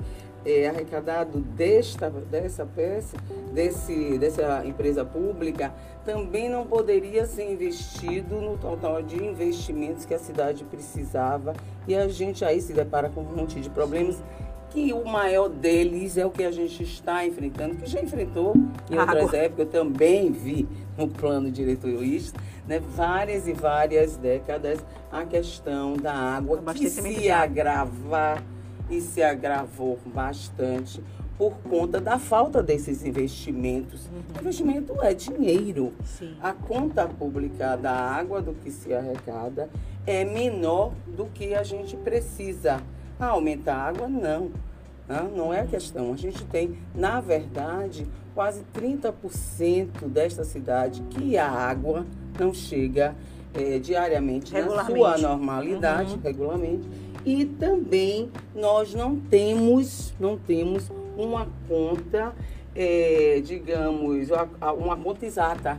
é, 0.47 0.69
arrecadado 0.69 1.41
desta, 1.41 2.09
dessa 2.09 2.65
peça, 2.65 3.17
desse, 3.53 4.17
dessa 4.17 4.65
empresa 4.65 5.05
pública, 5.05 5.75
também 6.05 6.49
não 6.49 6.65
poderia 6.65 7.27
ser 7.27 7.51
investido 7.51 8.41
no 8.41 8.57
total 8.57 9.03
de 9.03 9.17
investimentos 9.17 10.05
que 10.05 10.15
a 10.15 10.19
cidade 10.19 10.63
precisava. 10.63 11.53
E 11.89 11.97
a 11.97 12.07
gente 12.07 12.45
aí 12.45 12.61
se 12.61 12.73
depara 12.73 13.11
com 13.11 13.23
um 13.23 13.37
monte 13.37 13.61
de 13.61 13.69
problemas. 13.69 14.23
Que 14.71 14.93
o 14.93 15.05
maior 15.05 15.49
deles 15.49 16.19
é 16.19 16.27
o 16.27 16.31
que 16.31 16.45
a 16.45 16.51
gente 16.51 16.83
está 16.83 17.25
enfrentando, 17.25 17.77
que 17.77 17.87
já 17.87 18.01
enfrentou 18.01 18.55
em 18.91 18.99
Água. 18.99 19.15
outras 19.15 19.35
épocas, 19.35 19.67
eu 19.67 19.67
também 19.67 20.31
vi 20.31 20.69
no 20.99 21.09
plano 21.09 21.51
diretorista, 21.51 22.39
né, 22.67 22.81
várias 22.81 23.49
e 23.49 23.53
várias 23.53 24.17
décadas, 24.17 24.85
a 25.11 25.25
questão 25.25 25.95
da 25.95 26.13
água 26.13 26.61
que 26.75 26.91
se 26.91 27.01
de 27.01 27.31
água. 27.31 27.45
agrava 27.45 28.43
e 28.91 29.01
se 29.01 29.23
agravou 29.23 29.99
bastante 30.07 31.03
por 31.39 31.53
conta 31.69 32.01
da 32.01 32.19
falta 32.19 32.63
desses 32.63 33.05
investimentos. 33.05 34.09
Investimento 34.41 34.95
é 35.03 35.13
dinheiro. 35.13 35.93
Sim. 36.05 36.35
A 36.43 36.53
conta 36.53 37.07
pública 37.07 37.77
da 37.77 37.93
água 37.93 38.41
do 38.41 38.55
que 38.55 38.71
se 38.71 38.95
arrecada 38.95 39.69
é 40.07 40.25
menor 40.25 40.93
do 41.07 41.27
que 41.27 41.55
a 41.55 41.63
gente 41.63 41.97
precisa. 41.97 42.81
Ah, 43.21 43.27
aumentar 43.29 43.75
a 43.77 43.83
água? 43.89 44.09
Não. 44.09 44.51
Não, 45.09 45.29
não 45.29 45.55
é 45.55 45.61
a 45.61 45.67
questão. 45.67 46.13
A 46.13 46.17
gente 46.17 46.45
tem, 46.47 46.79
na 46.95 47.21
verdade, 47.21 48.07
quase 48.35 48.63
30% 48.75 50.09
desta 50.09 50.43
cidade 50.45 51.03
que 51.11 51.37
a 51.39 51.49
água 51.51 52.05
não 52.39 52.53
chega 52.53 53.15
eh, 53.55 53.79
diariamente 53.79 54.53
na 54.53 54.85
sua 54.85 55.17
normalidade, 55.19 56.15
Uhum. 56.15 56.21
regularmente. 56.23 56.89
E 57.27 57.45
também 57.45 58.31
nós 58.55 58.95
não 58.95 59.19
temos, 59.19 60.15
não 60.21 60.39
temos 60.39 60.93
uma 61.19 61.49
conta, 61.69 62.33
eh, 62.73 63.43
digamos, 63.45 64.29
uma 64.79 64.97
conta 64.97 65.27
exata. 65.27 65.77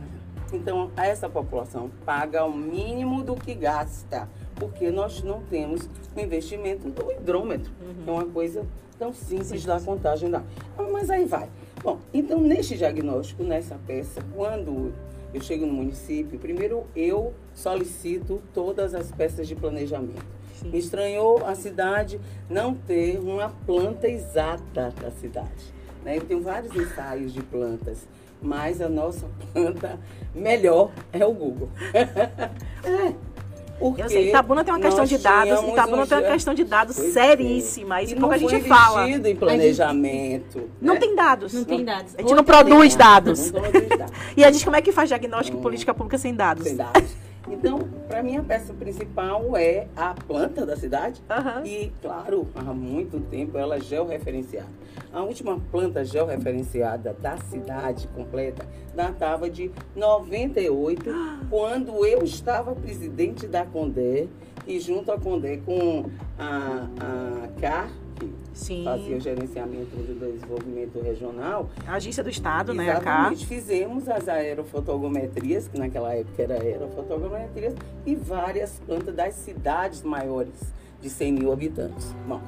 Então, 0.52 0.90
essa 0.94 1.26
população 1.26 1.90
paga 2.04 2.44
o 2.44 2.54
mínimo 2.54 3.22
do 3.22 3.34
que 3.34 3.54
gasta, 3.54 4.28
porque 4.56 4.90
nós 4.90 5.22
não 5.22 5.40
temos 5.40 5.88
o 6.14 6.20
investimento 6.20 6.90
do 6.90 7.10
hidrômetro, 7.12 7.72
que 8.04 8.10
é 8.10 8.12
uma 8.12 8.26
coisa 8.26 8.66
tão 8.98 9.14
simples 9.14 9.64
da 9.64 9.80
contagem 9.80 10.28
da. 10.28 10.42
Ah, 10.76 10.82
Mas 10.92 11.08
aí 11.08 11.24
vai. 11.24 11.48
Bom, 11.82 11.98
então 12.12 12.40
neste 12.40 12.76
diagnóstico, 12.76 13.42
nessa 13.42 13.78
peça, 13.86 14.22
quando 14.34 14.92
eu 15.32 15.40
chego 15.40 15.64
no 15.64 15.72
município, 15.72 16.38
primeiro 16.38 16.84
eu 16.94 17.32
solicito 17.54 18.42
todas 18.52 18.94
as 18.94 19.10
peças 19.10 19.48
de 19.48 19.54
planejamento. 19.54 20.37
Sim. 20.60 20.70
Me 20.70 20.78
estranhou 20.78 21.42
a 21.46 21.54
cidade 21.54 22.20
não 22.48 22.74
ter 22.74 23.18
uma 23.18 23.50
planta 23.66 24.08
exata 24.08 24.92
da 25.00 25.10
cidade. 25.10 25.72
né? 26.04 26.16
Eu 26.16 26.22
tenho 26.22 26.42
vários 26.42 26.74
ensaios 26.74 27.32
de 27.32 27.42
plantas, 27.42 28.06
mas 28.42 28.80
a 28.80 28.88
nossa 28.88 29.26
planta 29.52 29.98
melhor 30.34 30.90
é 31.12 31.24
o 31.24 31.32
Google. 31.32 31.68
é. 32.84 33.28
Porque 33.78 34.02
Eu 34.02 34.08
sei, 34.08 34.28
Itabuna 34.30 34.64
tem 34.64 34.74
uma 34.74 34.80
questão 34.80 35.04
de 35.04 35.16
dados, 35.18 35.60
Itabuna 35.62 36.02
um 36.02 36.06
tem 36.06 36.18
uma 36.18 36.32
questão 36.32 36.52
de 36.52 36.64
dados 36.64 36.96
Pois 36.96 37.16
é. 37.16 37.28
seríssima. 37.28 38.02
Isso 38.02 38.14
E 38.14 38.18
pouca 38.18 38.36
não 38.36 38.48
gente 38.48 38.66
fala. 38.66 39.08
em 39.08 39.36
planejamento. 39.36 40.68
Não 40.80 40.94
né? 40.94 41.00
tem 41.00 41.14
dados. 41.14 41.52
Não 41.52 41.62
tem 41.64 41.84
dados. 41.84 42.14
A 42.16 42.20
gente 42.20 42.34
não 42.34 42.42
produz 42.42 42.96
Não, 42.96 42.98
dados. 42.98 43.52
não 43.52 43.60
produz 43.62 43.88
dados. 43.88 44.12
E 44.36 44.44
a 44.44 44.50
gente 44.50 44.64
como 44.64 44.74
é 44.74 44.82
que 44.82 44.90
faz 44.90 45.08
diagnóstico 45.08 45.56
de 45.58 45.62
política 45.62 45.94
pública 45.94 46.18
sem 46.18 46.34
dados? 46.34 46.64
Sem 46.64 46.74
dados. 46.76 47.16
Então, 47.50 47.78
para 48.06 48.22
mim, 48.22 48.36
a 48.36 48.42
peça 48.42 48.72
principal 48.74 49.56
é 49.56 49.88
a 49.96 50.14
planta 50.14 50.64
da 50.66 50.76
cidade. 50.76 51.22
Aham. 51.28 51.64
E, 51.64 51.92
claro, 52.00 52.46
há 52.54 52.72
muito 52.74 53.20
tempo 53.28 53.56
ela 53.56 53.76
é 53.76 53.80
georreferenciada. 53.80 54.68
A 55.12 55.22
última 55.22 55.58
planta 55.70 56.04
georreferenciada 56.04 57.16
da 57.20 57.36
cidade 57.36 58.06
completa 58.08 58.66
datava 58.94 59.48
de 59.48 59.70
98, 59.96 61.04
quando 61.48 62.04
eu 62.04 62.22
estava 62.22 62.74
presidente 62.74 63.46
da 63.46 63.64
Condé, 63.64 64.28
e 64.66 64.78
junto 64.78 65.10
à 65.10 65.18
Condé 65.18 65.56
com 65.58 66.10
a, 66.38 66.88
a 67.00 67.60
CAR, 67.60 67.90
Sim. 68.58 68.82
fazia 68.84 69.16
o 69.16 69.20
gerenciamento 69.20 69.96
do 69.96 70.32
desenvolvimento 70.32 71.00
regional, 71.00 71.68
A 71.86 71.94
agência 71.94 72.22
do 72.24 72.28
Estado, 72.30 72.74
né? 72.74 72.90
A 72.90 73.00
CAR. 73.00 73.18
Exatamente. 73.32 73.46
Fizemos 73.46 74.08
as 74.08 74.28
aerofotogrametrias, 74.28 75.68
que 75.68 75.78
naquela 75.78 76.12
época 76.14 76.42
era 76.42 76.54
aerofotogrametrias, 76.60 77.74
e 78.04 78.14
várias 78.16 78.80
plantas 78.84 79.14
das 79.14 79.34
cidades 79.34 80.02
maiores 80.02 80.54
de 81.00 81.08
100 81.08 81.32
mil 81.32 81.52
habitantes. 81.52 82.12
Bom, 82.26 82.40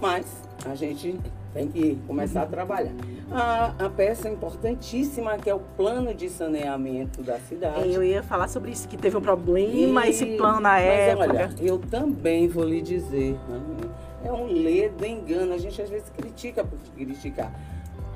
mas 0.00 0.26
a 0.66 0.74
gente 0.74 1.18
tem 1.54 1.68
que 1.68 1.98
começar 2.06 2.42
a 2.42 2.46
trabalhar. 2.46 2.92
A, 3.32 3.72
a 3.86 3.88
peça 3.90 4.28
importantíssima, 4.28 5.36
que 5.38 5.48
é 5.48 5.54
o 5.54 5.60
plano 5.76 6.12
de 6.14 6.28
saneamento 6.28 7.22
da 7.22 7.38
cidade. 7.40 7.92
Eu 7.92 8.02
ia 8.04 8.22
falar 8.22 8.46
sobre 8.48 8.70
isso, 8.72 8.86
que 8.86 8.96
teve 8.96 9.16
um 9.16 9.20
problema, 9.20 10.06
esse 10.06 10.24
E- 10.24 10.36
plano 10.36 10.60
na 10.60 10.70
mas 10.74 10.84
época. 10.84 11.28
Olha, 11.30 11.50
eu 11.60 11.78
também 11.78 12.46
vou 12.46 12.64
lhe 12.64 12.80
dizer, 12.82 13.32
né? 13.48 13.60
É 14.24 14.32
um 14.32 14.46
ledo 14.46 15.04
engano. 15.04 15.52
A 15.54 15.58
gente 15.58 15.80
às 15.80 15.88
vezes 15.88 16.08
critica 16.10 16.64
por 16.64 16.78
criticar 16.96 17.52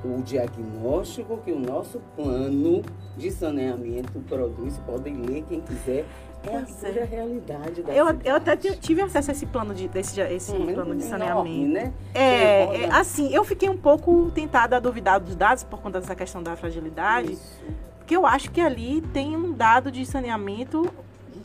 o 0.03 0.21
diagnóstico 0.21 1.37
que 1.43 1.51
o 1.51 1.59
nosso 1.59 1.99
plano 2.15 2.83
de 3.17 3.31
saneamento 3.31 4.19
produz. 4.27 4.77
Podem 4.85 5.15
ler 5.15 5.43
quem 5.49 5.61
quiser. 5.61 6.05
É 6.43 6.57
a 6.57 6.59
é. 6.59 6.63
pura 6.63 7.05
realidade 7.05 7.81
da 7.81 7.91
eu, 7.91 8.05
cidade. 8.05 8.29
eu 8.29 8.35
até 8.35 8.55
ti- 8.55 8.77
tive 8.77 9.01
acesso 9.01 9.31
a 9.31 9.33
esse 9.33 9.47
plano 9.47 9.73
de, 9.73 9.87
desse, 9.87 10.21
esse 10.21 10.51
Hum, 10.51 10.67
plano 10.73 10.95
de 10.95 11.03
enorme, 11.03 11.09
saneamento. 11.09 11.73
né? 11.73 11.93
É, 12.13 12.83
é, 12.83 12.89
assim, 12.91 13.33
eu 13.33 13.43
fiquei 13.43 13.67
um 13.67 13.77
pouco 13.77 14.29
tentada 14.29 14.77
a 14.77 14.79
duvidar 14.79 15.19
dos 15.19 15.35
dados 15.35 15.63
por 15.63 15.81
conta 15.81 15.99
dessa 15.99 16.13
questão 16.15 16.43
da 16.43 16.55
fragilidade, 16.55 17.31
Isso, 17.33 17.63
porque 17.97 18.15
eu 18.15 18.27
acho 18.27 18.51
que 18.51 18.61
ali 18.61 19.01
tem 19.11 19.35
um 19.35 19.53
dado 19.53 19.91
de 19.91 20.05
saneamento 20.05 20.87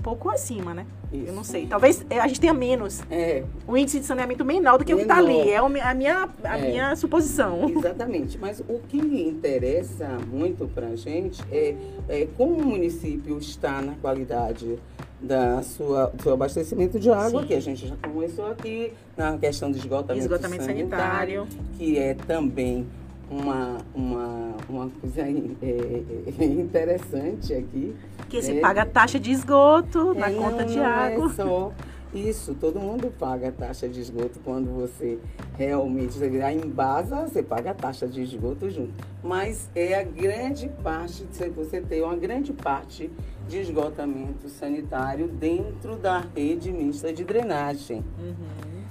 pouco 0.00 0.28
acima, 0.30 0.72
né? 0.74 0.86
isso. 1.12 1.26
Eu 1.26 1.32
não 1.32 1.42
sei. 1.44 1.66
Talvez 1.66 2.04
é, 2.08 2.20
a 2.20 2.26
gente 2.28 2.40
tenha 2.40 2.54
menos, 2.54 3.00
É, 3.10 3.42
um 3.66 3.76
índice 3.76 4.00
de 4.00 4.06
saneamento 4.06 4.44
menor 4.44 4.78
do 4.78 4.84
que 4.84 4.92
o 4.94 4.96
que 4.96 5.02
está 5.02 5.16
Menor. 5.22 5.40
ali. 5.40 5.50
É 5.50 5.60
o 5.60 5.66
a 5.66 5.94
minha, 5.94 6.28
a 6.44 6.58
É. 6.58 6.70
minha 6.70 6.96
suposição. 6.96 7.68
Exatamente, 7.76 8.38
mas 8.38 8.60
o 8.60 8.80
que 8.88 8.98
interessa 8.98 10.08
muito 10.30 10.66
para 10.68 10.88
a 10.88 10.96
gente 10.96 11.42
é, 11.50 11.74
é 12.08 12.28
como 12.36 12.54
o 12.54 12.64
município 12.64 13.38
está 13.38 13.80
na 13.82 13.94
qualidade 13.94 14.78
da 15.20 15.62
sua, 15.62 16.06
do 16.06 16.22
seu 16.22 16.32
abastecimento 16.32 16.98
de 16.98 17.10
água, 17.10 17.42
Sim. 17.42 17.46
que 17.48 17.54
a 17.54 17.60
gente 17.60 17.86
já 17.86 17.96
começou 17.96 18.46
aqui, 18.46 18.92
na 19.16 19.36
questão 19.36 19.70
do 19.70 19.76
esgotamento, 19.76 20.24
Esgotamento 20.24 20.64
sanitário. 20.64 21.46
que 21.76 21.98
é 21.98 22.14
também 22.14 22.86
uma, 23.30 23.76
uma, 23.94 24.54
uma 24.68 24.90
coisa 25.00 25.20
é, 25.22 26.02
é, 26.38 26.44
interessante 26.44 27.54
aqui. 27.54 27.94
Que 28.30 28.40
se 28.40 28.52
É. 28.58 28.60
paga 28.60 28.82
a 28.82 28.86
taxa 28.86 29.18
de 29.18 29.30
esgoto 29.32 30.14
na 30.14 30.30
conta 30.30 30.64
de 30.64 30.76
não 30.76 30.86
água. 30.86 31.26
É 31.26 31.28
só 31.34 31.72
isso, 32.14 32.54
todo 32.54 32.78
mundo 32.80 33.12
paga 33.18 33.48
a 33.48 33.52
taxa 33.52 33.88
de 33.88 34.00
esgoto 34.00 34.38
quando 34.44 34.70
você 34.74 35.18
realmente 35.58 36.16
você 36.18 36.52
em 36.52 36.58
Embasa, 36.64 37.26
você 37.26 37.42
paga 37.42 37.72
a 37.72 37.74
taxa 37.74 38.06
de 38.08 38.22
esgoto 38.22 38.70
junto. 38.70 38.92
Mas 39.22 39.68
é 39.74 39.94
a 39.98 40.02
grande 40.04 40.68
parte, 40.82 41.24
de 41.24 41.48
você 41.50 41.80
ter 41.80 42.02
uma 42.02 42.16
grande 42.16 42.52
parte 42.52 43.10
de 43.48 43.58
esgotamento 43.58 44.48
sanitário 44.48 45.26
dentro 45.28 45.96
da 45.96 46.24
rede 46.34 46.72
mista 46.72 47.12
de 47.12 47.24
drenagem, 47.24 48.04
Uhum. 48.18 48.34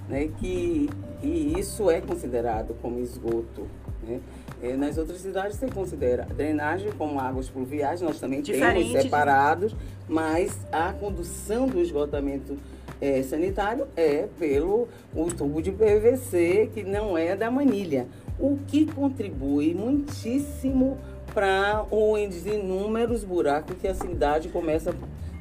né? 0.10 0.30
Que, 0.38 0.90
e 1.24 1.58
isso 1.60 1.90
é 1.90 2.00
considerado 2.02 2.74
como 2.82 3.00
esgoto, 3.00 3.68
né? 4.10 4.20
É, 4.62 4.76
nas 4.76 4.98
outras 4.98 5.20
cidades 5.22 5.58
você 5.58 5.68
considera 5.68 6.26
drenagem 6.36 6.92
como 6.98 7.20
águas 7.20 7.48
pluviais, 7.50 8.02
nós 8.02 8.20
também 8.20 8.42
Diferente 8.42 8.84
de- 8.84 8.90
temos 8.90 9.04
separados, 9.04 9.76
mas 10.08 10.58
a 10.72 10.92
condução 10.94 11.68
do 11.68 11.80
esgotamento 11.80 12.58
eh, 13.02 13.24
sanitário 13.24 13.88
é 13.96 14.28
pelo 14.38 14.90
o 15.16 15.28
tubo 15.28 15.62
de 15.62 15.72
PVC, 15.72 16.70
que 16.74 16.84
não 16.84 17.18
é 17.18 17.36
da 17.36 17.50
manilha. 17.50 18.06
O 18.38 18.58
que 18.68 18.86
contribui 18.86 19.74
muitíssimo 19.74 20.98
para 21.34 21.86
os 21.90 22.46
inúmeros 22.46 23.24
buracos 23.24 23.78
que 23.80 23.88
a 23.88 23.94
cidade 23.94 24.50
começa 24.50 24.94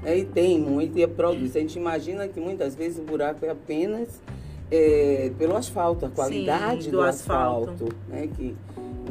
né, 0.02 0.18
e 0.18 0.24
tem 0.24 0.60
muito 0.60 0.96
e 0.98 1.06
produz. 1.08 1.56
A 1.56 1.60
gente 1.60 1.76
imagina 1.78 2.28
que 2.28 2.38
muitas 2.38 2.74
vezes 2.76 2.98
o 2.98 3.02
buraco 3.02 3.44
é 3.44 3.50
apenas 3.50 4.20
eh, 4.70 5.32
pelo 5.38 5.56
asfalto, 5.56 6.06
a 6.06 6.10
qualidade 6.10 6.84
Sim, 6.84 6.90
do, 6.90 6.98
do 6.98 7.02
asfalto. 7.02 7.70
asfalto, 7.70 7.94
né, 8.08 8.28
que 8.36 8.54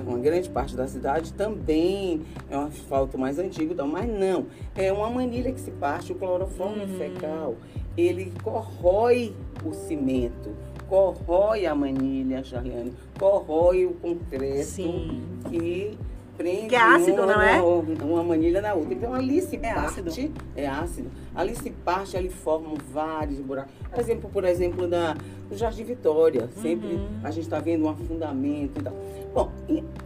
uma 0.05 0.19
grande 0.19 0.49
parte 0.49 0.75
da 0.75 0.87
cidade 0.87 1.33
também 1.33 2.21
é 2.49 2.57
um 2.57 2.65
asfalto 2.67 3.17
mais 3.17 3.39
antigo, 3.39 3.73
então, 3.73 3.87
mas 3.87 4.07
não. 4.07 4.45
É 4.75 4.91
uma 4.93 5.09
manilha 5.09 5.51
que 5.51 5.59
se 5.59 5.71
parte, 5.71 6.11
o 6.11 6.15
cloroforme 6.15 6.83
Uhum. 6.83 6.97
fecal, 6.97 7.55
ele 7.97 8.31
corrói 8.43 9.33
o 9.65 9.73
cimento, 9.73 10.51
corrói 10.87 11.65
a 11.65 11.73
manilha, 11.73 12.43
Charliane, 12.43 12.93
corrói 13.19 13.85
o 13.85 13.93
concreto 13.95 14.65
Sim. 14.67 15.19
que 15.49 15.97
prende 16.37 16.67
Que 16.67 16.75
é 16.75 16.79
ácido, 16.81 17.23
uma, 17.23 17.33
não 17.33 17.41
é? 17.41 17.57
na- 17.57 18.05
uma 18.05 18.23
manilha 18.23 18.61
na 18.61 18.73
outra. 18.73 18.93
Então 18.93 19.13
ali 19.13 19.41
se 19.41 19.55
É 19.57 19.73
parte, 19.73 19.99
ácido. 20.01 20.33
é 20.55 20.67
ácido, 20.67 21.09
ali 21.35 21.55
se 21.55 21.71
parte, 21.71 22.15
ali 22.15 22.29
formam 22.29 22.75
vários 22.93 23.39
buracos. 23.39 23.73
Exemplo, 23.97 24.29
por 24.29 24.43
exemplo, 24.45 24.87
da, 24.87 25.15
do 25.49 25.57
Jardim 25.57 25.83
Vitória, 25.83 26.47
sempre 26.61 26.95
Uhum. 26.95 27.07
a 27.23 27.31
gente 27.31 27.43
está 27.45 27.59
vendo 27.59 27.85
um 27.85 27.89
afundamento 27.89 28.79
e 28.79 28.83
tal. 28.83 28.93
Bom, 29.33 29.51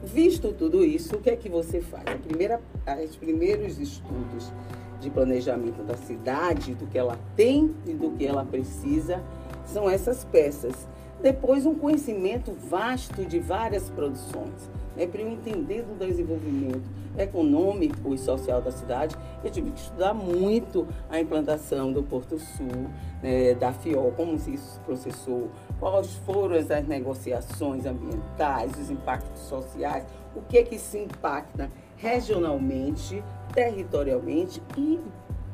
visto 0.04 0.52
tudo 0.54 0.84
isso, 0.84 1.16
o 1.16 1.20
que 1.20 1.30
é 1.30 1.36
que 1.36 1.50
você 1.50 1.82
faz? 1.82 2.04
A 2.08 2.18
primeira, 2.18 2.62
os 3.08 3.16
primeiros 3.16 3.78
estudos 3.80 4.52
de 5.00 5.10
planejamento 5.10 5.82
da 5.84 5.96
cidade, 5.98 6.76
do 6.76 6.86
que 6.86 6.98
ela 6.98 7.18
tem 7.36 7.74
e 7.88 7.94
do 7.94 8.12
que 8.12 8.26
ela 8.26 8.46
precisa, 8.46 9.22
são 9.66 9.90
essas 9.90 10.24
peças. 10.26 10.88
Depois, 11.22 11.66
um 11.66 11.74
conhecimento 11.76 12.52
vasto 12.52 13.24
de 13.26 13.40
várias 13.40 13.90
produções. 13.90 14.70
Né, 14.96 15.08
para 15.08 15.22
eu 15.22 15.30
entender 15.30 15.84
do 15.84 15.98
desenvolvimento 15.98 16.90
econômico 17.18 18.14
e 18.14 18.18
social 18.18 18.62
da 18.62 18.72
cidade, 18.72 19.16
eu 19.44 19.50
tive 19.50 19.72
que 19.72 19.80
estudar 19.80 20.14
muito 20.14 20.88
a 21.10 21.20
implantação 21.20 21.92
do 21.92 22.04
Porto 22.04 22.38
Sul, 22.38 22.90
né, 23.22 23.54
da 23.54 23.72
FIOL, 23.72 24.12
como 24.12 24.38
se 24.38 24.54
isso 24.54 24.74
se 24.74 24.80
processou, 24.80 25.50
quais 25.80 26.14
foram 26.26 26.58
as 26.58 26.88
negociações 26.88 27.86
ambientais, 27.86 28.72
os 28.78 28.90
impactos 28.90 29.42
sociais, 29.44 30.06
o 30.36 30.42
que 30.42 30.58
é 30.58 30.64
que 30.64 30.78
se 30.78 30.98
impacta 30.98 31.70
regionalmente, 31.98 33.24
territorialmente 33.54 34.62
e 34.78 35.00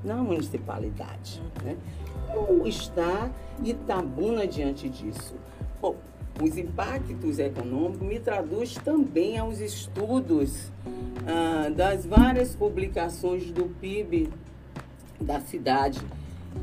na 0.04 0.16
municipalidade. 0.16 1.42
Né? 1.64 1.78
Como 2.34 2.68
está 2.68 3.30
Itabuna 3.64 4.48
diante 4.48 4.90
disso? 4.90 5.36
Bom, 5.82 5.96
os 6.42 6.58
impactos 6.58 7.40
econômicos 7.40 8.08
me 8.08 8.20
traduz 8.20 8.76
também 8.76 9.38
aos 9.38 9.60
estudos 9.60 10.72
ah, 11.28 11.70
das 11.70 12.06
várias 12.06 12.56
publicações 12.56 13.52
do 13.52 13.66
PIB 13.80 14.30
da 15.20 15.40
cidade. 15.42 16.00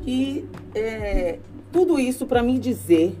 E 0.05 0.45
é, 0.73 1.39
tudo 1.71 1.99
isso 1.99 2.25
para 2.25 2.41
me 2.41 2.57
dizer 2.57 3.15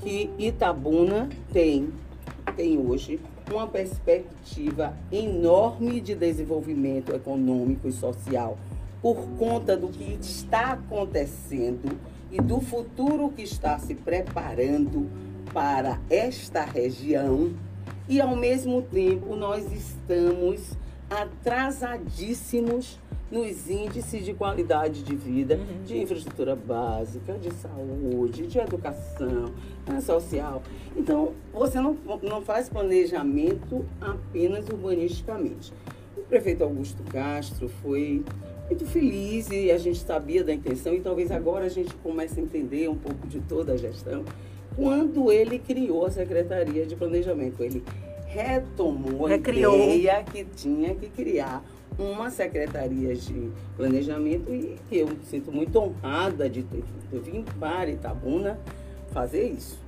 que 0.00 0.30
Itabuna 0.38 1.28
tem, 1.52 1.92
tem 2.56 2.78
hoje 2.78 3.20
uma 3.50 3.66
perspectiva 3.66 4.94
enorme 5.10 6.00
de 6.00 6.14
desenvolvimento 6.14 7.14
econômico 7.14 7.88
e 7.88 7.92
social 7.92 8.58
por 9.00 9.16
conta 9.38 9.76
do 9.76 9.88
que 9.88 10.18
está 10.20 10.72
acontecendo 10.72 11.98
e 12.30 12.40
do 12.40 12.60
futuro 12.60 13.30
que 13.30 13.42
está 13.42 13.78
se 13.78 13.94
preparando 13.94 15.08
para 15.52 16.00
esta 16.10 16.64
região 16.64 17.52
e 18.08 18.20
ao 18.20 18.36
mesmo 18.36 18.82
tempo 18.82 19.36
nós 19.36 19.70
estamos 19.72 20.72
atrasadíssimos 21.10 22.98
nos 23.30 23.68
índices 23.68 24.24
de 24.24 24.32
qualidade 24.32 25.02
de 25.02 25.14
vida, 25.14 25.60
de 25.84 25.98
infraestrutura 25.98 26.56
básica, 26.56 27.34
de 27.34 27.52
saúde, 27.52 28.46
de 28.46 28.58
educação 28.58 29.52
né, 29.86 30.00
social. 30.00 30.62
Então, 30.96 31.34
você 31.52 31.78
não, 31.78 31.96
não 32.22 32.40
faz 32.40 32.70
planejamento 32.70 33.84
apenas 34.00 34.66
urbanisticamente. 34.68 35.72
O 36.16 36.22
prefeito 36.22 36.64
Augusto 36.64 37.02
Castro 37.04 37.68
foi 37.82 38.24
muito 38.66 38.86
feliz 38.86 39.50
e 39.50 39.70
a 39.70 39.78
gente 39.78 39.98
sabia 39.98 40.42
da 40.42 40.52
intenção 40.52 40.94
e 40.94 41.00
talvez 41.00 41.30
agora 41.30 41.66
a 41.66 41.70
gente 41.70 41.94
comece 41.96 42.40
a 42.40 42.42
entender 42.42 42.88
um 42.88 42.96
pouco 42.96 43.26
de 43.26 43.40
toda 43.40 43.72
a 43.72 43.76
gestão 43.76 44.24
quando 44.78 45.32
ele 45.32 45.58
criou 45.58 46.06
a 46.06 46.10
Secretaria 46.10 46.86
de 46.86 46.94
Planejamento. 46.94 47.64
Ele 47.64 47.82
retomou 48.26 49.26
Recriou. 49.26 49.74
a 49.74 49.76
ideia 49.76 50.22
que 50.22 50.44
tinha 50.44 50.94
que 50.94 51.08
criar 51.08 51.64
uma 51.98 52.30
secretaria 52.30 53.12
de 53.16 53.50
planejamento 53.76 54.54
e 54.54 54.78
eu 54.92 55.08
me 55.08 55.18
sinto 55.24 55.50
muito 55.50 55.76
honrada 55.80 56.48
de 56.48 56.62
ter 56.62 56.84
vir 57.10 57.44
para 57.58 57.90
Itabuna 57.90 58.60
fazer 59.10 59.48
isso. 59.48 59.80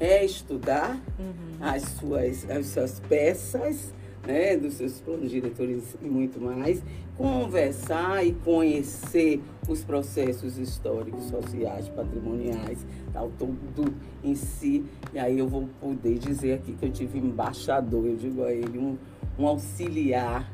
Reestudar 0.00 1.00
uhum. 1.16 1.56
as, 1.60 1.82
suas, 1.82 2.50
as 2.50 2.66
suas 2.66 2.98
peças, 2.98 3.94
né, 4.26 4.56
dos 4.56 4.74
seus 4.74 5.00
planos 5.00 5.30
diretores 5.30 5.96
e 6.02 6.06
muito 6.06 6.40
mais, 6.40 6.82
conversar 7.16 8.26
e 8.26 8.32
conhecer 8.32 9.40
os 9.68 9.84
processos 9.84 10.58
históricos, 10.58 11.24
sociais, 11.24 11.88
patrimoniais, 11.88 12.84
tal, 13.12 13.30
tudo 13.38 13.94
em 14.22 14.34
si. 14.34 14.84
E 15.12 15.18
aí 15.18 15.38
eu 15.38 15.48
vou 15.48 15.68
poder 15.80 16.18
dizer 16.18 16.54
aqui 16.54 16.72
que 16.72 16.84
eu 16.84 16.90
tive 16.90 17.18
embaixador, 17.18 18.04
eu 18.06 18.16
digo 18.16 18.42
a 18.42 18.52
ele, 18.52 18.78
um, 18.78 18.98
um 19.38 19.46
auxiliar 19.46 20.50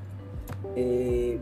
é, 0.77 1.39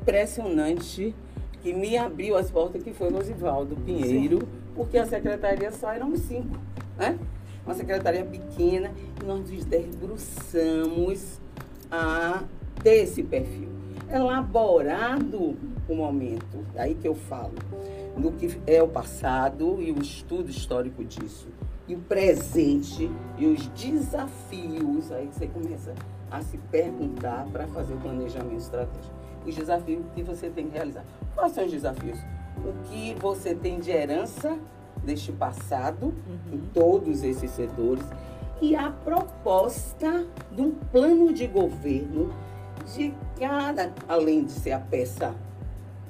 impressionante 0.00 1.14
que 1.62 1.72
me 1.72 1.96
abriu 1.98 2.36
as 2.36 2.50
portas, 2.50 2.82
que 2.82 2.92
foi 2.92 3.10
Rosivaldo 3.10 3.76
Pinheiro, 3.76 4.38
Sim. 4.38 4.48
porque 4.74 4.96
a 4.96 5.06
secretaria 5.06 5.70
só 5.72 5.90
éramos 5.90 6.20
cinco, 6.20 6.56
né? 6.96 7.18
Uma 7.66 7.74
secretaria 7.74 8.24
pequena, 8.24 8.90
e 9.20 9.26
nós 9.26 9.50
nos 9.50 9.64
debruçamos 9.64 11.38
a 11.90 12.44
ter 12.82 13.02
esse 13.02 13.22
perfil. 13.22 13.77
Elaborado 14.10 15.56
o 15.88 15.94
momento, 15.94 16.64
aí 16.76 16.94
que 16.94 17.06
eu 17.06 17.14
falo, 17.14 17.54
do 18.16 18.32
que 18.32 18.58
é 18.66 18.82
o 18.82 18.88
passado 18.88 19.80
e 19.80 19.92
o 19.92 20.00
estudo 20.00 20.50
histórico 20.50 21.04
disso, 21.04 21.48
e 21.86 21.94
o 21.94 21.98
presente 22.00 23.10
e 23.38 23.46
os 23.46 23.66
desafios, 23.68 25.10
aí 25.12 25.26
que 25.28 25.34
você 25.34 25.46
começa 25.46 25.94
a 26.30 26.42
se 26.42 26.58
perguntar 26.70 27.46
para 27.52 27.66
fazer 27.68 27.94
o 27.94 27.98
planejamento 27.98 28.58
estratégico. 28.58 29.14
Os 29.46 29.54
desafios 29.54 30.04
que 30.14 30.22
você 30.22 30.50
tem 30.50 30.68
que 30.68 30.74
realizar. 30.74 31.04
Quais 31.34 31.52
são 31.52 31.64
os 31.64 31.70
desafios? 31.70 32.18
O 32.58 32.72
que 32.84 33.14
você 33.14 33.54
tem 33.54 33.78
de 33.78 33.90
herança 33.90 34.58
deste 35.02 35.32
passado 35.32 36.06
uhum. 36.06 36.54
em 36.54 36.58
todos 36.74 37.22
esses 37.22 37.50
setores 37.52 38.04
e 38.60 38.74
a 38.74 38.90
proposta 38.90 40.26
de 40.52 40.60
um 40.60 40.72
plano 40.72 41.32
de 41.32 41.46
governo 41.46 42.30
de 42.94 43.14
cada, 43.38 43.92
além 44.08 44.44
de 44.44 44.52
ser 44.52 44.72
a 44.72 44.80
peça 44.80 45.34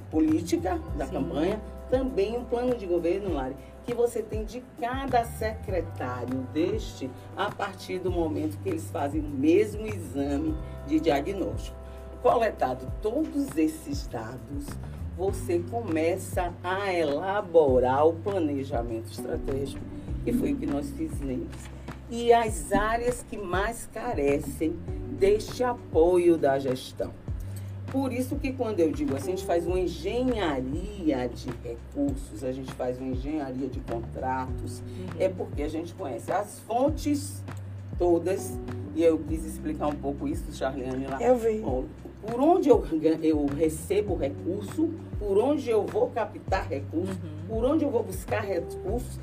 política 0.09 0.79
da 0.97 1.05
Sim. 1.05 1.13
campanha, 1.13 1.61
também 1.89 2.37
um 2.37 2.43
plano 2.45 2.75
de 2.75 2.85
governo, 2.85 3.33
Lari, 3.33 3.55
que 3.85 3.93
você 3.93 4.21
tem 4.21 4.45
de 4.45 4.63
cada 4.79 5.25
secretário 5.25 6.47
deste 6.53 7.09
a 7.35 7.49
partir 7.49 7.99
do 7.99 8.11
momento 8.11 8.57
que 8.59 8.69
eles 8.69 8.89
fazem 8.91 9.21
o 9.21 9.27
mesmo 9.27 9.85
exame 9.87 10.55
de 10.85 10.99
diagnóstico. 10.99 11.75
Coletado 12.21 12.91
todos 13.01 13.57
esses 13.57 14.05
dados, 14.07 14.67
você 15.17 15.59
começa 15.71 16.53
a 16.63 16.93
elaborar 16.93 18.07
o 18.07 18.13
planejamento 18.13 19.11
estratégico, 19.11 19.83
que 20.23 20.33
foi 20.33 20.53
o 20.53 20.57
que 20.57 20.65
nós 20.65 20.89
fizemos 20.91 21.47
e 22.09 22.33
as 22.33 22.71
áreas 22.71 23.23
que 23.29 23.37
mais 23.37 23.87
carecem 23.93 24.75
deste 25.19 25.63
apoio 25.63 26.37
da 26.37 26.57
gestão. 26.57 27.11
Por 27.91 28.13
isso 28.13 28.35
que 28.35 28.53
quando 28.53 28.79
eu 28.79 28.91
digo 28.91 29.15
assim, 29.15 29.33
a 29.33 29.35
gente 29.35 29.45
faz 29.45 29.65
uma 29.65 29.79
engenharia 29.79 31.27
de 31.27 31.49
recursos, 31.63 32.43
a 32.43 32.51
gente 32.51 32.71
faz 32.73 32.99
uma 32.99 33.07
engenharia 33.07 33.67
de 33.67 33.79
contratos, 33.79 34.79
uhum. 34.79 35.07
é 35.19 35.27
porque 35.27 35.63
a 35.63 35.67
gente 35.67 35.93
conhece 35.95 36.31
as 36.31 36.59
fontes 36.59 37.43
todas, 37.97 38.57
e 38.95 39.03
eu 39.03 39.17
quis 39.17 39.43
explicar 39.43 39.87
um 39.87 39.95
pouco 39.95 40.27
isso, 40.27 40.51
Charliane, 40.53 41.07
lá. 41.07 41.21
Eu 41.21 41.35
vi. 41.35 41.61
Por 42.21 42.39
onde 42.39 42.69
eu, 42.69 42.85
eu 43.23 43.45
recebo 43.45 44.15
recurso, 44.15 44.89
por 45.17 45.37
onde 45.37 45.69
eu 45.69 45.85
vou 45.85 46.09
captar 46.09 46.67
recursos, 46.67 47.15
uhum. 47.15 47.47
por 47.47 47.65
onde 47.65 47.85
eu 47.85 47.89
vou 47.89 48.03
buscar 48.03 48.41
recursos, 48.41 49.19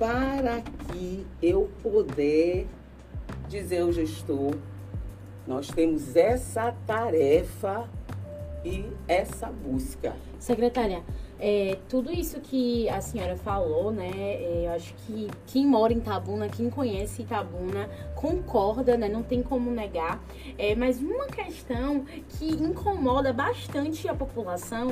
para 0.00 0.62
que 0.62 1.26
eu 1.42 1.70
puder 1.82 2.64
dizer 3.50 3.82
ao 3.82 3.92
gestor, 3.92 4.54
nós 5.46 5.68
temos 5.68 6.16
essa 6.16 6.72
tarefa 6.86 7.86
e 8.64 8.86
essa 9.06 9.48
busca. 9.48 10.16
Secretária, 10.38 11.02
é, 11.40 11.78
tudo 11.88 12.12
isso 12.12 12.38
que 12.40 12.88
a 12.90 13.00
senhora 13.00 13.36
falou, 13.36 13.90
né? 13.90 14.10
É, 14.12 14.64
eu 14.66 14.72
acho 14.72 14.94
que 15.06 15.28
quem 15.46 15.66
mora 15.66 15.92
em 15.92 15.96
Itabuna, 15.96 16.48
quem 16.48 16.68
conhece 16.68 17.22
Itabuna, 17.22 17.88
concorda, 18.14 18.96
né? 18.96 19.08
Não 19.08 19.22
tem 19.22 19.42
como 19.42 19.70
negar. 19.70 20.22
É, 20.58 20.74
mas 20.74 21.00
uma 21.00 21.26
questão 21.26 22.04
que 22.28 22.50
incomoda 22.50 23.32
bastante 23.32 24.06
a 24.06 24.14
população 24.14 24.90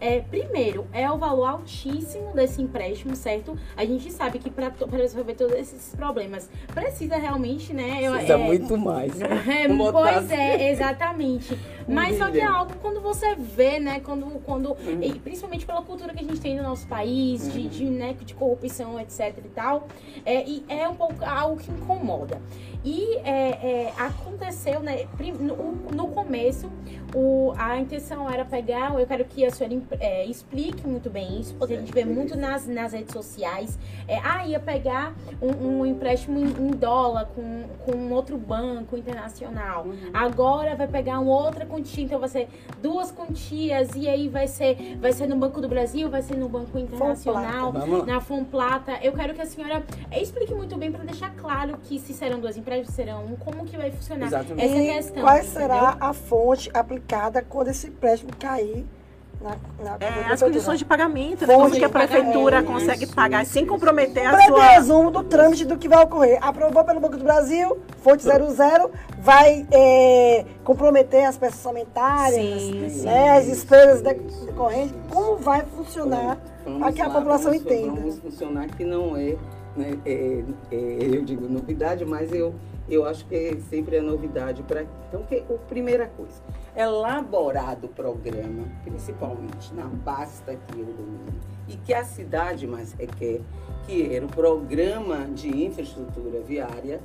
é, 0.00 0.20
primeiro, 0.20 0.86
é 0.94 1.10
o 1.10 1.18
valor 1.18 1.44
altíssimo 1.44 2.32
desse 2.32 2.62
empréstimo, 2.62 3.14
certo? 3.14 3.56
A 3.76 3.84
gente 3.84 4.10
sabe 4.10 4.38
que 4.38 4.48
para 4.48 4.72
resolver 4.90 5.34
todos 5.34 5.54
esses 5.54 5.94
problemas 5.94 6.48
precisa 6.74 7.18
realmente, 7.18 7.74
né? 7.74 8.10
Precisa 8.10 8.32
é, 8.32 8.36
muito 8.38 8.78
mais. 8.78 9.20
É, 9.20 9.68
pois 9.92 10.30
é, 10.30 10.70
exatamente. 10.70 11.56
Mas 11.88 12.18
só 12.18 12.30
que 12.30 12.40
é 12.40 12.44
algo 12.44 12.72
quando 12.80 13.00
você 13.00 13.34
vê, 13.34 13.78
né? 13.78 14.00
Quando, 14.00 14.26
quando 14.44 14.70
uhum. 14.70 15.20
principalmente 15.22 15.66
pela 15.66 15.82
cultura 15.82 16.14
que 16.14 16.24
a 16.24 16.26
gente 16.26 16.40
tem 16.40 16.56
no 16.56 16.62
nosso 16.62 16.86
país, 16.86 17.44
uhum. 17.44 17.50
de, 17.50 17.68
de, 17.68 17.84
né, 17.84 18.14
de 18.18 18.34
corrupção, 18.34 18.98
etc 19.00 19.38
e 19.38 19.48
tal, 19.48 19.88
é, 20.24 20.44
e 20.46 20.64
é 20.68 20.88
um 20.88 20.94
pouco 20.94 21.24
algo 21.24 21.56
que 21.56 21.70
incomoda. 21.70 22.40
E 22.84 23.16
é, 23.24 23.28
é, 23.28 23.92
aconteceu, 23.98 24.80
né? 24.80 25.06
No, 25.38 25.72
no 25.94 26.08
começo, 26.08 26.70
o, 27.14 27.52
a 27.58 27.76
intenção 27.78 28.30
era 28.30 28.44
pegar, 28.44 28.98
eu 28.98 29.06
quero 29.06 29.24
que 29.24 29.44
a 29.44 29.50
senhora 29.50 29.82
é, 30.00 30.24
explique 30.24 30.86
muito 30.86 31.10
bem 31.10 31.40
isso, 31.40 31.54
porque 31.54 31.74
a 31.74 31.78
gente 31.78 31.92
vê 31.92 32.04
muito 32.04 32.36
nas, 32.38 32.66
nas 32.66 32.92
redes 32.92 33.12
sociais. 33.12 33.78
É, 34.08 34.18
ah, 34.18 34.46
ia 34.46 34.58
pegar 34.58 35.14
um, 35.42 35.80
um 35.80 35.86
empréstimo 35.86 36.38
em, 36.38 36.44
em, 36.44 36.70
dólar 36.70 37.26
com, 37.26 37.64
com 37.84 37.92
um 37.92 38.12
outro 38.12 38.38
banco 38.38 38.96
internacional. 38.96 39.84
Uhum. 39.84 40.10
Agora 40.14 40.74
vai 40.74 40.88
pegar 40.88 41.18
uma 41.20 41.32
outra 41.32 41.66
quantia, 41.70 42.04
então 42.04 42.18
vai 42.18 42.28
ser 42.28 42.48
duas 42.82 43.10
quantias, 43.10 43.90
e 43.94 44.08
aí 44.08 44.28
vai 44.28 44.46
ser, 44.46 44.98
vai 45.00 45.12
ser 45.12 45.26
no 45.26 45.36
Banco 45.36 45.60
do 45.60 45.68
Brasil, 45.68 46.10
vai 46.10 46.22
ser 46.22 46.36
no 46.36 46.48
Banco 46.48 46.78
Internacional, 46.78 47.72
na 48.04 48.20
Fomplata. 48.20 48.98
Eu 49.02 49.12
quero 49.12 49.34
que 49.34 49.40
a 49.40 49.46
senhora 49.46 49.84
explique 50.12 50.54
muito 50.54 50.76
bem 50.76 50.90
para 50.90 51.04
deixar 51.04 51.34
claro 51.36 51.78
que 51.84 51.98
se 51.98 52.12
serão 52.12 52.40
duas 52.40 52.56
empréstimos, 52.56 52.94
serão 52.94 53.24
um, 53.24 53.36
como 53.36 53.64
que 53.64 53.76
vai 53.76 53.90
funcionar 53.90 54.26
Exatamente. 54.26 54.64
essa 54.64 54.76
e 54.76 54.94
questão. 54.94 55.22
Qual 55.22 55.42
será 55.42 55.96
a 56.00 56.12
fonte 56.12 56.70
aplicada 56.74 57.42
quando 57.42 57.68
esse 57.68 57.86
empréstimo 57.86 58.32
cair 58.38 58.86
na, 59.40 59.56
na 59.82 59.96
é, 60.00 60.32
as 60.32 60.42
condições 60.42 60.78
de 60.78 60.84
pagamento, 60.84 61.46
né? 61.46 61.54
como 61.54 61.70
que 61.70 61.84
a 61.84 61.88
prefeitura 61.88 62.62
consegue 62.62 63.04
isso, 63.04 63.14
pagar 63.14 63.42
isso, 63.42 63.52
sem 63.52 63.64
comprometer 63.64 64.26
a 64.26 64.40
sua... 64.42 64.62
resumo 64.62 65.10
do 65.10 65.24
trâmite 65.24 65.64
do 65.64 65.78
que 65.78 65.88
vai 65.88 66.04
ocorrer. 66.04 66.38
Aprovou 66.42 66.84
pelo 66.84 67.00
Banco 67.00 67.16
do 67.16 67.24
Brasil, 67.24 67.78
fonte 68.02 68.22
00, 68.22 68.90
vai 69.18 69.66
é, 69.70 70.44
comprometer 70.62 71.24
as 71.24 71.38
peças 71.38 71.60
somentárias, 71.60 72.62
sim, 72.62 73.02
né, 73.02 73.38
as 73.38 73.46
despesas 73.46 74.02
decorrentes. 74.02 74.94
Como 75.08 75.36
vai 75.36 75.62
funcionar 75.76 76.38
para 76.78 76.92
que 76.92 77.00
a 77.00 77.08
população 77.08 77.52
vamos, 77.52 77.60
entenda? 77.62 77.92
Vamos 77.94 78.18
funcionar 78.18 78.66
que 78.68 78.84
não 78.84 79.16
é, 79.16 79.36
né, 79.74 79.98
é, 80.04 80.44
é, 80.70 80.98
eu 81.00 81.22
digo 81.22 81.48
novidade, 81.48 82.04
mas 82.04 82.30
eu, 82.30 82.54
eu 82.90 83.06
acho 83.06 83.24
que 83.24 83.58
sempre 83.70 83.96
é 83.96 84.02
novidade. 84.02 84.62
Pra, 84.64 84.84
então, 85.08 85.22
que, 85.22 85.36
a 85.36 85.54
primeira 85.66 86.06
coisa 86.14 86.42
elaborado 86.80 87.84
o 87.84 87.88
programa, 87.88 88.64
principalmente 88.84 89.72
na 89.74 89.90
pasta 90.04 90.54
que 90.54 90.78
eu 90.78 90.86
domino, 90.86 91.40
e 91.68 91.76
que 91.76 91.94
a 91.94 92.04
cidade 92.04 92.66
mais 92.66 92.92
requer, 92.92 93.40
que 93.86 94.14
era 94.14 94.24
o 94.24 94.28
programa 94.28 95.26
de 95.26 95.48
infraestrutura 95.64 96.40
viária. 96.40 97.00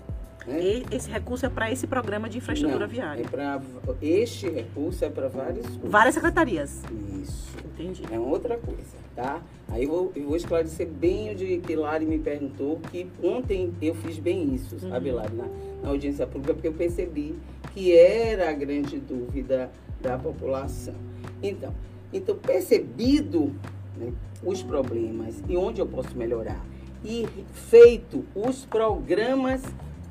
Né? 0.45 0.61
E 0.61 0.85
esse 0.91 1.09
recurso 1.09 1.45
é 1.45 1.49
para 1.49 1.71
esse 1.71 1.87
programa 1.87 2.29
de 2.29 2.37
infraestrutura 2.37 2.85
Não, 2.85 2.87
viária? 2.87 3.23
É 3.23 3.27
para 3.27 3.61
este 4.01 4.49
recurso 4.49 5.03
é 5.03 5.09
para 5.09 5.27
várias 5.27 5.65
coisas. 5.65 5.91
Várias 5.91 6.15
secretarias. 6.15 6.81
Isso. 7.21 7.55
Entendi. 7.65 8.03
É 8.11 8.19
outra 8.19 8.57
coisa, 8.57 8.97
tá? 9.15 9.41
Aí 9.69 9.83
eu 9.83 9.89
vou, 9.89 10.11
eu 10.15 10.27
vou 10.27 10.37
esclarecer 10.37 10.87
bem 10.87 11.31
o 11.31 11.35
de 11.35 11.57
que 11.57 11.75
Lari 11.75 12.05
me 12.05 12.19
perguntou, 12.19 12.79
que 12.91 13.07
ontem 13.21 13.73
eu 13.81 13.95
fiz 13.95 14.17
bem 14.17 14.53
isso, 14.53 14.79
sabe, 14.79 15.09
uhum. 15.09 15.15
Lari, 15.15 15.35
na, 15.35 15.45
na 15.83 15.89
audiência 15.89 16.25
pública, 16.25 16.53
porque 16.53 16.67
eu 16.67 16.73
percebi 16.73 17.35
que 17.75 17.93
era 17.93 18.49
a 18.49 18.53
grande 18.53 18.97
dúvida 18.97 19.69
da 20.01 20.17
população. 20.17 20.95
Então, 21.43 21.73
então 22.13 22.35
percebido 22.37 23.53
né, 23.97 24.13
os 24.41 24.63
problemas 24.63 25.43
e 25.49 25.57
onde 25.57 25.81
eu 25.81 25.85
posso 25.85 26.17
melhorar 26.17 26.65
e 27.03 27.27
feito 27.53 28.25
os 28.33 28.65
programas 28.65 29.61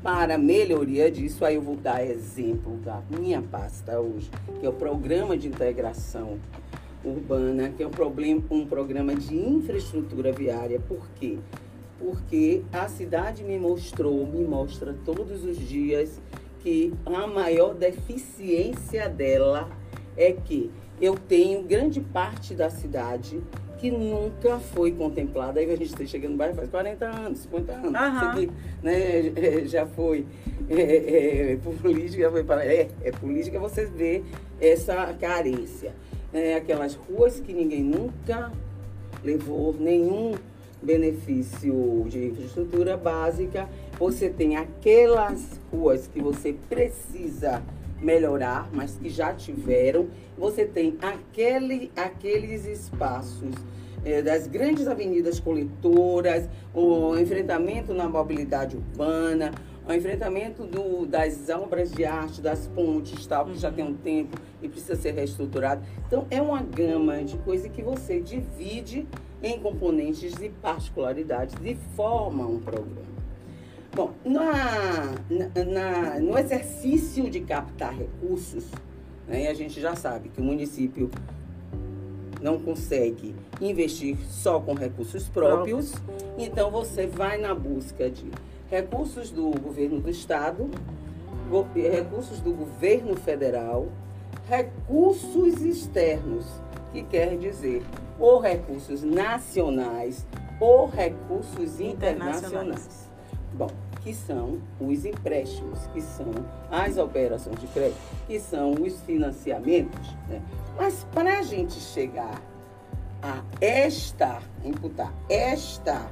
para 0.02 0.36
melhoria 0.36 1.10
disso, 1.10 1.42
aí 1.46 1.54
eu 1.54 1.62
vou 1.62 1.76
dar 1.76 2.04
exemplo 2.04 2.76
da 2.84 3.02
minha 3.08 3.40
pasta 3.40 3.98
hoje, 3.98 4.30
que 4.60 4.66
é 4.66 4.68
o 4.68 4.72
Programa 4.72 5.34
de 5.34 5.48
Integração 5.48 6.38
Urbana, 7.02 7.70
que 7.70 7.82
é 7.82 7.86
um, 7.86 7.90
problema, 7.90 8.42
um 8.50 8.66
programa 8.66 9.14
de 9.14 9.34
infraestrutura 9.34 10.30
viária. 10.30 10.78
Por 10.78 11.08
quê? 11.14 11.38
Porque 11.98 12.62
a 12.70 12.86
cidade 12.86 13.42
me 13.42 13.58
mostrou, 13.58 14.26
me 14.26 14.44
mostra 14.44 14.94
todos 15.06 15.42
os 15.42 15.58
dias 15.58 16.20
que 16.64 16.94
a 17.04 17.26
maior 17.26 17.74
deficiência 17.74 19.06
dela 19.06 19.68
é 20.16 20.32
que 20.32 20.70
eu 20.98 21.14
tenho 21.14 21.62
grande 21.62 22.00
parte 22.00 22.54
da 22.54 22.70
cidade 22.70 23.42
que 23.78 23.90
nunca 23.90 24.58
foi 24.58 24.90
contemplada. 24.92 25.60
Aí 25.60 25.66
a 25.70 25.76
gente 25.76 25.92
está 25.92 26.06
chegando 26.06 26.32
no 26.32 26.38
bairro 26.38 26.54
faz 26.54 26.70
40 26.70 27.04
anos, 27.04 27.40
50 27.40 27.72
anos. 27.72 27.94
Aham. 27.94 28.16
Isso 28.16 28.24
aqui, 28.24 28.50
né, 28.82 29.66
já 29.66 29.84
foi 29.84 30.24
é, 30.70 30.80
é, 30.80 31.52
é, 31.52 31.56
política, 31.56 32.30
foi 32.30 32.44
para, 32.44 32.64
é, 32.64 32.88
é 33.02 33.12
política, 33.12 33.58
você 33.58 33.84
vê 33.84 34.22
essa 34.58 35.12
carência. 35.20 35.92
É, 36.32 36.54
aquelas 36.54 36.94
ruas 36.94 37.40
que 37.40 37.52
ninguém 37.52 37.82
nunca 37.82 38.50
levou 39.22 39.76
nenhum 39.78 40.32
benefício 40.82 42.06
de 42.08 42.28
infraestrutura 42.28 42.96
básica. 42.96 43.68
Você 43.98 44.28
tem 44.28 44.56
aquelas 44.56 45.60
ruas 45.70 46.08
que 46.08 46.20
você 46.20 46.54
precisa 46.68 47.62
melhorar, 48.00 48.68
mas 48.72 48.96
que 48.96 49.08
já 49.08 49.32
tiveram. 49.32 50.08
Você 50.36 50.64
tem 50.64 50.98
aquele, 51.00 51.92
aqueles 51.96 52.66
espaços 52.66 53.54
eh, 54.04 54.20
das 54.20 54.46
grandes 54.48 54.88
avenidas 54.88 55.38
coletoras, 55.38 56.48
o 56.74 57.16
enfrentamento 57.16 57.94
na 57.94 58.08
mobilidade 58.08 58.76
urbana, 58.76 59.52
o 59.88 59.92
enfrentamento 59.92 60.64
do, 60.64 61.06
das 61.06 61.48
obras 61.48 61.92
de 61.92 62.04
arte, 62.04 62.40
das 62.40 62.66
pontes, 62.66 63.24
tal, 63.26 63.46
que 63.46 63.58
já 63.58 63.70
tem 63.70 63.84
um 63.84 63.94
tempo 63.94 64.36
e 64.60 64.68
precisa 64.68 64.96
ser 64.96 65.12
reestruturado. 65.12 65.82
Então, 66.06 66.26
é 66.30 66.42
uma 66.42 66.62
gama 66.62 67.22
de 67.22 67.36
coisas 67.38 67.70
que 67.70 67.82
você 67.82 68.20
divide 68.20 69.06
em 69.42 69.60
componentes 69.60 70.34
e 70.40 70.48
particularidades 70.48 71.54
e 71.62 71.76
forma 71.94 72.46
um 72.46 72.58
programa. 72.58 73.13
Bom, 73.94 74.10
na, 74.24 75.14
na- 75.64 76.18
no 76.20 76.36
exercício 76.38 77.30
de 77.30 77.40
captar 77.40 77.94
recursos, 77.96 78.64
né, 79.28 79.48
a 79.48 79.54
gente 79.54 79.80
já 79.80 79.94
sabe 79.94 80.28
que 80.30 80.40
o 80.40 80.44
município 80.44 81.10
não 82.42 82.58
consegue 82.58 83.34
investir 83.60 84.16
só 84.28 84.58
com 84.60 84.74
recursos 84.74 85.28
próprios, 85.28 85.92
então 86.36 86.70
você 86.70 87.06
vai 87.06 87.38
na 87.38 87.54
busca 87.54 88.10
de 88.10 88.30
recursos 88.68 89.30
do 89.30 89.50
governo 89.60 90.00
do 90.00 90.10
estado, 90.10 90.68
go- 91.48 91.66
recursos 91.74 92.40
do 92.40 92.52
governo 92.52 93.14
federal, 93.16 93.86
recursos 94.48 95.62
externos, 95.62 96.44
que 96.92 97.02
quer 97.04 97.36
dizer 97.38 97.82
ou 98.18 98.40
recursos 98.40 99.02
nacionais 99.02 100.26
ou 100.60 100.86
recursos 100.88 101.80
internacionais. 101.80 102.38
Internacionais. 102.44 103.10
Bom, 103.54 103.70
que 104.04 104.12
são 104.14 104.60
os 104.78 105.04
empréstimos, 105.06 105.86
que 105.92 106.02
são 106.02 106.30
as 106.70 106.98
operações 106.98 107.58
de 107.58 107.66
crédito, 107.68 107.98
que 108.26 108.38
são 108.38 108.72
os 108.72 109.00
financiamentos. 109.00 110.14
Né? 110.28 110.42
Mas 110.76 111.04
para 111.12 111.38
a 111.38 111.42
gente 111.42 111.72
chegar 111.72 112.40
a 113.22 113.42
esta, 113.62 114.40
imputar 114.62 115.10
esta, 115.30 116.06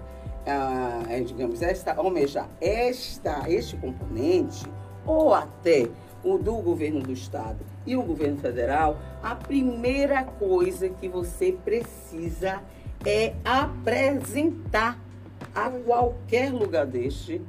ah, 0.46 1.02
eh, 1.10 1.20
digamos, 1.20 1.60
esta, 1.60 1.92
almejar 1.92 2.48
esta, 2.60 3.44
este 3.48 3.76
componente, 3.76 4.64
ou 5.04 5.34
até 5.34 5.88
o 6.24 6.38
do 6.38 6.54
governo 6.54 7.00
do 7.00 7.12
estado 7.12 7.58
e 7.84 7.94
o 7.94 8.02
governo 8.02 8.38
federal, 8.38 8.96
a 9.22 9.34
primeira 9.34 10.24
coisa 10.24 10.88
que 10.88 11.08
você 11.08 11.52
precisa 11.64 12.62
é 13.04 13.34
apresentar 13.44 14.98
a 15.54 15.70
qualquer 15.70 16.50
lugar 16.52 16.86
deste 16.86 17.40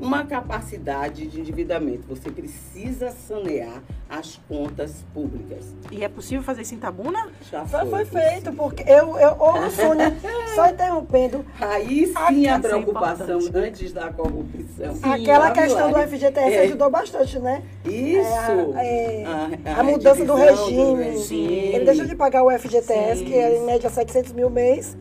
uma 0.00 0.24
capacidade 0.26 1.26
de 1.26 1.40
endividamento. 1.40 2.06
Você 2.08 2.30
precisa 2.30 3.10
sanear 3.10 3.82
as 4.10 4.38
contas 4.46 5.04
públicas. 5.14 5.74
E 5.90 6.04
é 6.04 6.08
possível 6.08 6.42
fazer 6.44 6.62
isso 6.62 6.74
em 6.74 6.78
Tabuna? 6.78 7.28
Já 7.50 7.64
Foi, 7.64 7.86
foi 7.86 8.04
feito, 8.04 8.52
porque 8.52 8.82
eu, 8.82 9.18
eu 9.18 9.36
ô, 9.40 9.70
Sônia, 9.70 10.14
só 10.54 10.68
interrompendo, 10.68 11.44
Aí 11.58 12.06
sim 12.28 12.46
a 12.46 12.56
é 12.56 12.58
preocupação 12.58 13.38
importante. 13.40 13.66
antes 13.68 13.92
da 13.92 14.12
corrupção. 14.12 14.94
aquela 15.02 15.46
Sabe, 15.48 15.60
questão 15.62 15.88
do 15.90 15.94
Lari? 15.96 16.10
FGTS 16.10 16.54
É, 16.54 16.60
ajudou 16.60 16.90
bastante, 16.90 17.38
né? 17.38 17.62
Isso. 17.84 18.74
É, 18.76 19.24
A- 19.24 19.80
a, 19.80 19.82
mudança 19.82 20.24
do 20.24 20.34
regime. 20.34 21.18
Sim. 21.18 21.46
Ele 21.48 21.84
deixou 21.86 22.04
de 22.06 22.14
pagar 22.14 22.44
o 22.44 22.50
FGTS, 22.50 23.20
Sim. 23.20 23.24
que 23.24 23.34
era 23.34 23.54
em 23.56 23.64
média 23.64 23.88
700 23.88 24.32
mil 24.32 24.50
mês. 24.50 24.96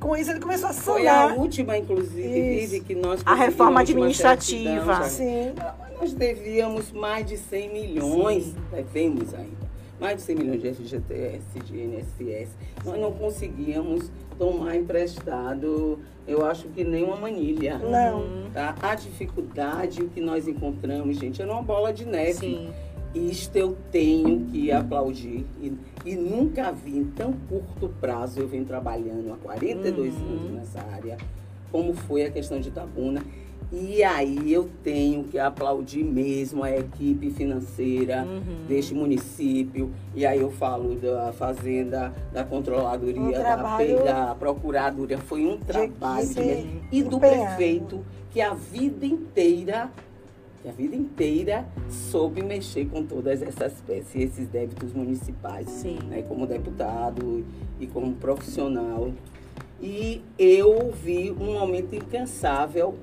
Com 0.00 0.16
isso 0.16 0.30
ele 0.30 0.40
começou 0.40 0.68
a 0.68 0.72
Foi 0.72 1.06
a 1.06 1.34
última, 1.34 1.76
inclusive, 1.76 2.64
Isso. 2.64 2.84
que 2.84 2.94
nós 2.94 3.20
A 3.26 3.34
reforma 3.34 3.80
administrativa. 3.80 5.02
Sim. 5.04 5.54
Nós 6.00 6.12
devíamos 6.12 6.92
mais 6.92 7.26
de 7.26 7.36
100 7.36 7.72
milhões, 7.72 8.54
devemos 8.70 9.34
ainda, 9.34 9.68
mais 10.00 10.16
de 10.16 10.22
100 10.22 10.36
milhões 10.36 10.62
de 10.62 10.72
FGTS, 10.72 11.60
de 11.64 11.76
INSS. 11.76 12.50
Nós 12.84 13.00
não 13.00 13.12
conseguíamos 13.12 14.08
tomar 14.38 14.76
emprestado, 14.76 15.98
eu 16.26 16.46
acho 16.46 16.68
que 16.68 16.84
nem 16.84 17.02
uma 17.02 17.16
manilha. 17.16 17.78
Não. 17.78 18.48
Tá? 18.54 18.76
A 18.80 18.94
dificuldade 18.94 20.04
que 20.14 20.20
nós 20.20 20.46
encontramos, 20.46 21.16
gente, 21.18 21.42
era 21.42 21.50
uma 21.50 21.62
bola 21.62 21.92
de 21.92 22.04
neve. 22.04 22.32
Sim. 22.34 22.70
Isto 23.14 23.56
eu 23.56 23.76
tenho 23.90 24.46
que 24.46 24.70
aplaudir. 24.70 25.44
E, 25.60 25.72
e 26.04 26.14
nunca 26.16 26.70
vi 26.72 26.98
em 26.98 27.04
tão 27.04 27.32
curto 27.48 27.88
prazo, 28.00 28.40
eu 28.40 28.48
venho 28.48 28.64
trabalhando 28.64 29.32
há 29.32 29.36
42 29.36 30.14
Uhum. 30.14 30.20
anos 30.28 30.52
nessa 30.52 30.80
área, 30.92 31.16
como 31.72 31.94
foi 31.94 32.24
a 32.24 32.30
questão 32.30 32.60
de 32.60 32.70
Tabuna. 32.70 33.22
E 33.70 34.02
aí 34.02 34.50
eu 34.50 34.70
tenho 34.82 35.24
que 35.24 35.38
aplaudir 35.38 36.02
mesmo 36.02 36.62
a 36.62 36.70
equipe 36.74 37.30
financeira 37.30 38.24
Uhum. 38.24 38.66
deste 38.66 38.94
município. 38.94 39.90
E 40.14 40.24
aí 40.24 40.40
eu 40.40 40.50
falo 40.50 40.94
da 40.94 41.32
Fazenda, 41.32 42.14
da 42.32 42.44
Controladoria, 42.44 43.20
Um 43.20 43.30
da, 43.30 43.56
da 44.26 44.34
Procuradoria. 44.34 45.18
Foi 45.18 45.44
um 45.44 45.58
trabalho 45.58 46.26
de 46.28 46.40
mesmo. 46.40 46.80
E 46.90 47.02
do 47.02 47.16
empenhada. 47.16 47.56
prefeito, 47.56 48.04
que 48.30 48.40
a 48.40 48.54
vida 48.54 49.04
inteira 49.04 49.90
a 50.68 50.72
vida 50.72 50.94
inteira 50.94 51.66
soube 51.88 52.42
mexer 52.42 52.86
com 52.86 53.02
todas 53.02 53.40
essas 53.42 53.72
peças 53.86 54.14
esses 54.14 54.46
débitos 54.48 54.92
municipais, 54.92 55.68
Sim. 55.68 55.98
né, 56.08 56.22
como 56.22 56.46
deputado 56.46 57.44
e 57.80 57.86
como 57.86 58.14
profissional. 58.14 59.10
E 59.80 60.22
eu 60.38 60.92
vi 60.92 61.30
um 61.30 61.54
momento 61.58 61.94
incansável 61.94 62.94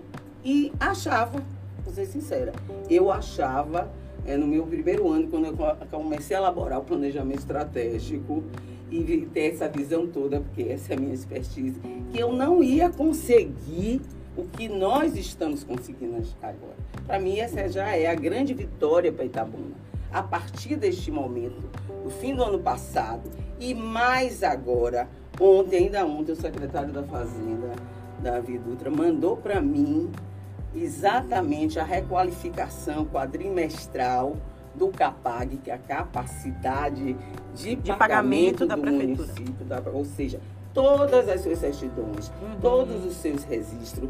e 0.43 0.71
achava, 0.79 1.41
vou 1.83 1.93
ser 1.93 2.05
sincera, 2.05 2.51
eu 2.89 3.11
achava, 3.11 3.89
é, 4.25 4.35
no 4.37 4.45
meu 4.45 4.65
primeiro 4.67 5.07
ano, 5.09 5.27
quando 5.27 5.45
eu 5.45 5.53
co- 5.53 5.75
comecei 5.89 6.35
a 6.35 6.39
elaborar 6.39 6.79
o 6.79 6.83
planejamento 6.83 7.39
estratégico 7.39 8.43
e 8.91 9.27
ter 9.33 9.53
essa 9.53 9.67
visão 9.67 10.05
toda, 10.05 10.39
porque 10.41 10.63
essa 10.63 10.93
é 10.93 10.97
a 10.97 10.99
minha 10.99 11.13
expertise, 11.13 11.79
que 12.11 12.19
eu 12.19 12.31
não 12.33 12.61
ia 12.63 12.89
conseguir 12.89 14.01
o 14.37 14.43
que 14.43 14.67
nós 14.67 15.15
estamos 15.15 15.63
conseguindo 15.63 16.21
agora. 16.41 16.75
Para 17.05 17.19
mim, 17.19 17.37
essa 17.39 17.67
já 17.69 17.95
é 17.95 18.07
a 18.07 18.15
grande 18.15 18.53
vitória 18.53 19.11
para 19.11 19.25
Itabuna. 19.25 19.75
A 20.11 20.21
partir 20.23 20.75
deste 20.75 21.11
momento, 21.11 21.69
no 22.03 22.09
fim 22.09 22.35
do 22.35 22.43
ano 22.43 22.59
passado 22.59 23.21
e 23.59 23.73
mais 23.73 24.43
agora, 24.43 25.07
ontem, 25.39 25.85
ainda 25.85 26.05
ontem, 26.05 26.31
o 26.31 26.35
secretário 26.35 26.91
da 26.93 27.03
Fazenda, 27.03 27.71
Davi 28.21 28.57
Dutra, 28.57 28.89
mandou 28.89 29.35
para 29.37 29.61
mim 29.61 30.09
exatamente 30.73 31.79
a 31.79 31.83
requalificação 31.83 33.05
quadrimestral 33.05 34.35
do 34.73 34.89
CAPAG, 34.89 35.57
que 35.57 35.71
é 35.71 35.75
a 35.75 35.77
capacidade 35.77 37.15
de, 37.55 37.75
De 37.75 37.93
pagamento 37.93 38.65
da 38.65 38.75
do 38.75 38.81
prefeitura. 38.81 39.27
município, 39.27 39.65
da- 39.65 39.81
ou 39.93 40.03
seja, 40.03 40.39
todas 40.75 41.29
as 41.29 41.41
suas 41.41 41.57
certidões, 41.57 42.29
todos 42.61 43.03
os 43.05 43.13
seus 43.15 43.43
registros. 43.45 44.09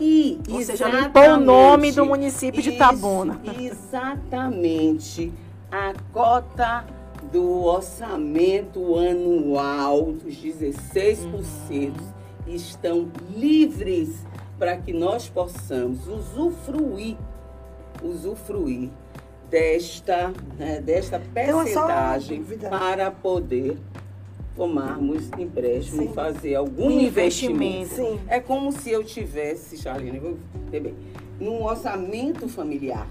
E 0.00 0.40
Ou 0.50 0.62
seja, 0.62 0.88
limpou 0.88 1.22
o 1.22 1.36
nome 1.36 1.92
do 1.92 2.04
município 2.04 2.60
de 2.60 2.70
isso, 2.70 2.78
Tabuna. 2.78 3.40
Exatamente. 3.60 5.32
A 5.70 5.92
cota 6.12 6.84
do 7.30 7.64
orçamento 7.64 8.96
anual 8.98 10.12
dos 10.12 10.34
16% 10.34 11.92
estão 12.46 13.08
livres 13.36 14.24
para 14.58 14.76
que 14.76 14.92
nós 14.92 15.28
possamos 15.28 16.06
usufruir, 16.08 17.16
usufruir 18.02 18.90
desta, 19.50 20.32
né, 20.58 20.80
desta 20.80 21.16
uma 21.16 21.66
só 21.66 21.86
percentagem 21.86 22.44
para 22.70 23.10
poder 23.10 23.78
tomarmos 24.56 25.30
empréstimo 25.38 26.02
Sim. 26.02 26.12
fazer 26.14 26.54
algum 26.54 26.86
Um 26.86 26.90
investimento. 27.00 27.94
investimento. 27.94 28.18
Sim. 28.18 28.20
É 28.26 28.40
como 28.40 28.72
se 28.72 28.90
eu 28.90 29.04
tivesse, 29.04 29.76
Charlene, 29.76 30.18
vou 30.18 30.36
ver 30.70 30.80
bem, 30.80 30.94
num 31.38 31.62
orçamento 31.62 32.48
familiar. 32.48 33.06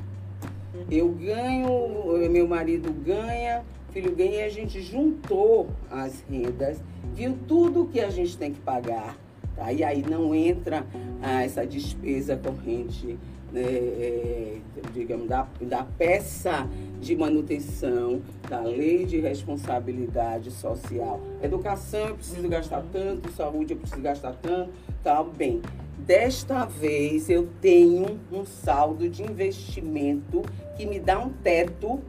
Eu 0.92 1.10
ganho, 1.10 2.30
meu 2.30 2.48
marido 2.48 2.92
ganha, 2.92 3.64
filho 3.92 4.14
ganha, 4.14 4.42
e 4.42 4.44
a 4.44 4.50
gente 4.50 4.82
juntou 4.82 5.70
as 5.90 6.22
rendas, 6.30 6.80
viu 7.14 7.38
tudo 7.48 7.86
que 7.86 8.02
a 8.02 8.10
gente 8.10 8.38
tem 8.38 8.52
que 8.52 8.60
pagar. 8.60 9.16
Tá? 9.56 9.72
E 9.72 9.84
aí 9.84 10.04
não 10.04 10.36
entra 10.36 10.86
ah, 11.22 11.44
essa 11.44 11.66
despesa 11.66 12.36
corrente 12.36 13.18
né, 13.54 13.62
é, 13.62 14.58
digamos, 15.06 15.28
da, 15.28 15.48
da 15.62 15.84
peça 15.84 16.68
de 17.00 17.16
manutenção 17.16 18.22
da 18.50 18.62
lei 18.62 19.06
de 19.06 19.20
responsabilidade 19.20 20.50
social. 20.50 21.22
Educação, 21.42 22.08
eu 22.08 22.16
preciso 22.16 22.50
gastar 22.50 22.84
tanto, 22.92 23.32
saúde, 23.32 23.74
eu 23.74 23.78
preciso 23.78 24.02
gastar 24.02 24.34
tanto, 24.34 24.72
tá 25.04 25.24
bem. 25.24 25.62
Desta 26.00 26.66
vez 26.66 27.30
eu 27.30 27.48
tenho 27.62 28.20
um 28.32 28.44
saldo 28.46 29.08
de 29.08 29.24
investimento 29.24 30.42
que 30.76 30.86
me 30.86 31.00
dá 31.00 31.20
um 31.20 31.30
teto, 31.30 32.02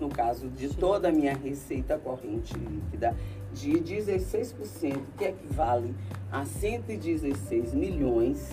no 0.00 0.08
caso 0.08 0.48
de 0.48 0.68
toda 0.70 1.08
a 1.08 1.12
minha 1.12 1.36
receita 1.36 1.98
corrente 1.98 2.54
líquida, 2.54 3.14
de 3.52 3.72
16%, 3.72 4.98
que 5.18 5.24
equivale 5.24 5.94
a 6.30 6.44
116 6.44 7.74
milhões 7.74 8.50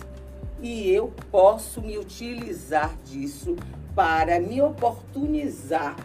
e 0.62 0.90
eu 0.90 1.14
posso 1.32 1.82
me 1.82 1.98
utilizar 1.98 2.98
disso 3.04 3.56
para 3.96 4.40
me 4.40 4.62
oportunizar 4.62 5.96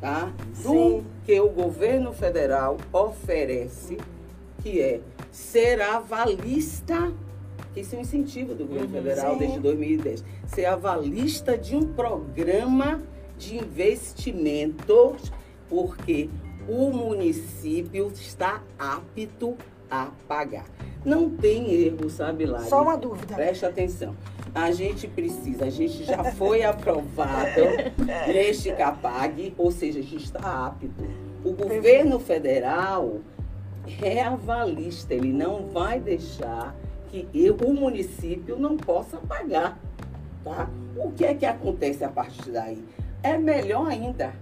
tá? 0.00 0.32
do 0.62 1.02
que 1.24 1.38
o 1.40 1.48
governo 1.48 2.12
federal 2.12 2.76
oferece, 2.92 3.98
que 4.62 4.80
é 4.80 5.00
ser 5.30 5.80
avalista, 5.80 7.12
que 7.72 7.80
isso 7.80 7.94
é 7.94 7.98
um 7.98 8.02
incentivo 8.02 8.54
do 8.54 8.66
governo 8.66 8.96
uhum, 8.96 9.02
federal 9.02 9.32
sim. 9.32 9.38
desde 9.38 9.60
2010, 9.60 10.24
ser 10.46 10.64
avalista 10.66 11.56
de 11.56 11.76
um 11.76 11.86
programa 11.92 13.00
de 13.38 13.56
investimentos, 13.56 15.32
porque 15.68 16.28
o 16.68 16.90
município 16.90 18.10
está 18.12 18.62
apto 18.78 19.56
a 19.90 20.10
pagar. 20.28 20.66
Não 21.04 21.30
tem 21.30 21.72
erro, 21.72 22.10
sabe 22.10 22.46
lá? 22.46 22.60
Só 22.60 22.82
uma 22.82 22.96
dúvida. 22.96 23.34
Preste 23.34 23.64
atenção. 23.64 24.14
A 24.54 24.70
gente 24.72 25.06
precisa, 25.06 25.64
a 25.64 25.70
gente 25.70 26.04
já 26.04 26.24
foi 26.24 26.62
aprovado 26.64 27.60
neste 28.26 28.72
CAPAG, 28.72 29.54
ou 29.56 29.70
seja, 29.70 30.00
a 30.00 30.02
gente 30.02 30.24
está 30.24 30.66
apto. 30.66 30.90
O 31.44 31.52
governo 31.52 32.18
federal 32.18 33.20
é 34.02 34.20
avalista, 34.22 35.14
ele 35.14 35.32
não 35.32 35.66
vai 35.68 35.98
deixar 35.98 36.74
que 37.08 37.26
eu, 37.34 37.56
o 37.56 37.72
município 37.72 38.58
não 38.58 38.76
possa 38.76 39.16
pagar. 39.18 39.78
Tá? 40.44 40.68
O 40.96 41.10
que 41.12 41.24
é 41.24 41.34
que 41.34 41.46
acontece 41.46 42.04
a 42.04 42.08
partir 42.08 42.50
daí? 42.50 42.84
É 43.22 43.36
melhor 43.36 43.86
ainda, 43.86 44.32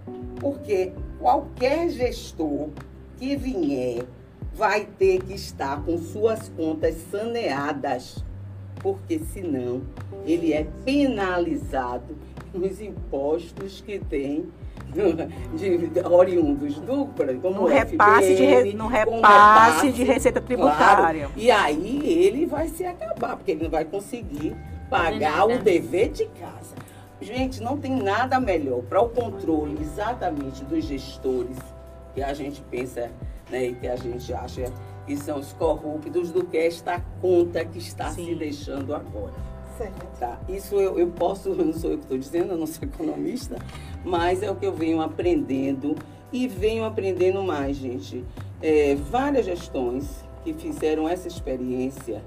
porque 0.40 0.92
qualquer 1.18 1.88
gestor 1.88 2.68
que 3.16 3.36
vier 3.36 4.04
vai 4.58 4.84
ter 4.98 5.22
que 5.22 5.34
estar 5.34 5.80
com 5.84 5.96
suas 5.96 6.48
contas 6.48 6.96
saneadas, 7.12 8.24
porque 8.82 9.20
senão 9.20 9.82
ele 10.26 10.52
é 10.52 10.66
penalizado 10.84 12.16
nos 12.52 12.80
impostos 12.80 13.80
que 13.80 14.00
tem 14.00 14.48
de, 15.54 15.86
de, 15.88 16.00
oriundos 16.00 16.80
do 16.80 17.06
como 17.40 17.60
no 17.60 17.66
repasse, 17.66 18.34
FPM, 18.34 18.70
de, 18.70 18.76
no 18.76 18.88
repasse, 18.88 19.16
repasse 19.16 19.92
de 19.92 20.02
receita 20.02 20.40
tributária. 20.40 21.26
Claro, 21.26 21.32
e 21.36 21.50
aí 21.52 22.00
ele 22.24 22.44
vai 22.44 22.66
se 22.66 22.84
acabar, 22.84 23.36
porque 23.36 23.52
ele 23.52 23.62
não 23.62 23.70
vai 23.70 23.84
conseguir 23.84 24.56
pagar 24.90 25.44
o 25.44 25.58
dever 25.58 26.10
de 26.10 26.26
casa. 26.26 26.74
Gente, 27.20 27.62
não 27.62 27.76
tem 27.76 27.94
nada 27.94 28.40
melhor 28.40 28.82
para 28.82 29.00
o 29.00 29.08
controle 29.08 29.76
exatamente 29.80 30.64
dos 30.64 30.84
gestores 30.84 31.56
que 32.14 32.22
a 32.22 32.34
gente 32.34 32.60
pensa 32.62 33.10
né, 33.50 33.68
e 33.68 33.74
que 33.74 33.86
a 33.86 33.96
gente 33.96 34.32
acha 34.32 34.72
que 35.06 35.16
são 35.16 35.38
os 35.38 35.52
corruptos 35.54 36.30
do 36.30 36.44
que 36.44 36.58
esta 36.58 37.00
conta 37.20 37.64
que 37.64 37.78
está 37.78 38.10
Sim. 38.10 38.26
se 38.26 38.34
deixando 38.34 38.94
agora. 38.94 39.32
Certo. 39.78 40.06
Tá? 40.18 40.38
Isso 40.48 40.74
eu, 40.74 40.98
eu 40.98 41.06
posso, 41.08 41.54
não 41.54 41.72
sou 41.72 41.92
eu 41.92 41.98
que 41.98 42.04
estou 42.04 42.18
dizendo, 42.18 42.52
eu 42.52 42.58
não 42.58 42.66
sou 42.66 42.86
economista, 42.86 43.56
mas 44.04 44.42
é 44.42 44.50
o 44.50 44.56
que 44.56 44.66
eu 44.66 44.72
venho 44.72 45.00
aprendendo 45.00 45.94
e 46.32 46.46
venho 46.46 46.84
aprendendo 46.84 47.42
mais, 47.42 47.76
gente. 47.76 48.24
É, 48.60 48.96
várias 48.96 49.46
gestões 49.46 50.24
que 50.42 50.52
fizeram 50.52 51.08
essa 51.08 51.28
experiência, 51.28 52.22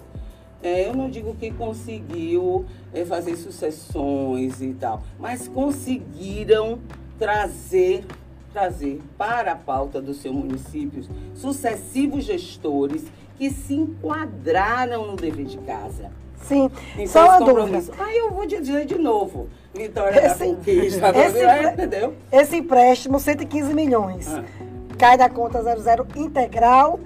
é, 0.64 0.88
eu 0.88 0.96
não 0.96 1.10
digo 1.10 1.36
que 1.36 1.52
conseguiu 1.52 2.66
é, 2.94 3.04
fazer 3.04 3.36
sucessões 3.36 4.62
e 4.62 4.74
tal, 4.74 5.04
mas 5.20 5.48
conseguiram 5.48 6.80
trazer 7.20 8.06
trazer 8.52 9.02
para 9.18 9.54
a 9.54 9.56
pauta 9.56 10.02
do 10.02 10.14
seu 10.14 10.34
município 10.34 11.04
sucessivos 11.34 12.24
gestores 12.24 13.06
que 13.38 13.50
se 13.50 13.74
enquadraram 13.74 15.08
no 15.08 15.16
dever 15.16 15.46
de 15.46 15.58
casa. 15.60 16.12
Sim, 16.44 16.72
então, 16.94 17.08
só 17.08 17.38
uma 17.38 17.40
dúvida. 17.40 17.94
Aí 18.00 18.18
eu 18.18 18.32
vou 18.32 18.46
dizer 18.46 18.86
de 18.86 18.98
novo, 18.98 19.48
Vitória 19.74 20.26
esse, 20.26 20.46
Conquista, 20.46 21.10
esse, 21.18 21.40
é, 21.40 21.64
entendeu? 21.72 22.14
Esse 22.32 22.58
empréstimo, 22.58 23.20
115 23.20 23.74
milhões, 23.74 24.28
ah. 24.28 24.44
cai 24.98 25.18
da 25.18 25.30
conta 25.30 25.62
00 25.62 26.08
integral, 26.16 27.00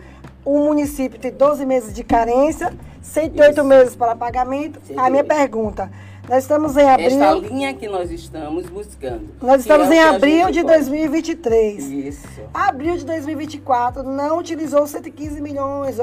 o 0.43 0.59
município 0.59 1.19
tem 1.19 1.31
12 1.31 1.65
meses 1.65 1.93
de 1.93 2.03
carência, 2.03 2.73
108 3.01 3.51
Isso. 3.51 3.63
meses 3.63 3.95
para 3.95 4.15
pagamento. 4.15 4.79
A 4.97 5.09
minha 5.09 5.23
pergunta, 5.23 5.91
nós 6.27 6.43
estamos 6.43 6.75
em 6.75 6.89
abril. 6.89 7.07
Esta 7.07 7.33
linha 7.33 7.73
que 7.73 7.87
nós 7.87 8.11
estamos 8.11 8.65
buscando. 8.67 9.29
Nós 9.41 9.61
estamos 9.61 9.89
é 9.89 9.95
em 9.95 10.01
abril 10.01 10.51
de 10.51 10.61
pode. 10.61 10.75
2023. 10.75 11.83
Isso. 11.83 12.27
Abril 12.53 12.97
de 12.97 13.05
2024 13.05 14.03
não 14.03 14.39
utilizou 14.39 14.87
115 14.87 15.41
milhões. 15.41 15.97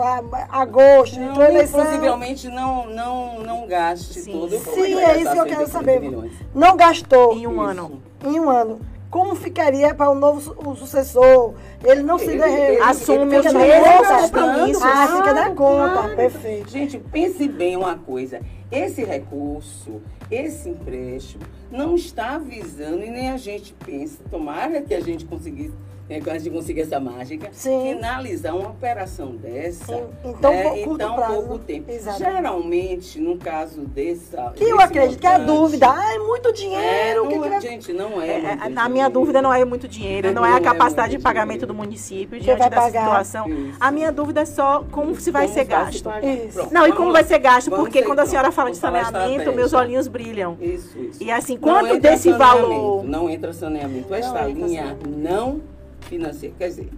Agosto, 0.49 1.19
não, 1.19 1.31
entrou 1.31 1.47
eleição. 1.47 1.85
Possivelmente 1.85 2.49
não, 2.49 2.87
não, 2.89 3.41
não 3.41 3.67
gaste 3.67 4.21
Sim. 4.21 4.33
tudo. 4.33 4.59
Sim, 4.59 4.95
é 4.95 5.19
isso 5.19 5.33
que 5.33 5.39
eu 5.39 5.47
quero 5.47 5.69
saber. 5.69 6.01
Milhões. 6.01 6.33
Não 6.55 6.77
gastou. 6.77 7.35
Em 7.35 7.47
um 7.47 7.53
isso. 7.53 7.61
ano. 7.61 8.03
Em 8.25 8.41
um 8.41 8.49
ano 8.49 8.92
como 9.13 9.37
ficaria 9.37 9.95
para 9.95 10.09
o 10.11 10.15
novo 10.15 10.55
o 10.67 10.75
sucessor? 10.75 11.53
Ele 11.85 12.03
não 12.03 12.19
se 12.19 12.31
ele, 12.31 12.81
assume 12.81 13.37
os 13.37 13.53
mesmos 13.53 14.31
compromissos. 14.31 14.83
Ah, 14.83 15.17
fica 15.19 15.35
na 15.35 15.51
conta. 15.51 15.93
Claro. 15.93 16.17
Perfeito. 16.17 16.71
Gente, 16.71 16.99
pense 16.99 17.47
bem 17.47 17.77
uma 17.77 17.95
coisa. 17.99 18.41
Esse 18.71 19.05
recurso, 19.05 20.01
esse 20.31 20.71
empréstimo, 20.71 21.45
não 21.71 21.95
está 21.95 22.39
visando 22.39 23.05
e 23.05 23.11
nem 23.11 23.31
a 23.31 23.37
gente 23.37 23.75
pensa, 23.85 24.25
tomara 24.31 24.81
que 24.81 24.95
a 24.95 25.01
gente 25.01 25.27
conseguisse 25.27 25.75
é, 26.13 26.21
quando 26.21 26.37
a 26.37 26.39
gente 26.39 26.51
conseguir 26.51 26.83
essa 26.83 27.01
mágica, 27.01 27.49
Sim. 27.53 27.95
finalizar 27.95 28.55
uma 28.55 28.69
operação 28.69 29.35
dessa 29.35 29.95
em, 29.95 30.31
então, 30.31 30.51
né, 30.51 30.83
então 30.83 31.17
pouco 31.17 31.59
tempo. 31.59 31.91
Exatamente. 31.91 32.35
Geralmente, 32.35 33.21
no 33.21 33.39
caso 33.39 33.81
dessa. 33.81 34.53
Que 34.55 34.65
eu 34.65 34.79
acredito 34.79 35.19
que 35.19 35.27
é 35.27 35.35
a 35.35 35.39
dúvida, 35.39 35.91
ah, 35.91 36.15
é 36.15 36.19
muito 36.19 36.53
dinheiro. 36.53 36.83
É, 36.83 37.15
não, 37.15 37.29
que 37.29 37.61
gente, 37.61 37.93
não 37.95 38.21
é. 38.21 38.29
é, 38.29 38.59
é 38.67 38.73
a 38.77 38.89
minha 38.91 39.09
dúvida 39.09 39.41
não 39.41 39.53
é 39.55 39.65
muito 39.65 39.89
dinheiro, 39.89 40.33
não, 40.33 40.45
é 40.45 40.53
a 40.53 40.57
é 40.57 40.61
capacidade 40.61 41.17
de 41.17 41.23
pagamento 41.23 41.61
dinheiro. 41.61 41.75
do 41.75 41.75
município 41.75 42.39
diante 42.39 42.59
dessa 42.59 42.71
pagar. 42.71 43.05
situação. 43.05 43.49
Isso. 43.49 43.77
A 43.81 43.91
minha 43.91 44.13
dúvida 44.13 44.43
é 44.43 44.45
só 44.45 44.85
como 44.91 45.19
se 45.19 45.31
vai 45.31 45.47
como 45.47 45.55
ser 45.55 45.65
gasto. 45.65 46.11
Se 46.11 46.75
não, 46.75 46.87
e 46.87 46.93
como 46.93 47.11
vai 47.11 47.25
ser 47.25 47.39
gasto, 47.39 47.71
porque 47.71 48.03
quando 48.03 48.19
a 48.19 48.27
senhora 48.27 48.53
fala 48.53 48.71
de 48.71 48.77
saneamento, 48.77 49.51
meus 49.53 49.73
olhinhos 49.73 50.09
brilham. 50.09 50.59
Isso, 50.61 50.99
isso. 50.99 51.23
E 51.23 51.31
assim, 51.31 51.57
quanto 51.57 51.99
desse 51.99 52.31
valor. 52.33 53.03
Não 53.05 53.31
entra 53.31 53.53
saneamento. 53.53 54.13
Esta 54.15 54.43
linha 54.43 54.97
não 55.09 55.72
financeiro. 56.03 56.55
Quer 56.59 56.69
dizer, 56.69 56.91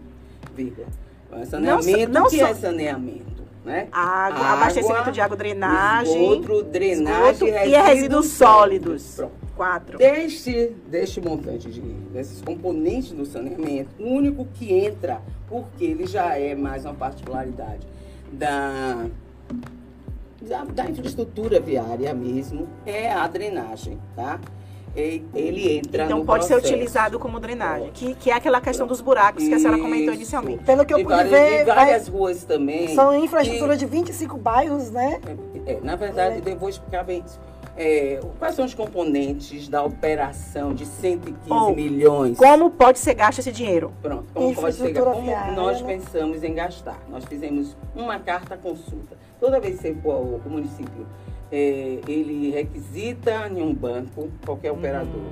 vírgula. 0.54 0.86
Saneamento, 1.46 2.12
não, 2.12 2.22
não 2.22 2.30
que 2.30 2.40
é 2.40 2.54
saneamento? 2.54 3.42
Né? 3.64 3.88
Água, 3.90 4.40
água, 4.40 4.52
abastecimento 4.52 5.10
de 5.10 5.20
água, 5.20 5.36
drenagem. 5.36 6.20
Outro, 6.20 6.62
drenagem 6.62 7.48
esgoto, 7.48 7.68
e 7.68 7.76
resíduos 7.76 8.26
sólidos. 8.26 9.02
sólidos. 9.02 9.44
Quatro. 9.56 9.98
Deste, 9.98 10.72
deste 10.88 11.20
montante 11.20 11.70
de, 11.70 11.80
desses 11.80 12.42
componentes 12.42 13.12
do 13.12 13.24
saneamento, 13.24 13.90
o 13.98 14.08
único 14.08 14.44
que 14.46 14.72
entra, 14.72 15.22
porque 15.48 15.84
ele 15.84 16.06
já 16.06 16.36
é 16.36 16.54
mais 16.54 16.84
uma 16.84 16.94
particularidade 16.94 17.86
da, 18.32 19.06
da, 20.42 20.64
da 20.64 20.90
infraestrutura 20.90 21.60
viária 21.60 22.12
mesmo, 22.12 22.68
é 22.84 23.12
a 23.12 23.26
drenagem, 23.28 23.98
tá? 24.16 24.40
Ele 24.96 25.78
entra 25.78 26.04
então 26.04 26.20
no 26.20 26.24
pode 26.24 26.46
processo. 26.46 26.66
ser 26.66 26.74
utilizado 26.74 27.18
como 27.18 27.40
drenagem, 27.40 27.90
que, 27.92 28.14
que 28.14 28.30
é 28.30 28.34
aquela 28.34 28.60
questão 28.60 28.86
dos 28.86 29.00
buracos 29.00 29.42
Isso. 29.42 29.50
que 29.50 29.56
a 29.56 29.58
senhora 29.58 29.78
comentou 29.78 30.14
inicialmente. 30.14 30.64
Pelo 30.64 30.84
que 30.84 30.94
eu 30.94 31.02
pude 31.02 31.24
ver, 31.24 31.62
e 31.62 31.64
várias 31.64 32.08
vai, 32.08 32.18
ruas 32.18 32.44
também. 32.44 32.94
São 32.94 33.16
infraestrutura 33.16 33.76
de 33.76 33.86
25 33.86 34.38
bairros, 34.38 34.90
né? 34.90 35.20
É, 35.66 35.72
é, 35.72 35.80
na 35.80 35.96
verdade, 35.96 36.42
é. 36.48 36.52
eu 36.52 36.56
vou 36.56 36.68
explicar 36.68 37.02
bem 37.02 37.22
isso. 37.26 37.40
É, 37.76 38.20
quais 38.38 38.54
são 38.54 38.64
os 38.64 38.72
componentes 38.72 39.68
da 39.68 39.82
operação 39.82 40.72
de 40.72 40.86
115 40.86 41.50
Ou, 41.50 41.74
milhões? 41.74 42.38
Como 42.38 42.70
pode 42.70 43.00
ser 43.00 43.14
gasto 43.14 43.40
esse 43.40 43.50
dinheiro? 43.50 43.92
Pronto, 44.00 44.26
como 44.32 44.54
pode 44.54 44.76
ser 44.76 44.92
gasto? 44.92 45.12
Como 45.12 45.52
nós 45.56 45.82
pensamos 45.82 46.44
em 46.44 46.54
gastar? 46.54 47.00
Nós 47.10 47.24
fizemos 47.24 47.76
uma 47.96 48.20
carta 48.20 48.56
consulta. 48.56 49.16
Toda 49.40 49.58
vez 49.58 49.80
que 49.80 49.88
o 50.04 50.40
município 50.48 51.04
é, 51.50 52.00
ele 52.08 52.50
requisita 52.50 53.48
em 53.48 53.62
um 53.62 53.74
banco, 53.74 54.30
qualquer 54.44 54.72
uhum. 54.72 54.78
operador, 54.78 55.30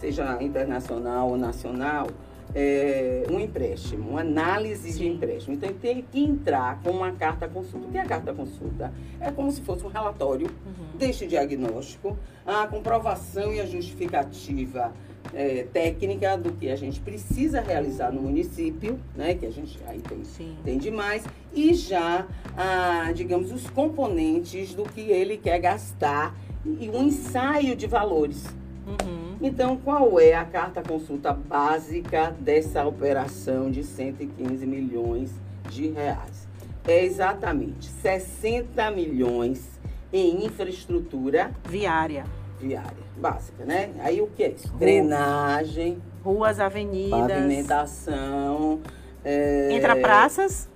seja 0.00 0.42
internacional 0.42 1.30
ou 1.30 1.36
nacional, 1.36 2.08
é, 2.54 3.24
um 3.30 3.40
empréstimo, 3.40 4.10
uma 4.10 4.20
análise 4.20 4.92
Sim. 4.92 4.98
de 4.98 5.08
empréstimo. 5.08 5.56
Então, 5.56 5.68
ele 5.68 5.78
tem 5.80 6.02
que 6.02 6.20
entrar 6.24 6.80
com 6.82 6.90
uma 6.90 7.12
carta 7.12 7.48
consulta. 7.48 7.86
O 7.86 7.90
que 7.90 7.98
é 7.98 8.00
a 8.00 8.06
carta 8.06 8.32
consulta? 8.32 8.92
É 9.20 9.30
como 9.30 9.50
se 9.50 9.60
fosse 9.60 9.84
um 9.84 9.88
relatório 9.88 10.46
uhum. 10.46 10.98
deste 10.98 11.26
diagnóstico, 11.26 12.16
a 12.46 12.66
comprovação 12.66 13.52
e 13.52 13.60
a 13.60 13.66
justificativa 13.66 14.92
é, 15.36 15.66
técnica 15.70 16.36
do 16.36 16.50
que 16.52 16.70
a 16.70 16.76
gente 16.76 16.98
precisa 16.98 17.60
realizar 17.60 18.10
no 18.10 18.22
município, 18.22 18.98
né? 19.14 19.34
Que 19.34 19.44
a 19.44 19.50
gente 19.50 19.78
aí 19.86 20.00
tem, 20.00 20.22
tem 20.64 20.78
demais, 20.78 21.24
e 21.52 21.74
já, 21.74 22.26
ah, 22.56 23.12
digamos, 23.14 23.52
os 23.52 23.68
componentes 23.68 24.74
do 24.74 24.84
que 24.84 25.02
ele 25.02 25.36
quer 25.36 25.58
gastar 25.58 26.34
e 26.64 26.88
um 26.88 27.04
ensaio 27.04 27.76
de 27.76 27.86
valores. 27.86 28.46
Uhum. 28.86 29.36
Então, 29.42 29.76
qual 29.76 30.18
é 30.18 30.34
a 30.34 30.44
carta 30.44 30.82
consulta 30.82 31.32
básica 31.32 32.34
dessa 32.40 32.86
operação 32.86 33.70
de 33.70 33.84
115 33.84 34.66
milhões 34.66 35.30
de 35.68 35.88
reais? 35.88 36.48
É 36.86 37.04
exatamente 37.04 37.88
60 37.88 38.90
milhões 38.92 39.68
em 40.12 40.46
infraestrutura 40.46 41.50
viária. 41.68 42.24
Viária, 42.60 42.96
básica, 43.16 43.64
né? 43.64 43.90
Aí 44.00 44.20
o 44.20 44.28
que 44.28 44.42
é 44.42 44.48
isso? 44.50 44.68
Drenagem. 44.74 46.02
Ruas, 46.24 46.58
avenidas. 46.58 47.20
Pavimentação. 47.20 48.80
É... 49.24 49.72
Entra 49.72 49.96
praças. 49.96 50.68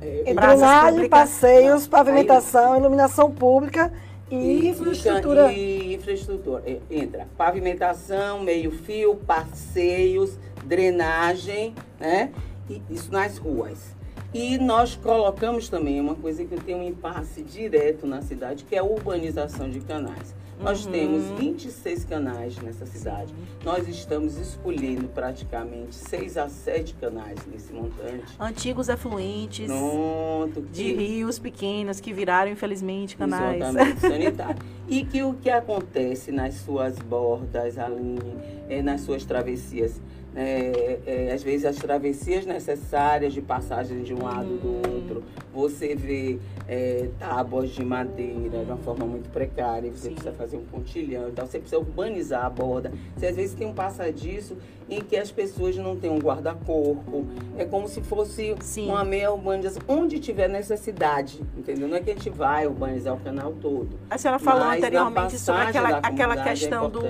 É, 0.00 0.30
é, 0.30 0.34
drenagem, 0.34 1.08
passeios, 1.08 1.88
pavimentação, 1.88 2.74
Aí, 2.74 2.78
iluminação 2.78 3.30
pública 3.30 3.92
e, 4.30 4.68
infraestrutura. 4.68 5.52
E 5.52 5.94
infraestrutura. 5.94 6.62
Entra 6.90 7.26
pavimentação, 7.36 8.40
meio-fio, 8.40 9.16
passeios, 9.16 10.38
drenagem, 10.64 11.74
né? 11.98 12.30
E 12.68 12.82
isso 12.90 13.10
nas 13.10 13.38
ruas. 13.38 13.96
E 14.32 14.58
nós 14.58 14.94
colocamos 14.94 15.68
também 15.68 16.00
uma 16.00 16.14
coisa 16.14 16.44
que 16.44 16.56
tem 16.56 16.74
um 16.74 16.82
impasse 16.82 17.42
direto 17.42 18.06
na 18.06 18.20
cidade, 18.20 18.64
que 18.64 18.74
é 18.74 18.78
a 18.78 18.84
urbanização 18.84 19.70
de 19.70 19.80
canais. 19.80 20.34
Nós 20.60 20.84
uhum. 20.84 20.92
temos 20.92 21.24
26 21.38 22.04
canais 22.04 22.56
nessa 22.58 22.84
cidade. 22.84 23.32
Nós 23.64 23.86
estamos 23.86 24.36
escolhendo 24.36 25.08
praticamente 25.08 25.94
6 25.94 26.36
a 26.36 26.48
7 26.48 26.94
canais 26.94 27.38
nesse 27.46 27.72
montante. 27.72 28.34
Antigos 28.40 28.90
afluentes 28.90 29.66
Pronto, 29.66 30.62
de 30.62 30.84
que... 30.84 30.92
rios 30.94 31.38
pequenos 31.38 32.00
que 32.00 32.12
viraram, 32.12 32.50
infelizmente, 32.50 33.16
canais. 33.16 33.62
Exatamente, 33.62 34.00
sanitário. 34.02 34.62
e 34.88 35.04
que 35.04 35.22
o 35.22 35.34
que 35.34 35.48
acontece 35.48 36.32
nas 36.32 36.54
suas 36.54 36.98
bordas, 36.98 37.78
Aline, 37.78 38.36
é, 38.68 38.82
nas 38.82 39.02
suas 39.02 39.24
travessias, 39.24 40.00
é, 40.34 40.98
é, 41.06 41.32
às 41.32 41.42
vezes 41.42 41.64
as 41.64 41.76
travessias 41.76 42.46
necessárias 42.46 43.32
de 43.32 43.40
passagem 43.40 44.02
de 44.02 44.14
um 44.14 44.22
lado 44.22 44.58
do 44.58 44.88
outro. 44.88 45.24
Você 45.52 45.94
vê 45.94 46.38
é, 46.68 47.08
tábuas 47.18 47.70
de 47.70 47.84
madeira 47.84 48.64
de 48.64 48.70
uma 48.70 48.76
forma 48.78 49.06
muito 49.06 49.30
precária, 49.30 49.90
você 49.90 50.08
Sim. 50.08 50.14
precisa 50.14 50.32
fazer 50.32 50.56
um 50.56 50.64
pontilhão, 50.64 51.28
então 51.28 51.46
você 51.46 51.58
precisa 51.58 51.80
urbanizar 51.80 52.44
a 52.44 52.50
borda. 52.50 52.92
Você 53.16 53.26
às 53.26 53.36
vezes 53.36 53.54
tem 53.54 53.66
um 53.66 53.74
passadiço 53.74 54.56
em 54.90 55.00
que 55.00 55.16
as 55.16 55.30
pessoas 55.30 55.76
não 55.76 55.96
têm 55.96 56.10
um 56.10 56.18
guarda-corpo. 56.18 57.26
É 57.56 57.64
como 57.64 57.88
se 57.88 58.00
fosse 58.00 58.54
Sim. 58.60 58.88
uma 58.88 59.04
meia 59.04 59.30
urbanização, 59.30 59.82
onde 59.86 60.18
tiver 60.18 60.48
necessidade, 60.48 61.40
entendeu? 61.56 61.88
Não 61.88 61.96
é 61.96 62.00
que 62.00 62.10
a 62.10 62.14
gente 62.14 62.30
vai 62.30 62.66
urbanizar 62.66 63.14
o 63.14 63.20
canal 63.20 63.52
todo. 63.52 63.98
A 64.10 64.16
senhora 64.16 64.38
falou 64.38 64.64
anteriormente 64.64 65.38
sobre 65.38 65.62
aquela, 65.62 65.98
aquela 65.98 66.34
é 66.34 66.42
questão 66.42 66.86
é 66.86 66.90
do, 66.90 67.00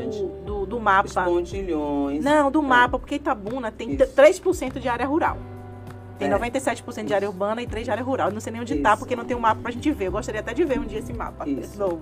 do, 0.44 0.66
do, 0.66 0.80
mapa. 0.80 1.06
Os 1.06 1.14
pontilhões. 1.14 2.24
Não, 2.24 2.50
do 2.50 2.62
mapa, 2.62 2.98
porque 2.98 3.16
Itabuna 3.16 3.70
tem 3.70 3.92
Isso. 3.92 4.04
3% 4.04 4.78
de 4.78 4.88
área 4.88 5.06
rural. 5.06 5.38
Tem 6.18 6.28
é. 6.28 6.36
97% 6.36 7.04
de 7.04 7.14
área 7.14 7.28
urbana 7.28 7.62
e 7.62 7.66
3% 7.66 7.84
de 7.84 7.90
área 7.90 8.02
rural. 8.02 8.32
não 8.32 8.40
sei 8.40 8.52
nem 8.52 8.60
onde 8.60 8.74
está, 8.74 8.96
porque 8.96 9.14
não 9.14 9.24
tem 9.24 9.36
um 9.36 9.40
mapa 9.40 9.60
para 9.60 9.70
a 9.70 9.72
gente 9.72 9.90
ver. 9.92 10.06
Eu 10.06 10.12
gostaria 10.12 10.40
até 10.40 10.52
de 10.52 10.64
ver 10.64 10.80
um 10.80 10.84
dia 10.84 10.98
esse 10.98 11.12
mapa. 11.12 11.48
Isso. 11.48 11.78
Novo. 11.78 12.00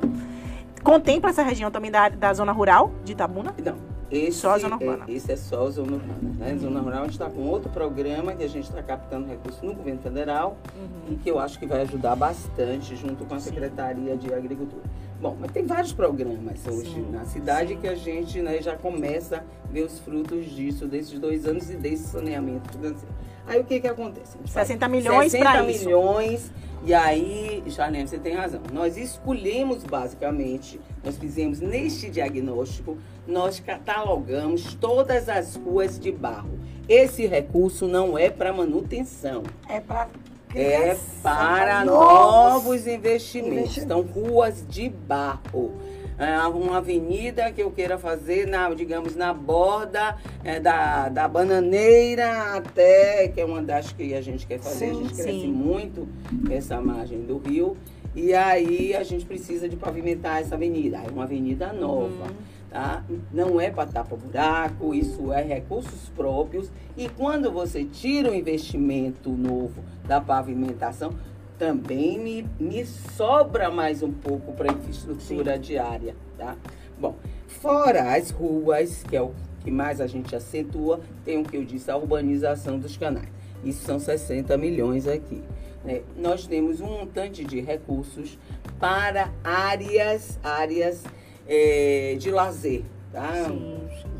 Contempla 0.82 1.30
essa 1.30 1.42
região 1.42 1.70
também 1.70 1.90
da, 1.90 2.08
da 2.08 2.32
zona 2.32 2.52
rural 2.52 2.92
de 3.04 3.12
Itabuna? 3.12 3.54
Não. 3.62 3.95
Esse, 4.10 4.38
só 4.38 4.52
a 4.52 4.58
zona 4.58 4.76
urbana. 4.76 5.04
É, 5.08 5.12
esse 5.12 5.32
é 5.32 5.36
só 5.36 5.66
a 5.66 5.70
zona 5.70 5.92
urbana. 5.92 6.34
Né? 6.38 6.52
Uhum. 6.52 6.58
Zona 6.58 6.80
rural, 6.80 7.00
a 7.00 7.02
gente 7.04 7.12
está 7.12 7.28
com 7.28 7.42
outro 7.42 7.70
programa 7.70 8.34
que 8.34 8.44
a 8.44 8.48
gente 8.48 8.68
está 8.68 8.82
captando 8.82 9.26
recursos 9.26 9.60
no 9.62 9.74
governo 9.74 10.00
federal 10.00 10.56
uhum. 10.76 11.14
e 11.14 11.16
que 11.16 11.30
eu 11.30 11.38
acho 11.38 11.58
que 11.58 11.66
vai 11.66 11.82
ajudar 11.82 12.14
bastante 12.14 12.94
junto 12.94 13.24
com 13.24 13.34
a 13.34 13.40
Secretaria 13.40 14.16
de 14.16 14.32
Agricultura. 14.32 14.82
Bom, 15.20 15.36
mas 15.40 15.50
tem 15.50 15.64
vários 15.64 15.92
programas 15.92 16.60
hoje 16.66 16.92
sim, 16.92 17.10
na 17.10 17.24
cidade 17.24 17.74
sim. 17.74 17.80
que 17.80 17.88
a 17.88 17.94
gente 17.94 18.40
né, 18.40 18.60
já 18.60 18.76
começa 18.76 19.38
a 19.38 19.72
ver 19.72 19.82
os 19.82 19.98
frutos 19.98 20.44
disso, 20.46 20.86
desses 20.86 21.18
dois 21.18 21.46
anos 21.46 21.70
e 21.70 21.76
desse 21.76 22.08
saneamento 22.08 22.70
financeiro. 22.70 23.14
Aí 23.46 23.60
o 23.60 23.64
que 23.64 23.80
que 23.80 23.88
acontece? 23.88 24.36
60 24.44 24.88
milhões 24.88 25.32
para 25.32 25.62
isso. 25.62 25.78
60 25.78 25.84
milhões, 25.84 26.52
e 26.86 26.94
aí, 26.94 27.64
Janine, 27.66 28.06
você 28.06 28.16
tem 28.16 28.34
razão. 28.34 28.60
Nós 28.72 28.96
escolhemos 28.96 29.82
basicamente, 29.82 30.80
nós 31.02 31.18
fizemos 31.18 31.58
neste 31.58 32.08
diagnóstico, 32.08 32.96
nós 33.26 33.58
catalogamos 33.58 34.74
todas 34.74 35.28
as 35.28 35.56
ruas 35.56 35.98
de 35.98 36.12
barro. 36.12 36.60
Esse 36.88 37.26
recurso 37.26 37.88
não 37.88 38.16
é 38.16 38.30
para 38.30 38.52
manutenção. 38.52 39.42
É 39.68 39.80
para 39.80 40.08
é 40.54 40.96
para 41.22 41.84
novos 41.84 42.86
investimentos. 42.86 43.78
Então, 43.78 44.00
ruas 44.02 44.64
de 44.66 44.88
barro. 44.88 45.74
É 46.18 46.38
uma 46.46 46.78
avenida 46.78 47.52
que 47.52 47.62
eu 47.62 47.70
queira 47.70 47.98
fazer, 47.98 48.46
na, 48.46 48.72
digamos, 48.72 49.14
na 49.14 49.34
borda 49.34 50.16
é, 50.42 50.58
da, 50.58 51.10
da 51.10 51.28
bananeira 51.28 52.54
até, 52.54 53.28
que 53.28 53.40
é 53.40 53.44
uma 53.44 53.62
das 53.62 53.92
que 53.92 54.14
a 54.14 54.22
gente 54.22 54.46
quer 54.46 54.58
fazer. 54.58 54.86
Sim, 54.86 54.90
a 54.90 54.94
gente 54.94 55.16
sim. 55.16 55.22
cresce 55.22 55.46
muito 55.46 56.08
essa 56.50 56.80
margem 56.80 57.20
do 57.20 57.36
rio. 57.38 57.76
E 58.14 58.32
aí 58.32 58.96
a 58.96 59.02
gente 59.02 59.26
precisa 59.26 59.68
de 59.68 59.76
pavimentar 59.76 60.40
essa 60.40 60.54
avenida. 60.54 61.02
É 61.06 61.10
uma 61.10 61.24
avenida 61.24 61.70
nova. 61.74 62.24
Uhum. 62.24 62.56
Tá? 62.70 63.04
Não 63.30 63.60
é 63.60 63.70
para 63.70 63.86
tapar 63.86 64.18
buraco, 64.18 64.94
isso 64.94 65.32
é 65.32 65.42
recursos 65.42 66.08
próprios. 66.16 66.70
E 66.96 67.10
quando 67.10 67.52
você 67.52 67.84
tira 67.84 68.30
o 68.30 68.34
investimento 68.34 69.30
novo 69.30 69.84
da 70.06 70.20
pavimentação, 70.20 71.12
também 71.58 72.18
me, 72.18 72.46
me 72.58 72.84
sobra 72.84 73.70
mais 73.70 74.02
um 74.02 74.12
pouco 74.12 74.52
para 74.52 74.72
infraestrutura 74.72 75.54
Sim. 75.54 75.60
diária. 75.60 76.14
Tá? 76.36 76.56
Bom, 76.98 77.16
fora 77.46 78.14
as 78.14 78.30
ruas, 78.30 79.02
que 79.02 79.16
é 79.16 79.22
o 79.22 79.32
que 79.64 79.70
mais 79.70 80.00
a 80.00 80.06
gente 80.06 80.34
acentua, 80.34 81.00
tem 81.24 81.38
o 81.38 81.44
que 81.44 81.56
eu 81.56 81.64
disse, 81.64 81.90
a 81.90 81.96
urbanização 81.96 82.78
dos 82.78 82.96
canais. 82.96 83.28
Isso 83.64 83.84
são 83.84 83.98
60 83.98 84.56
milhões 84.56 85.08
aqui. 85.08 85.42
Né? 85.84 86.02
Nós 86.16 86.46
temos 86.46 86.80
um 86.80 86.86
montante 86.86 87.44
de 87.44 87.60
recursos 87.60 88.38
para 88.78 89.32
áreas, 89.42 90.38
áreas 90.42 91.04
é, 91.48 92.16
de 92.18 92.30
lazer, 92.30 92.82
tá? 93.12 93.32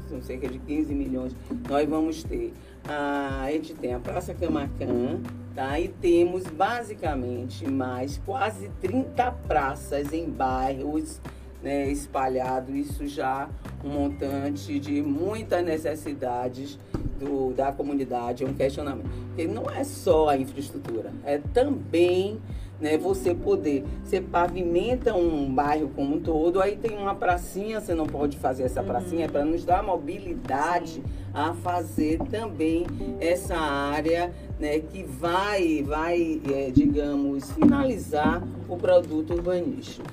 São 0.08 0.22
cerca 0.22 0.48
de 0.48 0.58
15 0.60 0.94
milhões. 0.94 1.36
Nós 1.68 1.88
vamos 1.88 2.22
ter, 2.22 2.52
a, 2.88 3.42
a 3.44 3.52
gente 3.52 3.74
tem 3.74 3.94
a 3.94 3.98
Praça 3.98 4.32
Camacan, 4.32 5.20
tá? 5.56 5.80
E 5.80 5.88
temos 5.88 6.44
basicamente 6.44 7.66
mais 7.66 8.20
quase 8.24 8.68
30 8.80 9.32
praças 9.48 10.12
em 10.12 10.28
bairros 10.28 11.18
né, 11.62 11.90
espalhado, 11.90 12.76
isso 12.76 13.06
já 13.08 13.48
um 13.82 13.88
montante 13.88 14.78
de 14.78 15.02
muitas 15.02 15.64
necessidades 15.64 16.78
do, 17.18 17.54
da 17.54 17.72
comunidade, 17.72 18.44
é 18.44 18.46
um 18.46 18.52
questionamento. 18.52 19.08
Porque 19.28 19.46
não 19.46 19.68
é 19.70 19.82
só 19.82 20.28
a 20.28 20.36
infraestrutura, 20.36 21.10
é 21.24 21.38
também 21.54 22.38
né? 22.80 22.98
Você 22.98 23.34
poder, 23.34 23.84
você 24.04 24.20
pavimenta 24.20 25.14
um 25.14 25.52
bairro 25.52 25.90
como 25.94 26.16
um 26.16 26.20
todo, 26.20 26.60
aí 26.60 26.76
tem 26.76 26.96
uma 26.96 27.14
pracinha, 27.14 27.80
você 27.80 27.94
não 27.94 28.06
pode 28.06 28.36
fazer 28.36 28.64
essa 28.64 28.80
uhum. 28.80 28.86
pracinha, 28.86 29.24
é 29.24 29.28
para 29.28 29.44
nos 29.44 29.64
dar 29.64 29.82
mobilidade 29.82 31.02
a 31.32 31.54
fazer 31.54 32.18
também 32.30 32.86
essa 33.20 33.56
área 33.56 34.32
né, 34.58 34.78
que 34.80 35.02
vai, 35.02 35.82
vai 35.82 36.40
é, 36.52 36.70
digamos, 36.70 37.50
finalizar 37.52 38.42
o 38.68 38.76
produto 38.76 39.34
urbanístico. 39.34 40.08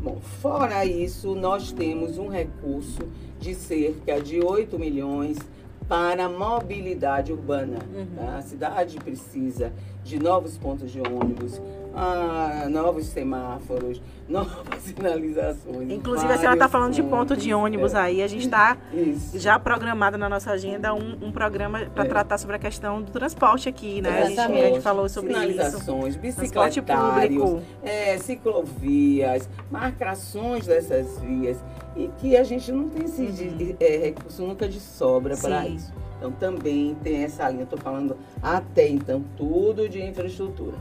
Bom, 0.00 0.18
fora 0.40 0.84
isso, 0.84 1.34
nós 1.34 1.72
temos 1.72 2.18
um 2.18 2.28
recurso 2.28 3.00
de 3.38 3.54
cerca 3.54 4.20
de 4.20 4.40
8 4.40 4.78
milhões 4.78 5.38
para 5.88 6.28
mobilidade 6.28 7.32
urbana. 7.32 7.78
Uhum. 7.92 8.06
Tá? 8.14 8.36
A 8.36 8.42
cidade 8.42 8.98
precisa 8.98 9.72
de 10.04 10.18
novos 10.18 10.56
pontos 10.56 10.90
de 10.90 11.00
ônibus, 11.00 11.60
ah, 11.94 12.66
novos 12.70 13.06
semáforos, 13.06 14.00
novas 14.28 14.82
sinalizações. 14.82 15.90
Inclusive, 15.90 16.32
a 16.32 16.36
senhora 16.36 16.56
está 16.56 16.68
falando 16.68 16.94
de 16.94 17.02
ponto 17.02 17.36
de 17.36 17.52
ônibus 17.52 17.94
é. 17.94 17.98
aí. 17.98 18.22
A 18.22 18.26
gente 18.26 18.44
está 18.44 18.76
já 19.34 19.58
programado 19.58 20.18
na 20.18 20.28
nossa 20.28 20.50
agenda 20.52 20.94
um, 20.94 21.16
um 21.22 21.32
programa 21.32 21.86
para 21.94 22.04
é. 22.04 22.08
tratar 22.08 22.38
sobre 22.38 22.56
a 22.56 22.58
questão 22.58 23.02
do 23.02 23.10
transporte 23.10 23.68
aqui, 23.68 24.00
né? 24.00 24.22
A 24.22 24.26
gente, 24.26 24.40
a 24.40 24.48
gente, 24.48 24.80
falou 24.80 25.08
sobre 25.08 25.32
sinalizações, 25.32 26.14
isso. 26.14 26.18
bicicletários, 26.20 27.62
é, 27.82 28.18
ciclovias, 28.18 29.48
marcações 29.70 30.66
dessas 30.66 31.18
vias 31.20 31.58
e 31.96 32.08
que 32.18 32.36
a 32.36 32.44
gente 32.44 32.70
não 32.70 32.88
tem 32.88 33.04
esse 33.04 33.22
uhum. 33.22 33.76
é, 33.80 33.96
recurso 33.96 34.42
nunca 34.42 34.68
de 34.68 34.80
sobra 34.80 35.36
para 35.36 35.66
isso. 35.66 35.92
Então 36.18 36.32
também 36.32 36.96
tem 37.02 37.22
essa 37.22 37.48
linha, 37.48 37.62
estou 37.62 37.78
falando 37.78 38.16
até 38.42 38.88
então 38.88 39.24
tudo 39.36 39.88
de 39.88 40.02
infraestrutura. 40.02 40.76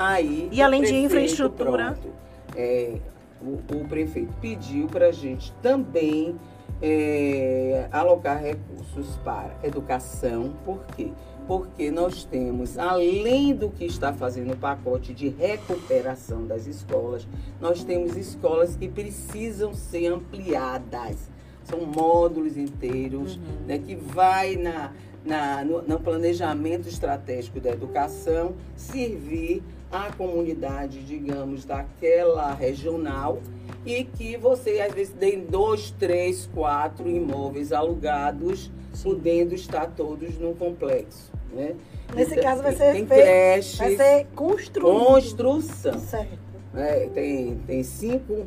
Aí, 0.00 0.48
e 0.50 0.62
além 0.62 0.80
de 0.80 0.94
infraestrutura, 0.94 1.92
pronto, 1.92 2.08
é, 2.56 2.96
o, 3.38 3.58
o, 3.76 3.86
prefeito 3.86 4.32
pediu 4.40 4.86
para 4.86 5.08
a 5.08 5.12
gente 5.12 5.52
também 5.60 6.40
é, 6.80 7.86
alocar 7.92 8.40
recursos 8.40 9.18
para 9.22 9.54
educação, 9.62 10.54
por 10.64 10.82
quê? 10.96 11.08
Porque 11.46 11.90
nós 11.90 12.24
temos, 12.24 12.78
além 12.78 13.54
do 13.54 13.68
que 13.68 13.84
está 13.84 14.10
fazendo 14.10 14.54
o 14.54 14.56
pacote 14.56 15.12
de 15.12 15.28
recuperação 15.28 16.46
das 16.46 16.66
escolas, 16.66 17.28
nós 17.60 17.84
temos 17.84 18.16
escolas 18.16 18.74
que 18.76 18.88
precisam 18.88 19.74
ser 19.74 20.06
ampliadas. 20.06 21.30
São 21.62 21.84
módulos 21.84 22.56
inteiros 22.56 23.36
uhum. 23.36 23.66
né, 23.66 23.78
que 23.78 23.94
vai 23.94 24.56
na, 24.56 24.92
na, 25.22 25.62
no, 25.62 25.82
no 25.82 26.00
planejamento 26.00 26.88
estratégico 26.88 27.60
da 27.60 27.70
educação 27.70 28.54
servir 28.74 29.62
à 29.90 30.12
comunidade, 30.12 31.02
digamos, 31.02 31.64
daquela 31.64 32.52
regional 32.54 33.40
e 33.84 34.04
que 34.04 34.36
você 34.36 34.80
às 34.80 34.92
vezes 34.92 35.14
tem 35.18 35.40
dois, 35.40 35.90
três, 35.92 36.48
quatro 36.52 37.08
imóveis 37.08 37.72
alugados, 37.72 38.70
Sim. 38.92 39.02
podendo 39.02 39.54
estar 39.54 39.86
todos 39.86 40.38
num 40.38 40.54
complexo. 40.54 41.32
Né? 41.52 41.74
Nesse 42.14 42.32
então, 42.32 42.44
caso 42.44 42.62
vai 42.62 42.72
ser 42.74 42.92
tem 42.92 43.06
creches, 43.06 43.78
vai 43.78 43.96
ser 43.96 44.26
construído. 44.34 45.04
construção. 45.04 45.98
Certo. 45.98 46.50
É, 46.74 47.08
tem, 47.08 47.56
tem 47.66 47.82
cinco 47.82 48.46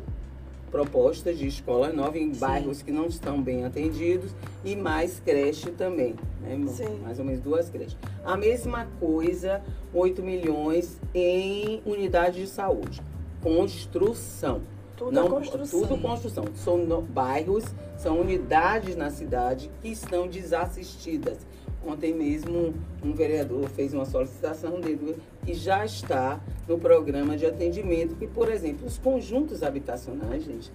propostas 0.74 1.38
de 1.38 1.46
escola 1.46 1.92
nova 1.92 2.18
em 2.18 2.34
Sim. 2.34 2.40
bairros 2.40 2.82
que 2.82 2.90
não 2.90 3.06
estão 3.06 3.40
bem 3.40 3.64
atendidos 3.64 4.34
e 4.64 4.74
mais 4.74 5.20
creche 5.20 5.70
também, 5.70 6.16
né, 6.40 6.60
Sim. 6.66 6.98
Mais 7.00 7.20
ou 7.20 7.24
menos 7.24 7.40
duas 7.40 7.70
creches. 7.70 7.96
A 8.24 8.36
mesma 8.36 8.88
coisa, 8.98 9.62
8 9.92 10.20
milhões 10.20 11.00
em 11.14 11.80
unidade 11.86 12.40
de 12.40 12.48
saúde. 12.48 13.00
Construção. 13.40 14.62
Tudo 14.96 15.12
não, 15.12 15.28
construção. 15.28 15.80
Tudo 15.80 16.02
construção. 16.02 16.44
São 16.56 17.02
bairros, 17.02 17.64
são 17.96 18.20
unidades 18.20 18.96
na 18.96 19.10
cidade 19.10 19.70
que 19.80 19.90
estão 19.90 20.26
desassistidas. 20.26 21.38
Ontem 21.86 22.14
mesmo 22.14 22.74
um 23.04 23.12
vereador 23.12 23.68
fez 23.68 23.92
uma 23.92 24.06
solicitação 24.06 24.80
dele 24.80 25.16
que 25.44 25.52
já 25.52 25.84
está 25.84 26.40
no 26.66 26.78
programa 26.78 27.36
de 27.36 27.44
atendimento, 27.44 28.16
que, 28.16 28.26
por 28.26 28.50
exemplo, 28.50 28.86
os 28.86 28.96
conjuntos 28.96 29.62
habitacionais, 29.62 30.44
gente, 30.44 30.72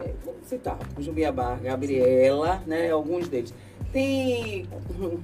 é, 0.00 0.12
vou 0.24 0.36
citar, 0.46 0.78
Jubiabá, 0.98 1.56
Gabriela, 1.56 2.62
né, 2.66 2.90
alguns 2.90 3.28
deles, 3.28 3.52
tem 3.92 4.66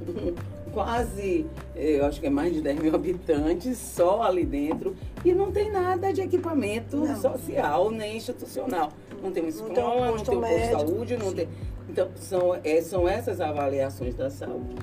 quase, 0.75 1.47
eu 1.75 2.05
acho 2.05 2.21
que 2.21 2.27
é 2.27 2.31
mais 2.31 2.53
de 2.53 2.61
10 2.61 2.81
mil 2.81 2.95
habitantes 2.95 3.79
só 3.79 4.23
ali 4.23 4.45
dentro 4.45 4.95
e 5.25 5.33
não 5.33 5.51
tem 5.51 5.71
nada 5.71 6.13
de 6.13 6.21
equipamento 6.21 6.97
não. 6.97 7.21
social 7.21 7.91
nem 7.91 8.17
institucional. 8.17 8.91
Não 9.23 9.33
tem 9.33 9.43
uma 9.43 9.49
escola, 9.49 10.11
não 10.13 10.19
tem 10.19 10.37
um 10.37 10.41
posto 10.41 10.59
de 10.59 10.71
saúde, 10.71 11.17
não 11.17 11.33
tem. 11.33 11.49
Então, 11.89 12.09
são, 12.17 12.55
é, 12.63 12.81
são 12.81 13.09
essas 13.09 13.41
avaliações 13.41 14.15
da 14.15 14.31
saúde. 14.31 14.77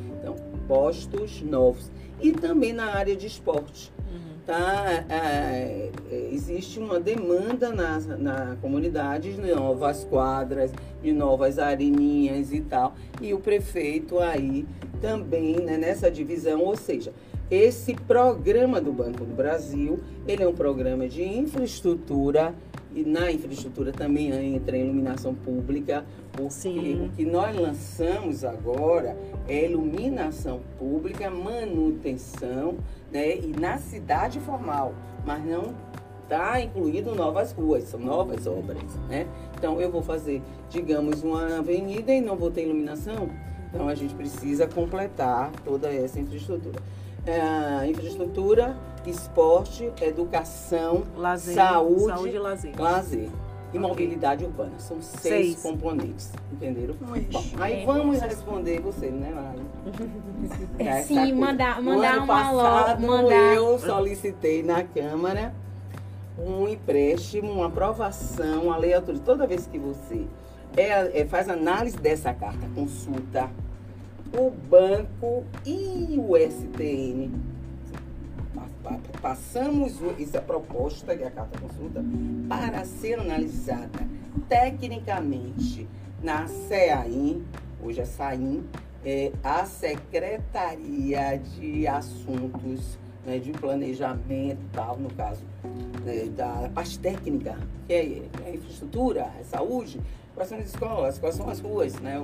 Postos 0.67 1.41
novos. 1.41 1.91
E 2.21 2.31
também 2.31 2.73
na 2.73 2.95
área 2.95 3.15
de 3.15 3.27
esporte. 3.27 3.91
Uhum. 3.99 4.37
Tá? 4.45 5.05
É, 5.09 5.91
é, 6.11 6.29
existe 6.31 6.79
uma 6.79 6.99
demanda 6.99 7.71
na, 7.71 7.99
na 7.99 8.55
comunidade 8.61 9.33
de 9.33 9.41
novas 9.41 10.03
quadras, 10.03 10.71
de 11.01 11.11
novas 11.11 11.59
areninhas 11.59 12.51
e 12.53 12.61
tal. 12.61 12.95
E 13.21 13.33
o 13.33 13.39
prefeito 13.39 14.19
aí 14.19 14.65
também 15.01 15.57
né, 15.57 15.77
nessa 15.77 16.09
divisão, 16.09 16.61
ou 16.61 16.75
seja, 16.75 17.13
esse 17.49 17.93
programa 17.93 18.81
do 18.81 18.91
Banco 18.91 19.23
do 19.23 19.35
Brasil, 19.35 19.99
ele 20.27 20.41
é 20.41 20.47
um 20.47 20.55
programa 20.55 21.07
de 21.07 21.23
infraestrutura 21.23 22.55
e 22.95 23.03
na 23.03 23.29
infraestrutura 23.29 23.91
também 23.91 24.31
entra 24.55 24.77
a 24.77 24.79
iluminação 24.79 25.35
pública, 25.35 26.05
porque 26.31 26.49
Sim. 26.49 27.05
o 27.05 27.09
que 27.09 27.25
nós 27.25 27.55
lançamos 27.55 28.45
agora 28.45 29.17
é 29.47 29.65
iluminação 29.65 30.61
pública, 30.79 31.29
manutenção, 31.29 32.75
né, 33.11 33.35
e 33.35 33.47
na 33.47 33.77
cidade 33.77 34.39
formal, 34.39 34.95
mas 35.25 35.45
não 35.45 35.75
está 36.23 36.59
incluído 36.61 37.13
novas 37.13 37.51
ruas, 37.51 37.83
são 37.83 37.99
novas 37.99 38.47
obras, 38.47 38.81
né? 39.07 39.27
Então 39.55 39.79
eu 39.79 39.91
vou 39.91 40.01
fazer, 40.01 40.41
digamos, 40.69 41.21
uma 41.21 41.59
avenida 41.59 42.11
e 42.11 42.19
não 42.19 42.35
vou 42.35 42.49
ter 42.49 42.63
iluminação, 42.63 43.29
então 43.69 43.87
a 43.87 43.93
gente 43.93 44.15
precisa 44.15 44.65
completar 44.65 45.51
toda 45.63 45.93
essa 45.93 46.19
infraestrutura. 46.19 46.81
É, 47.25 47.87
infraestrutura, 47.87 48.77
esporte, 49.05 49.91
educação, 50.01 51.03
lazer, 51.15 51.55
saúde, 51.55 52.05
saúde 52.05 52.35
e 52.35 52.39
lazer. 52.39 52.79
lazer 52.79 53.29
e 53.73 53.77
okay. 53.77 53.79
mobilidade 53.79 54.45
urbana. 54.45 54.77
São 54.77 55.01
seis, 55.01 55.21
seis. 55.21 55.61
componentes, 55.61 56.31
entenderam? 56.51 56.95
Bom, 57.31 57.41
aí 57.59 57.85
vamos 57.85 58.19
responder 58.21 58.79
você, 58.79 59.09
né, 59.09 59.31
Mari? 59.33 61.03
Sim, 61.05 61.33
mandar, 61.33 61.81
mandar 61.81 62.17
uma 62.17 62.27
passado, 62.27 63.01
mandar... 63.01 63.55
eu 63.55 63.77
solicitei 63.79 64.63
na 64.63 64.83
Câmara 64.83 65.53
um 66.37 66.67
empréstimo, 66.67 67.51
uma 67.51 67.67
aprovação, 67.67 68.71
a 68.71 68.77
lei 68.77 68.93
autoriza. 68.93 69.23
Toda 69.23 69.47
vez 69.47 69.67
que 69.67 69.79
você 69.79 70.25
é, 70.75 71.21
é, 71.21 71.25
faz 71.25 71.49
análise 71.49 71.97
dessa 71.97 72.33
carta, 72.33 72.67
consulta 72.75 73.49
o 74.37 74.51
banco 74.51 75.45
e 75.65 76.15
o 76.19 76.35
STN. 76.37 77.31
Passamos 79.21 79.99
essa 80.19 80.41
proposta, 80.41 81.15
que 81.15 81.23
é 81.23 81.27
a 81.27 81.31
carta 81.31 81.59
consulta, 81.59 82.03
para 82.47 82.85
ser 82.85 83.19
analisada 83.19 84.07
tecnicamente 84.47 85.87
na 86.21 86.47
CEAIM, 86.47 87.43
hoje 87.81 88.01
é 88.01 88.05
SAIM, 88.05 88.63
é 89.03 89.31
a 89.43 89.65
Secretaria 89.65 91.37
de 91.37 91.87
Assuntos 91.87 92.97
né, 93.25 93.39
de 93.39 93.51
Planejamento 93.51 94.59
tal, 94.71 94.97
no 94.97 95.11
caso 95.13 95.41
né, 96.03 96.25
da 96.35 96.69
parte 96.73 96.99
técnica, 96.99 97.57
que 97.87 97.93
é, 97.93 98.21
é 98.45 98.53
infraestrutura, 98.53 99.31
é 99.39 99.43
saúde, 99.43 99.99
quais 100.35 100.49
são 100.49 100.57
as 100.57 100.65
escolas, 100.65 101.17
quais 101.17 101.35
são 101.35 101.49
as 101.49 101.59
ruas, 101.59 101.99
né? 101.99 102.23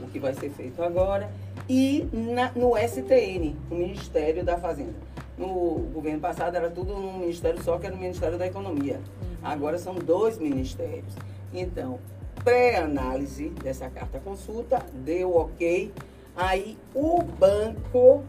O, 0.00 0.08
que 0.08 0.18
vai 0.18 0.34
ser 0.34 0.50
feito 0.50 0.82
agora. 0.82 1.30
E 1.68 2.08
na, 2.12 2.52
no 2.52 2.76
STN, 2.76 3.56
o 3.70 3.74
Ministério 3.74 4.44
da 4.44 4.56
Fazenda. 4.58 4.94
No 5.36 5.88
governo 5.92 6.20
passado 6.20 6.56
era 6.56 6.70
tudo 6.70 6.94
num 6.94 7.18
ministério 7.18 7.62
só, 7.62 7.78
que 7.78 7.86
era 7.86 7.94
o 7.94 7.98
Ministério 7.98 8.38
da 8.38 8.46
Economia. 8.46 8.96
Uhum. 8.96 9.36
Agora 9.42 9.78
são 9.78 9.94
dois 9.94 10.38
ministérios. 10.38 11.14
Então, 11.52 12.00
pré-análise 12.42 13.50
dessa 13.50 13.88
carta 13.88 14.18
consulta, 14.18 14.84
deu 14.92 15.36
ok. 15.36 15.92
Aí 16.36 16.78
o 16.94 17.22
banco 17.22 18.24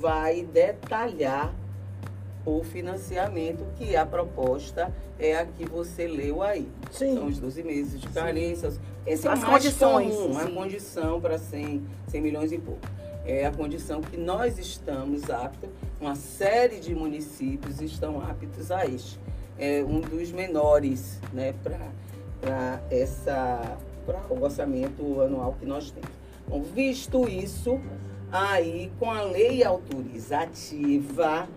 vai 0.00 0.42
detalhar 0.42 1.52
o 2.44 2.62
financiamento, 2.62 3.64
que 3.76 3.96
a 3.96 4.04
proposta 4.04 4.92
é 5.18 5.36
a 5.36 5.46
que 5.46 5.64
você 5.64 6.06
leu 6.06 6.42
aí. 6.42 6.68
Sim. 6.90 7.14
São 7.14 7.26
os 7.26 7.38
12 7.38 7.62
meses 7.62 8.00
de 8.00 8.08
carência. 8.08 8.72
Esse 9.06 9.26
é 9.26 9.30
As 9.30 9.42
condições. 9.42 10.14
Comum, 10.14 10.32
uma 10.32 10.46
condição 10.46 11.20
para 11.20 11.38
100, 11.38 11.82
100 12.08 12.20
milhões 12.20 12.52
e 12.52 12.58
pouco. 12.58 12.80
É 13.24 13.46
a 13.46 13.52
condição 13.52 14.02
que 14.02 14.18
nós 14.18 14.58
estamos 14.58 15.30
aptos, 15.30 15.70
uma 15.98 16.14
série 16.14 16.78
de 16.78 16.94
municípios 16.94 17.80
estão 17.80 18.20
aptos 18.20 18.70
a 18.70 18.84
este. 18.84 19.18
É 19.58 19.82
um 19.82 20.00
dos 20.00 20.30
menores 20.30 21.20
né, 21.32 21.54
para 21.62 22.82
essa 22.90 23.78
para 24.04 24.20
o 24.28 24.42
orçamento 24.42 25.20
anual 25.22 25.56
que 25.58 25.64
nós 25.64 25.90
temos. 25.90 26.10
Bom, 26.46 26.62
visto 26.62 27.26
isso, 27.26 27.80
aí 28.30 28.92
com 28.98 29.10
a 29.10 29.22
lei 29.22 29.64
autorizativa, 29.64 31.48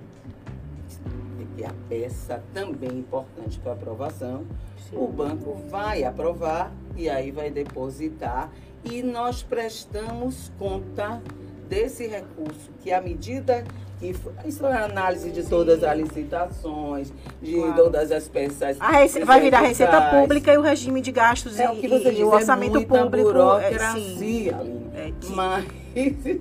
que 1.57 1.63
é 1.63 1.67
a 1.67 1.73
peça 1.89 2.43
também 2.53 2.99
importante 2.99 3.57
para 3.57 3.73
aprovação, 3.73 4.45
Sim. 4.89 4.95
o 4.95 5.07
banco 5.07 5.55
vai 5.69 6.03
aprovar 6.03 6.71
e 6.95 7.09
aí 7.09 7.31
vai 7.31 7.49
depositar 7.49 8.51
e 8.85 9.01
nós 9.01 9.41
prestamos 9.41 10.51
conta 10.59 11.19
desse 11.67 12.05
recurso 12.05 12.69
que 12.83 12.93
à 12.93 13.01
medida 13.01 13.65
que 13.99 14.13
isso 14.45 14.67
é 14.67 14.73
a 14.73 14.85
análise 14.85 15.31
de 15.31 15.43
todas 15.43 15.83
as 15.83 15.97
licitações, 15.97 17.11
de 17.41 17.55
claro. 17.55 17.73
todas 17.73 18.11
as 18.11 18.27
peças. 18.27 18.77
Rece... 18.77 19.25
vai 19.25 19.41
virar 19.41 19.61
receita 19.61 19.99
pública 20.11 20.53
e 20.53 20.57
o 20.59 20.61
regime 20.61 21.01
de 21.01 21.11
gastos 21.11 21.59
é, 21.59 21.65
e, 21.65 21.67
o, 21.69 21.81
que 21.81 21.87
você 21.87 22.09
e, 22.09 22.11
diz, 22.11 22.19
o 22.19 22.31
é 22.31 22.35
orçamento 22.35 22.77
é 22.77 22.85
público. 22.85 23.31
Burocracia, 23.33 24.55
é, 24.93 25.11
Mas 25.29 25.65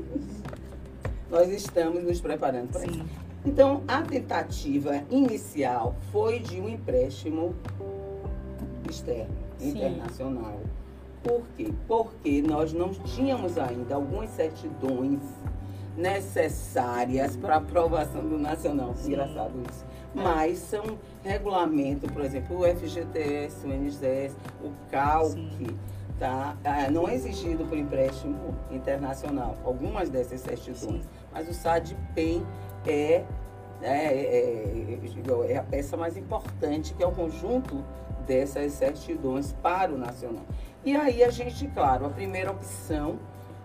nós 1.31 1.49
estamos 1.49 2.05
nos 2.05 2.21
preparando 2.21 2.69
para 2.69 2.85
isso. 2.85 3.26
Então, 3.47 3.83
a 3.87 4.03
tentativa 4.03 5.05
inicial 5.09 5.95
foi 6.11 6.41
de 6.41 6.61
um 6.61 6.69
empréstimo 6.69 7.55
externo, 8.91 9.35
Sim. 9.57 9.71
internacional, 9.71 10.61
Por 11.23 11.43
quê? 11.57 11.73
Porque 11.89 12.43
nós 12.43 12.73
não 12.73 12.91
tínhamos 12.91 13.57
ainda 13.59 13.95
algumas 13.95 14.31
certidões 14.31 15.21
necessárias 15.97 17.37
para 17.37 17.57
aprovação 17.57 18.23
do 18.29 18.39
Nacional. 18.39 18.95
Sim. 18.95 19.13
Engraçado 19.13 19.53
isso. 19.69 19.85
É. 20.15 20.23
Mas 20.23 20.59
são 20.59 20.99
regulamento, 21.25 22.07
por 22.13 22.25
exemplo, 22.25 22.61
o 22.61 22.65
FGTS, 22.65 23.67
o 23.67 23.73
NGS, 23.73 24.37
o 24.63 24.71
CALC, 24.91 25.37
tá? 26.19 26.57
Ah, 26.65 26.91
não 26.91 27.09
é 27.09 27.15
exigido 27.15 27.65
por 27.65 27.77
empréstimo 27.77 28.55
internacional, 28.71 29.57
algumas 29.65 30.09
dessas 30.09 30.41
certidões. 30.41 31.03
Sim. 31.03 31.09
Mas 31.33 31.49
o 31.49 31.55
SADPEM 31.55 32.47
é, 32.87 33.25
é, 33.83 33.89
é, 33.89 35.53
é 35.53 35.57
a 35.57 35.63
peça 35.63 35.97
mais 35.97 36.17
importante, 36.17 36.95
que 36.95 37.03
é 37.03 37.07
o 37.07 37.13
conjunto 37.13 37.85
dessas 38.27 38.73
certidões 38.73 39.53
para 39.63 39.93
o 39.93 39.99
nacional. 39.99 40.45
E 40.85 40.97
aí 40.97 41.23
a 41.23 41.31
gente, 41.31 41.67
claro, 41.69 42.07
a 42.07 42.11
primeira 42.11 42.51
opção 42.51 43.19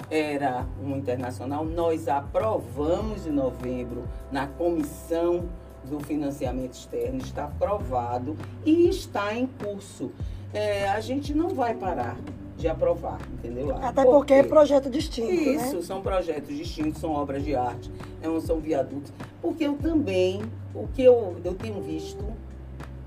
era 0.10 0.66
um 0.84 0.98
internacional, 0.98 1.64
nós 1.64 2.08
aprovamos 2.08 3.26
em 3.26 3.32
novembro 3.32 4.04
na 4.32 4.48
comissão 4.48 5.46
do 5.86 6.00
financiamento 6.00 6.74
externo, 6.74 7.18
está 7.20 7.46
aprovado 7.46 8.36
e 8.66 8.90
está 8.90 9.34
em 9.34 9.48
curso. 9.48 10.12
É, 10.54 10.90
a 10.90 11.00
gente 11.00 11.34
não 11.34 11.50
vai 11.50 11.74
parar 11.74 12.18
de 12.62 12.68
aprovar, 12.68 13.20
entendeu? 13.34 13.76
Até 13.76 14.04
porque, 14.04 14.12
porque 14.12 14.34
é 14.34 14.44
projeto 14.44 14.90
distinto. 14.90 15.28
Né? 15.28 15.56
Isso, 15.56 15.78
né? 15.78 15.82
são 15.82 16.02
projetos 16.02 16.56
distintos, 16.56 17.02
são 17.02 17.12
obras 17.12 17.44
de 17.44 17.56
arte, 17.56 17.92
não 18.24 18.40
são 18.40 18.60
viadutos. 18.60 19.12
Porque 19.42 19.66
eu 19.66 19.74
também, 19.74 20.42
o 20.74 20.88
que 20.88 21.04
eu, 21.04 21.36
eu 21.44 21.56
tenho 21.56 21.82
visto 21.82 22.24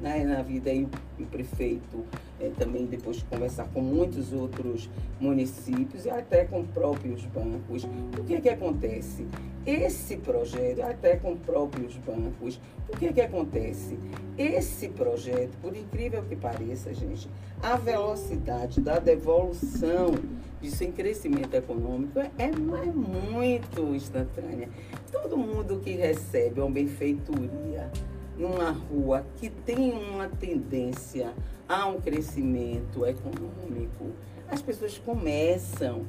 né, 0.00 0.24
na 0.24 0.42
vida 0.42 0.70
aí 0.70 0.86
o 1.18 1.26
prefeito 1.26 2.04
é, 2.40 2.50
também 2.58 2.84
depois 2.84 3.18
de 3.18 3.24
conversar 3.24 3.64
com 3.72 3.80
muitos 3.80 4.32
outros 4.32 4.90
municípios 5.20 6.04
e 6.04 6.10
até 6.10 6.44
com 6.44 6.64
próprios 6.64 7.24
bancos. 7.26 7.84
O 8.18 8.24
que 8.24 8.34
é 8.34 8.40
que 8.40 8.48
acontece? 8.48 9.26
Esse 9.64 10.16
projeto, 10.16 10.82
até 10.82 11.16
com 11.16 11.36
próprios 11.36 11.96
bancos, 11.96 12.60
o 12.94 12.96
que 12.96 13.06
é 13.06 13.12
que 13.12 13.20
acontece? 13.20 13.98
Esse 14.38 14.88
projeto, 14.88 15.56
por 15.60 15.76
incrível 15.76 16.22
que 16.22 16.36
pareça, 16.36 16.94
gente, 16.94 17.28
a 17.62 17.76
velocidade 17.76 18.80
da 18.80 18.98
devolução 18.98 20.14
de 20.60 20.70
sem 20.70 20.92
crescimento 20.92 21.54
econômico 21.54 22.18
é, 22.20 22.30
é, 22.38 22.44
é 22.46 22.92
muito 22.92 23.94
instantânea. 23.94 24.68
Todo 25.10 25.36
mundo 25.36 25.80
que 25.80 25.90
recebe 25.92 26.60
uma 26.60 26.70
benfeitoria 26.70 27.90
numa 28.36 28.70
rua 28.70 29.24
que 29.36 29.50
tem 29.50 29.92
uma 29.92 30.28
tendência 30.28 31.32
a 31.68 31.86
um 31.86 32.00
crescimento 32.00 33.04
econômico, 33.06 34.10
as 34.48 34.62
pessoas 34.62 34.98
começam 34.98 36.06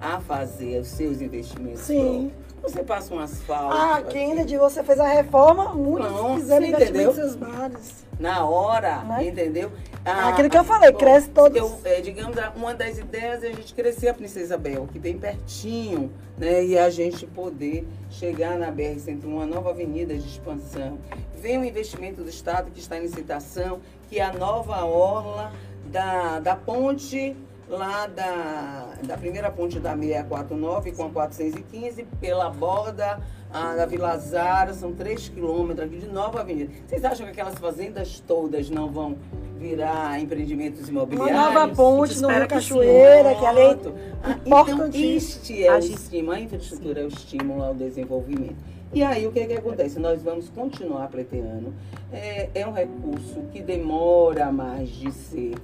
a 0.00 0.20
fazer 0.20 0.80
os 0.80 0.88
seus 0.88 1.20
investimentos 1.20 1.82
Sim. 1.82 2.30
Próprios. 2.30 2.53
Você 2.64 2.82
passa 2.82 3.14
um 3.14 3.18
asfalto. 3.18 3.76
Ah, 3.76 4.02
Kennedy, 4.02 4.56
você 4.56 4.82
fez 4.82 4.98
a 4.98 5.06
reforma, 5.06 5.74
muitos 5.74 6.10
Pronto, 6.10 6.40
fizeram 6.40 6.66
nos 7.06 7.14
seus 7.14 7.36
bares. 7.36 8.04
Na 8.18 8.44
hora, 8.46 9.04
entendeu? 9.22 9.70
Ah, 10.04 10.28
Aquilo 10.28 10.48
que 10.48 10.56
eu 10.56 10.64
falei, 10.64 10.92
cresce 10.92 11.28
todos. 11.28 11.56
Eu, 11.56 11.78
é, 11.84 12.00
digamos, 12.00 12.36
uma 12.56 12.72
das 12.72 12.96
ideias 12.96 13.42
é 13.42 13.48
a 13.48 13.52
gente 13.52 13.74
crescer 13.74 14.08
a 14.08 14.14
Princesa 14.14 14.44
Isabel, 14.46 14.88
que 14.90 14.98
bem 14.98 15.18
pertinho, 15.18 16.10
né? 16.38 16.64
E 16.64 16.78
a 16.78 16.88
gente 16.88 17.26
poder 17.26 17.86
chegar 18.10 18.56
na 18.58 18.72
BR-101, 18.72 19.24
uma 19.24 19.46
nova 19.46 19.70
avenida 19.70 20.16
de 20.16 20.26
expansão. 20.26 20.98
Vem 21.36 21.58
o 21.58 21.64
investimento 21.64 22.22
do 22.22 22.28
Estado 22.30 22.70
que 22.70 22.80
está 22.80 22.96
em 22.96 23.02
licitação, 23.02 23.80
que 24.08 24.18
é 24.20 24.22
a 24.22 24.32
nova 24.32 24.84
orla 24.84 25.52
da, 25.86 26.38
da 26.40 26.56
ponte 26.56 27.36
lá 27.68 28.06
da, 28.06 28.94
da 29.02 29.16
primeira 29.16 29.50
ponte 29.50 29.78
da 29.78 29.96
649 29.96 30.92
com 30.92 31.04
a 31.04 31.10
415, 31.10 32.04
pela 32.20 32.50
borda 32.50 33.20
a, 33.52 33.74
da 33.74 33.86
Vila 33.86 34.16
Zara, 34.18 34.74
são 34.74 34.92
3 34.92 35.28
quilômetros 35.28 35.86
aqui 35.86 35.98
de 35.98 36.08
nova 36.08 36.40
avenida. 36.40 36.72
Vocês 36.86 37.04
acham 37.04 37.26
que 37.26 37.32
aquelas 37.32 37.54
fazendas 37.54 38.20
todas 38.26 38.68
não 38.68 38.90
vão 38.90 39.16
virar 39.58 40.20
empreendimentos 40.20 40.88
imobiliários? 40.88 41.38
Uma 41.38 41.50
nova 41.52 41.74
ponte 41.74 42.20
no 42.20 42.28
Rio 42.28 42.48
Cachoeira, 42.48 43.34
que, 43.34 43.46
além 43.46 43.78
ah, 44.22 44.38
Então, 44.44 44.90
este 44.92 45.64
é 45.64 45.74
o 45.74 45.78
estímulo, 45.78 46.32
a 46.32 46.40
infraestrutura 46.40 47.00
é 47.00 47.04
o 47.04 47.08
estímulo 47.08 47.62
ao 47.62 47.74
desenvolvimento. 47.74 48.56
E 48.92 49.02
aí, 49.02 49.26
o 49.26 49.32
que, 49.32 49.40
é 49.40 49.46
que 49.46 49.54
acontece? 49.54 49.98
Nós 49.98 50.22
vamos 50.22 50.48
continuar 50.48 51.08
pleiteando. 51.08 51.74
É, 52.12 52.48
é 52.54 52.66
um 52.66 52.72
recurso 52.72 53.42
que 53.52 53.60
demora 53.60 54.52
mais 54.52 54.88
de 54.88 55.10
ser 55.10 55.54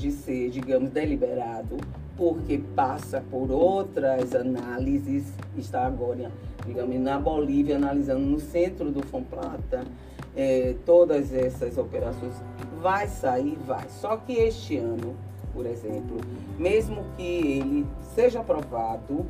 de 0.00 0.10
ser, 0.10 0.50
digamos, 0.50 0.90
deliberado, 0.90 1.76
porque 2.16 2.58
passa 2.74 3.22
por 3.30 3.50
outras 3.50 4.34
análises, 4.34 5.32
está 5.56 5.86
agora, 5.86 6.30
digamos, 6.66 6.98
na 6.98 7.18
Bolívia, 7.18 7.76
analisando 7.76 8.24
no 8.24 8.40
centro 8.40 8.90
do 8.90 9.04
Fomplata, 9.06 9.84
é, 10.34 10.74
todas 10.86 11.32
essas 11.32 11.76
operações. 11.76 12.34
Vai 12.80 13.08
sair, 13.08 13.58
vai. 13.66 13.88
Só 13.88 14.16
que 14.16 14.32
este 14.32 14.78
ano, 14.78 15.14
por 15.52 15.66
exemplo, 15.66 16.18
mesmo 16.58 17.04
que 17.16 17.22
ele 17.22 17.86
seja 18.14 18.40
aprovado, 18.40 19.26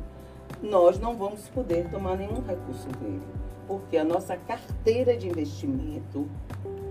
nós 0.61 0.99
não 0.99 1.15
vamos 1.15 1.47
poder 1.49 1.89
tomar 1.89 2.17
nenhum 2.17 2.41
recurso 2.41 2.87
dele, 2.99 3.21
porque 3.67 3.97
a 3.97 4.03
nossa 4.03 4.37
carteira 4.37 5.17
de 5.17 5.27
investimento 5.27 6.27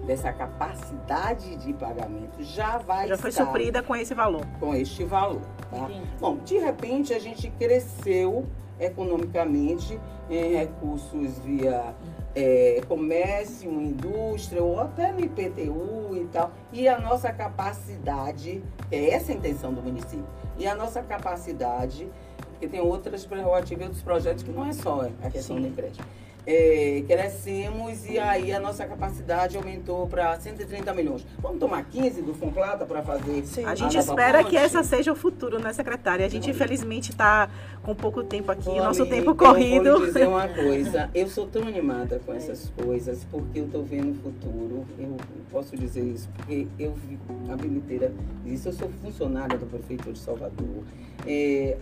dessa 0.07 0.33
capacidade 0.33 1.57
de 1.57 1.73
pagamento 1.73 2.43
já 2.43 2.79
vai 2.79 3.09
já 3.09 3.17
foi 3.17 3.33
suprida 3.33 3.83
com 3.83 3.95
esse 3.95 4.15
valor 4.15 4.45
com 4.59 4.75
este 4.75 5.05
valor 5.05 5.43
tá? 5.71 5.89
bom 6.19 6.39
de 6.39 6.59
repente 6.59 7.13
a 7.15 7.19
gente 7.19 7.51
cresceu 7.51 8.47
economicamente 8.79 10.01
em 10.29 10.57
recursos 10.57 11.39
via 11.41 11.95
é, 12.35 12.81
comércio, 12.89 13.71
indústria 13.71 14.63
ou 14.63 14.81
até 14.81 15.13
no 15.13 15.21
IPTU 15.21 16.17
e 16.17 16.29
tal 16.33 16.53
e 16.73 16.89
a 16.89 16.99
nossa 16.99 17.33
capacidade 17.33 18.63
é 18.91 19.11
essa 19.11 19.33
a 19.33 19.35
intenção 19.35 19.73
do 19.73 19.83
município 19.83 20.27
e 20.59 20.67
a 20.67 20.75
nossa 20.75 21.03
capacidade 21.03 22.09
porque 22.51 22.69
tem 22.69 22.81
outras 22.81 23.27
prerrogativas 23.27 23.89
dos 23.89 24.03
projetos 24.03 24.43
que 24.43 24.51
não 24.51 24.67
é 24.67 24.73
só 24.73 25.09
a 25.23 25.31
questão 25.31 25.57
Sim. 25.57 25.63
do 25.63 25.69
empréstimo 25.69 26.07
é, 26.47 27.03
crescemos 27.07 28.07
e 28.07 28.19
aí 28.19 28.53
a 28.53 28.61
nossa 28.61 28.87
capacidade 28.87 29.57
aumentou 29.57 30.07
para 30.07 30.39
130 30.39 30.93
milhões. 30.95 31.27
Vamos 31.39 31.59
tomar 31.59 31.85
15 31.85 32.23
do 32.23 32.35
Funplata 32.35 32.85
para 32.87 33.03
fazer 33.03 33.45
Sim. 33.45 33.65
A 33.65 33.75
gente 33.75 33.97
a 33.97 34.01
espera 34.01 34.39
ponte? 34.39 34.51
que 34.51 34.57
essa 34.57 34.83
seja 34.83 35.13
o 35.13 35.17
futuro, 35.17 35.59
né, 35.59 35.73
secretária? 35.73 36.25
A 36.25 36.29
gente, 36.29 36.51
infelizmente, 36.51 37.11
está 37.11 37.49
com 37.83 37.95
pouco 37.95 38.23
tempo 38.23 38.51
aqui, 38.51 38.69
nosso 38.77 39.07
tempo 39.07 39.35
corrido. 39.35 39.87
Eu 39.87 39.99
vou 39.99 40.07
dizer 40.07 40.29
uma 40.29 40.49
coisa, 40.49 41.11
eu 41.15 41.29
sou 41.29 41.47
tão 41.47 41.63
animada 41.67 42.21
com 42.25 42.33
essas 42.35 42.71
coisas, 42.71 43.27
porque 43.31 43.61
eu 43.61 43.67
estou 43.67 43.85
vendo 43.85 44.13
o 44.13 44.15
futuro. 44.15 44.87
Eu 44.99 45.17
posso 45.51 45.77
dizer 45.77 46.03
isso, 46.03 46.29
porque 46.37 46.67
eu 46.79 46.95
vi 46.95 47.19
a 47.51 47.57
bilheteira 47.57 48.13
disso. 48.45 48.69
Eu 48.69 48.73
sou 48.73 48.91
funcionária 49.03 49.59
do 49.59 49.67
Prefeitura 49.67 50.13
de 50.13 50.19
Salvador. 50.19 50.85
É, 51.27 51.77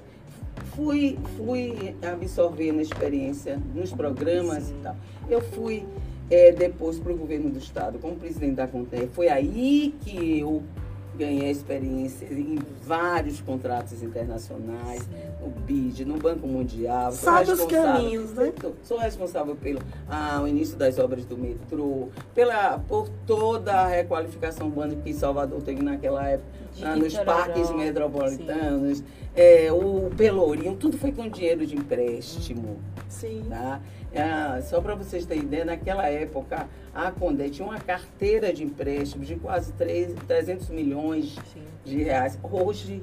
fui, 0.75 1.19
fui 1.37 1.95
absorvendo 2.03 2.79
a 2.79 2.83
experiência 2.83 3.61
nos 3.75 3.93
programas 3.93 4.65
Sim. 4.65 4.75
e 4.79 4.83
tal. 4.83 4.97
Eu 5.29 5.41
fui 5.41 5.85
é, 6.31 6.53
depois 6.53 6.99
para 6.99 7.13
o 7.13 7.17
governo 7.17 7.51
do 7.51 7.59
estado 7.59 7.99
como 7.99 8.17
presidente 8.17 8.55
da 8.55 8.67
Conte. 8.67 9.09
Foi 9.13 9.29
aí 9.29 9.95
que 10.01 10.41
eu 10.41 10.63
ganhei 11.19 11.51
experiência 11.51 12.27
em 12.31 12.59
vários 12.87 13.41
contratos 13.41 14.03
internacionais, 14.03 15.07
no 15.41 15.49
BID, 15.49 16.05
no 16.05 16.17
Banco 16.17 16.47
Mundial. 16.47 17.11
Sabe 17.11 17.51
os 17.51 17.65
caminhos, 17.65 18.33
né? 18.33 18.53
Sou 18.85 18.99
responsável 18.99 19.57
pelo 19.57 19.81
ah, 20.09 20.41
o 20.43 20.47
início 20.47 20.77
das 20.77 20.99
obras 20.99 21.25
do 21.25 21.37
metrô, 21.37 22.09
pela, 22.35 22.79
por 22.79 23.09
toda 23.27 23.73
a 23.73 23.89
requalificação 23.89 24.69
urbana 24.69 24.95
que 24.95 25.13
Salvador 25.13 25.61
teve 25.63 25.83
naquela 25.83 26.27
época, 26.29 26.49
ah, 26.83 26.95
nos 26.95 27.19
parques 27.19 27.71
metropolitanos, 27.73 29.03
é, 29.35 29.73
o 29.73 30.11
Pelourinho, 30.17 30.77
tudo 30.77 30.97
foi 30.97 31.13
com 31.13 31.29
dinheiro 31.29 31.67
de 31.67 31.77
empréstimo. 31.77 32.79
Sim. 33.09 33.45
Tá? 33.49 33.81
Ah, 34.17 34.61
só 34.63 34.81
para 34.81 34.95
vocês 34.95 35.27
terem 35.27 35.43
ideia, 35.43 35.65
naquela 35.65 36.09
época 36.09 36.69
a 36.95 37.11
Condé 37.11 37.49
tinha 37.49 37.67
uma 37.67 37.79
carteira 37.79 38.53
de 38.53 38.65
empréstimos 38.65 39.27
de 39.27 39.37
quase 39.37 39.73
3, 39.73 40.15
300 40.27 40.71
milhões 40.71 41.37
Sim. 41.53 41.63
de 41.85 42.03
reais. 42.03 42.39
Hoje, 42.43 43.03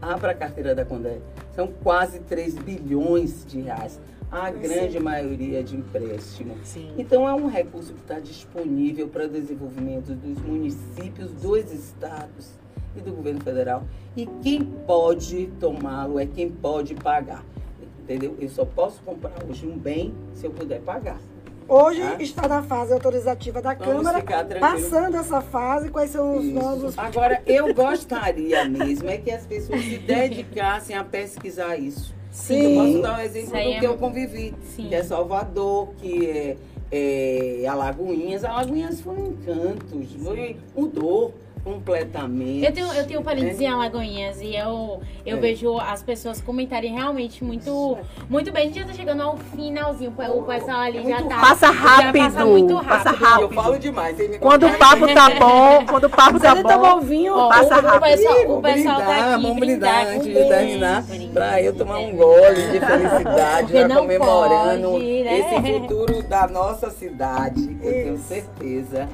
abra 0.00 0.32
a 0.32 0.34
carteira 0.34 0.74
da 0.74 0.84
Condé, 0.84 1.18
são 1.54 1.68
quase 1.68 2.20
3 2.20 2.54
bilhões 2.56 3.44
de 3.46 3.60
reais. 3.60 4.00
A 4.30 4.50
grande 4.50 4.98
Sim. 4.98 5.00
maioria 5.00 5.62
de 5.64 5.74
empréstimo. 5.74 6.54
Sim. 6.62 6.92
Então, 6.98 7.26
é 7.26 7.32
um 7.32 7.46
recurso 7.46 7.94
que 7.94 8.00
está 8.00 8.20
disponível 8.20 9.08
para 9.08 9.24
o 9.24 9.28
desenvolvimento 9.28 10.14
dos 10.14 10.42
municípios, 10.42 11.32
dos 11.32 11.72
estados 11.72 12.50
e 12.94 13.00
do 13.00 13.12
governo 13.12 13.40
federal. 13.40 13.84
E 14.14 14.26
quem 14.42 14.62
pode 14.62 15.46
tomá-lo 15.58 16.20
é 16.20 16.26
quem 16.26 16.50
pode 16.50 16.94
pagar 16.94 17.42
entendeu? 18.08 18.34
Eu 18.40 18.48
só 18.48 18.64
posso 18.64 19.02
comprar 19.02 19.34
hoje 19.48 19.66
um 19.66 19.76
bem 19.76 20.14
se 20.34 20.46
eu 20.46 20.50
puder 20.50 20.80
pagar. 20.80 21.20
Hoje 21.68 22.00
tá? 22.00 22.16
está 22.18 22.48
na 22.48 22.62
fase 22.62 22.94
autorizativa 22.94 23.60
da 23.60 23.74
Vamos 23.74 24.10
Câmara, 24.10 24.58
passando 24.58 25.18
essa 25.18 25.42
fase, 25.42 25.90
quais 25.90 26.10
são 26.10 26.38
os 26.38 26.44
Isso. 26.46 26.54
novos... 26.54 26.98
Agora, 26.98 27.42
eu 27.46 27.74
gostaria 27.74 28.64
mesmo 28.64 29.10
é 29.10 29.18
que 29.18 29.30
as 29.30 29.44
pessoas 29.44 29.82
se 29.82 29.98
dedicassem 29.98 30.96
a 30.96 31.04
pesquisar 31.04 31.76
isso. 31.76 32.14
Sim. 32.30 32.74
Eu 32.74 32.82
posso 32.82 33.02
dar 33.02 33.18
um 33.18 33.20
exemplo 33.20 33.50
do 33.50 33.56
é... 33.58 33.78
que 33.80 33.86
eu 33.86 33.98
convivi, 33.98 34.54
Sim. 34.74 34.88
que 34.88 34.94
é 34.94 35.02
Salvador, 35.02 35.88
que 35.98 36.26
é, 36.26 36.56
é 36.90 37.66
Alagoinhas. 37.66 38.44
Alagoinhas 38.44 39.02
foi 39.02 39.14
um 39.14 39.26
encanto, 39.26 40.02
foi, 40.24 40.56
mudou 40.74 41.34
completamente. 41.68 42.64
Eu 42.64 42.72
tenho, 42.72 42.92
eu 42.94 43.06
tenho 43.06 43.22
parentes 43.22 43.60
é. 43.60 43.64
em 43.64 43.66
Alagoinhas 43.66 44.40
e 44.40 44.56
eu, 44.56 45.02
eu 45.26 45.36
é. 45.36 45.40
vejo 45.40 45.78
as 45.78 46.02
pessoas 46.02 46.40
comentarem 46.40 46.94
realmente 46.94 47.44
muito, 47.44 47.98
muito 48.28 48.50
bem. 48.50 48.62
A 48.62 48.66
gente 48.66 48.80
já 48.80 48.86
tá 48.86 48.94
chegando 48.94 49.22
ao 49.22 49.36
finalzinho. 49.36 50.10
O 50.10 50.42
pessoal 50.42 50.80
ali 50.80 51.06
já 51.06 51.22
tá. 51.22 51.40
Passa 51.40 51.70
rápido. 51.70 52.24
passa 52.24 52.44
muito 52.46 52.74
rápido. 52.74 52.88
Passa 52.88 53.10
rápido. 53.10 53.42
Eu 53.42 53.52
falo 53.52 53.78
demais. 53.78 54.16
Quando 54.40 54.66
o 54.66 54.78
papo 54.78 55.06
tá 55.14 55.30
bom, 55.30 55.86
quando 55.86 56.04
o 56.04 56.10
papo 56.10 56.40
tá 56.40 56.54
bom. 56.54 56.68
Tá 56.68 56.96
vinho, 57.00 57.34
passa 57.34 57.78
o, 57.78 57.82
rápido. 57.82 57.96
O 57.96 58.00
pessoal, 58.00 58.58
o 58.58 58.62
pessoal 58.62 59.00
tá 59.00 59.34
aqui. 59.34 59.42
Vamos 59.42 59.60
brindar 59.60 60.06
antes 60.06 60.26
de 60.26 60.32
terminar. 60.32 61.04
Pra 61.32 61.62
eu 61.62 61.74
tomar 61.74 61.98
um 61.98 62.16
gole 62.16 62.62
de 62.72 62.80
felicidade, 62.80 63.72
já 63.76 63.88
comemorando 63.88 64.90
pode, 64.90 65.22
né? 65.22 65.38
esse 65.38 65.72
futuro 65.72 66.22
da 66.22 66.46
nossa 66.46 66.90
cidade. 66.90 67.78
Eu 67.82 67.92
tenho 67.92 68.18
certeza 68.18 69.08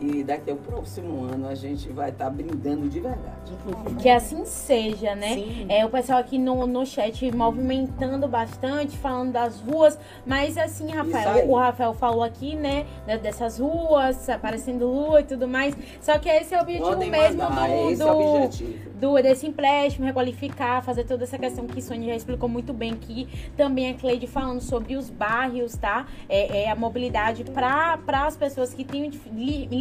e 0.00 0.24
daqui 0.24 0.50
ao 0.50 0.56
próximo 0.56 1.24
ano 1.24 1.46
a 1.46 1.54
gente 1.54 1.88
vai 1.90 2.08
estar 2.08 2.24
tá 2.24 2.30
brindando 2.30 2.88
de 2.88 3.00
verdade. 3.00 3.52
Que 4.00 4.08
assim 4.08 4.44
seja, 4.46 5.14
né? 5.14 5.34
Sim. 5.34 5.66
É, 5.68 5.84
o 5.84 5.90
pessoal 5.90 6.18
aqui 6.18 6.38
no, 6.38 6.66
no 6.66 6.86
chat 6.86 7.30
movimentando 7.30 8.26
bastante, 8.26 8.96
falando 8.96 9.32
das 9.32 9.60
ruas, 9.60 9.98
mas 10.24 10.56
assim, 10.56 10.90
Rafael, 10.90 11.50
o 11.50 11.56
Rafael 11.56 11.92
falou 11.92 12.22
aqui, 12.22 12.56
né, 12.56 12.86
dessas 13.22 13.58
ruas, 13.58 14.28
aparecendo 14.28 14.86
lua 14.86 15.20
e 15.20 15.24
tudo 15.24 15.46
mais. 15.46 15.76
Só 16.00 16.18
que 16.18 16.28
esse 16.28 16.54
é 16.54 16.58
o 16.58 16.62
objetivo 16.62 16.90
Podem 16.90 17.10
mesmo 17.10 17.42
mandar, 17.42 17.66
do, 17.68 17.72
é 17.72 17.92
esse 17.92 18.02
do, 18.02 18.08
é 18.08 18.12
o 18.12 18.44
objetivo. 18.44 18.90
do 18.98 19.22
desse 19.22 19.46
empréstimo, 19.46 20.06
requalificar, 20.06 20.82
fazer 20.82 21.04
toda 21.04 21.24
essa 21.24 21.38
questão 21.38 21.66
que 21.66 21.82
Sônia 21.82 22.08
já 22.08 22.16
explicou 22.16 22.48
muito 22.48 22.72
bem 22.72 22.92
aqui. 22.92 23.28
Também 23.56 23.90
a 23.90 23.94
Cleide 23.94 24.26
falando 24.26 24.60
sobre 24.60 24.96
os 24.96 25.10
bairros, 25.10 25.76
tá? 25.76 26.06
É, 26.28 26.64
é 26.64 26.70
a 26.70 26.74
mobilidade 26.76 27.44
para 27.44 27.98
as 28.26 28.36
pessoas 28.36 28.72
que 28.72 28.84
têm 28.84 29.10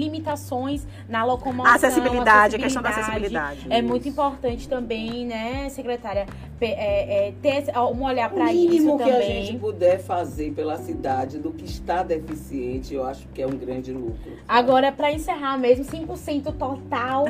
limitações 0.09 0.85
na 1.07 1.23
locomoção. 1.23 1.71
A 1.71 1.75
acessibilidade, 1.75 2.55
acessibilidade, 2.55 2.55
a 2.55 2.59
questão 2.59 2.81
da 2.81 2.89
acessibilidade. 2.89 3.67
É 3.69 3.81
muito 3.81 4.09
importante 4.09 4.67
também, 4.67 5.25
né, 5.25 5.69
secretária, 5.69 6.25
é, 6.59 7.27
é, 7.27 7.33
ter 7.41 7.65
um 7.77 8.03
olhar 8.03 8.29
para 8.29 8.51
isso 8.51 8.65
também. 8.65 8.67
O 8.67 8.69
mínimo 8.69 8.97
que 8.97 9.11
a 9.11 9.21
gente 9.21 9.57
puder 9.57 9.99
fazer 9.99 10.51
pela 10.51 10.77
cidade 10.77 11.37
do 11.37 11.51
que 11.51 11.65
está 11.65 12.03
deficiente, 12.03 12.93
eu 12.93 13.05
acho 13.05 13.27
que 13.29 13.41
é 13.41 13.47
um 13.47 13.57
grande 13.57 13.93
lucro. 13.93 14.37
Agora, 14.47 14.91
para 14.91 15.11
encerrar 15.11 15.57
mesmo, 15.57 15.85
100% 15.85 16.53
total. 16.57 17.25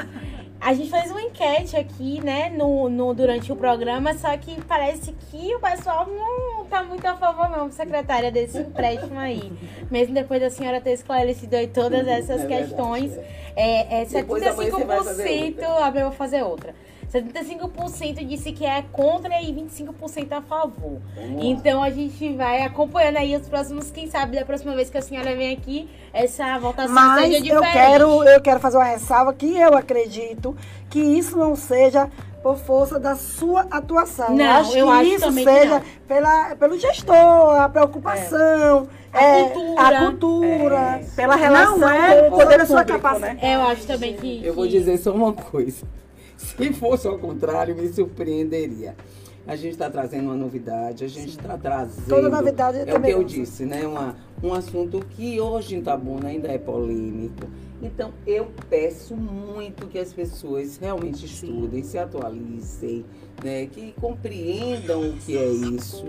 A 0.61 0.73
gente 0.73 0.90
fez 0.90 1.10
uma 1.10 1.22
enquete 1.22 1.77
aqui, 1.77 2.22
né, 2.22 2.49
no, 2.49 2.90
no, 2.90 3.14
durante 3.14 3.52
o 3.52 3.56
programa, 3.56 4.14
só 4.14 4.36
que 4.38 4.60
parece 4.65 5.14
que 5.14 5.56
o 5.56 5.60
pessoal 5.60 6.06
não 6.06 6.65
tá 6.65 6.84
muito 6.84 7.06
a 7.06 7.15
favor, 7.15 7.49
não, 7.49 7.72
secretária, 7.72 8.30
desse 8.30 8.60
empréstimo 8.60 9.18
aí. 9.18 9.52
Mesmo 9.90 10.14
depois 10.14 10.41
da 10.41 10.49
senhora 10.49 10.81
ter 10.81 10.91
esclarecido 10.91 11.56
aí 11.56 11.68
todas 11.68 12.06
essas 12.07 12.44
é 12.44 12.48
questões. 12.48 13.18
É, 13.56 14.02
é 14.02 14.06
75%, 14.06 15.64
a 15.64 15.98
eu 15.98 16.10
vou 16.10 16.11
fazer 16.11 16.44
outra. 16.44 16.76
75% 17.11 18.26
disse 18.26 18.52
que 18.52 18.65
é 18.65 18.84
contra 18.91 19.41
e 19.41 19.52
25% 19.53 20.31
a 20.31 20.41
favor. 20.41 21.02
Então 21.40 21.81
a 21.81 21.90
gente 21.90 22.34
vai 22.34 22.61
acompanhando 22.61 23.18
aí 23.18 23.36
os 23.36 23.48
próximos, 23.48 23.90
quem 23.90 24.07
sabe 24.07 24.38
da 24.38 24.45
próxima 24.45 24.76
vez 24.76 24.90
que 24.90 24.98
a 24.98 25.02
senhora 25.02 25.36
vem 25.36 25.53
aqui, 25.53 25.90
essa 26.14 26.57
votação 26.60 26.94
Mas 26.94 27.26
seja 27.26 27.41
diferente. 27.41 27.65
Eu 27.65 27.72
quero, 27.73 28.23
eu 28.23 28.41
quero 28.41 28.60
fazer 28.60 28.77
uma 28.77 28.86
ressalva 28.86 29.34
que 29.34 29.57
eu 29.57 29.76
acredito 29.76 30.56
que 30.90 30.99
isso 30.99 31.38
não 31.38 31.56
seja 31.56 32.10
por 32.44 32.57
força 32.57 32.99
da 32.99 33.15
sua 33.15 33.61
atuação. 33.72 34.36
Não, 34.36 34.45
eu 34.45 34.52
acho 34.52 34.77
eu 34.77 34.86
que 34.86 34.91
acho 34.94 35.10
isso 35.10 35.31
seja 35.31 35.84
pela, 36.07 36.56
pelo 36.56 36.80
gestor, 36.80 37.60
a 37.60 37.69
preocupação. 37.69 38.88
É. 39.11 39.18
A 39.18 39.23
é, 39.23 39.49
cultura. 39.49 39.81
A 39.81 40.06
cultura. 40.06 40.76
É. 40.76 41.06
Pela 41.15 41.36
relação 41.36 41.77
não 41.80 41.90
é, 41.90 42.22
com 42.22 42.36
o 42.36 42.40
poder 42.40 42.65
sua 42.68 42.86
capacidade. 42.86 43.41
Né? 43.41 43.56
Eu 43.56 43.61
acho 43.64 43.88
também 43.88 44.15
que. 44.15 44.45
Eu 44.45 44.53
vou 44.53 44.68
dizer 44.68 44.98
só 44.99 45.11
uma 45.11 45.34
coisa. 45.34 45.86
Se 46.58 46.74
fosse 46.74 47.08
ao 47.08 47.18
contrário, 47.18 47.76
me 47.76 47.88
surpreenderia. 47.90 48.96
A 49.48 49.56
gente 49.56 49.72
está 49.72 49.90
trazendo 49.90 50.26
uma 50.26 50.36
novidade, 50.36 51.04
a 51.04 51.08
gente 51.08 51.30
está 51.30 51.58
trazendo. 51.58 52.08
Toda 52.08 52.30
novidade 52.30 52.78
é 52.80 52.96
o 52.96 53.02
que 53.02 53.10
eu 53.10 53.24
disse, 53.24 53.66
né? 53.66 53.86
Uma, 53.88 54.16
um 54.44 54.54
assunto 54.54 55.00
que 55.00 55.40
hoje 55.40 55.76
em 55.76 55.82
Tabuna 55.82 56.30
ainda 56.30 56.48
é 56.50 56.58
polêmico. 56.58 57.48
Então, 57.82 58.14
eu 58.28 58.52
peço 58.70 59.16
muito 59.16 59.88
que 59.88 59.98
as 59.98 60.12
pessoas 60.12 60.78
realmente 60.78 61.26
estudem, 61.26 61.82
se 61.82 61.98
atualizem, 61.98 63.06
né? 63.44 63.68
que 63.68 63.94
compreendam 63.94 65.10
o 65.10 65.14
que 65.14 65.38
é 65.38 65.50
isso. 65.50 66.06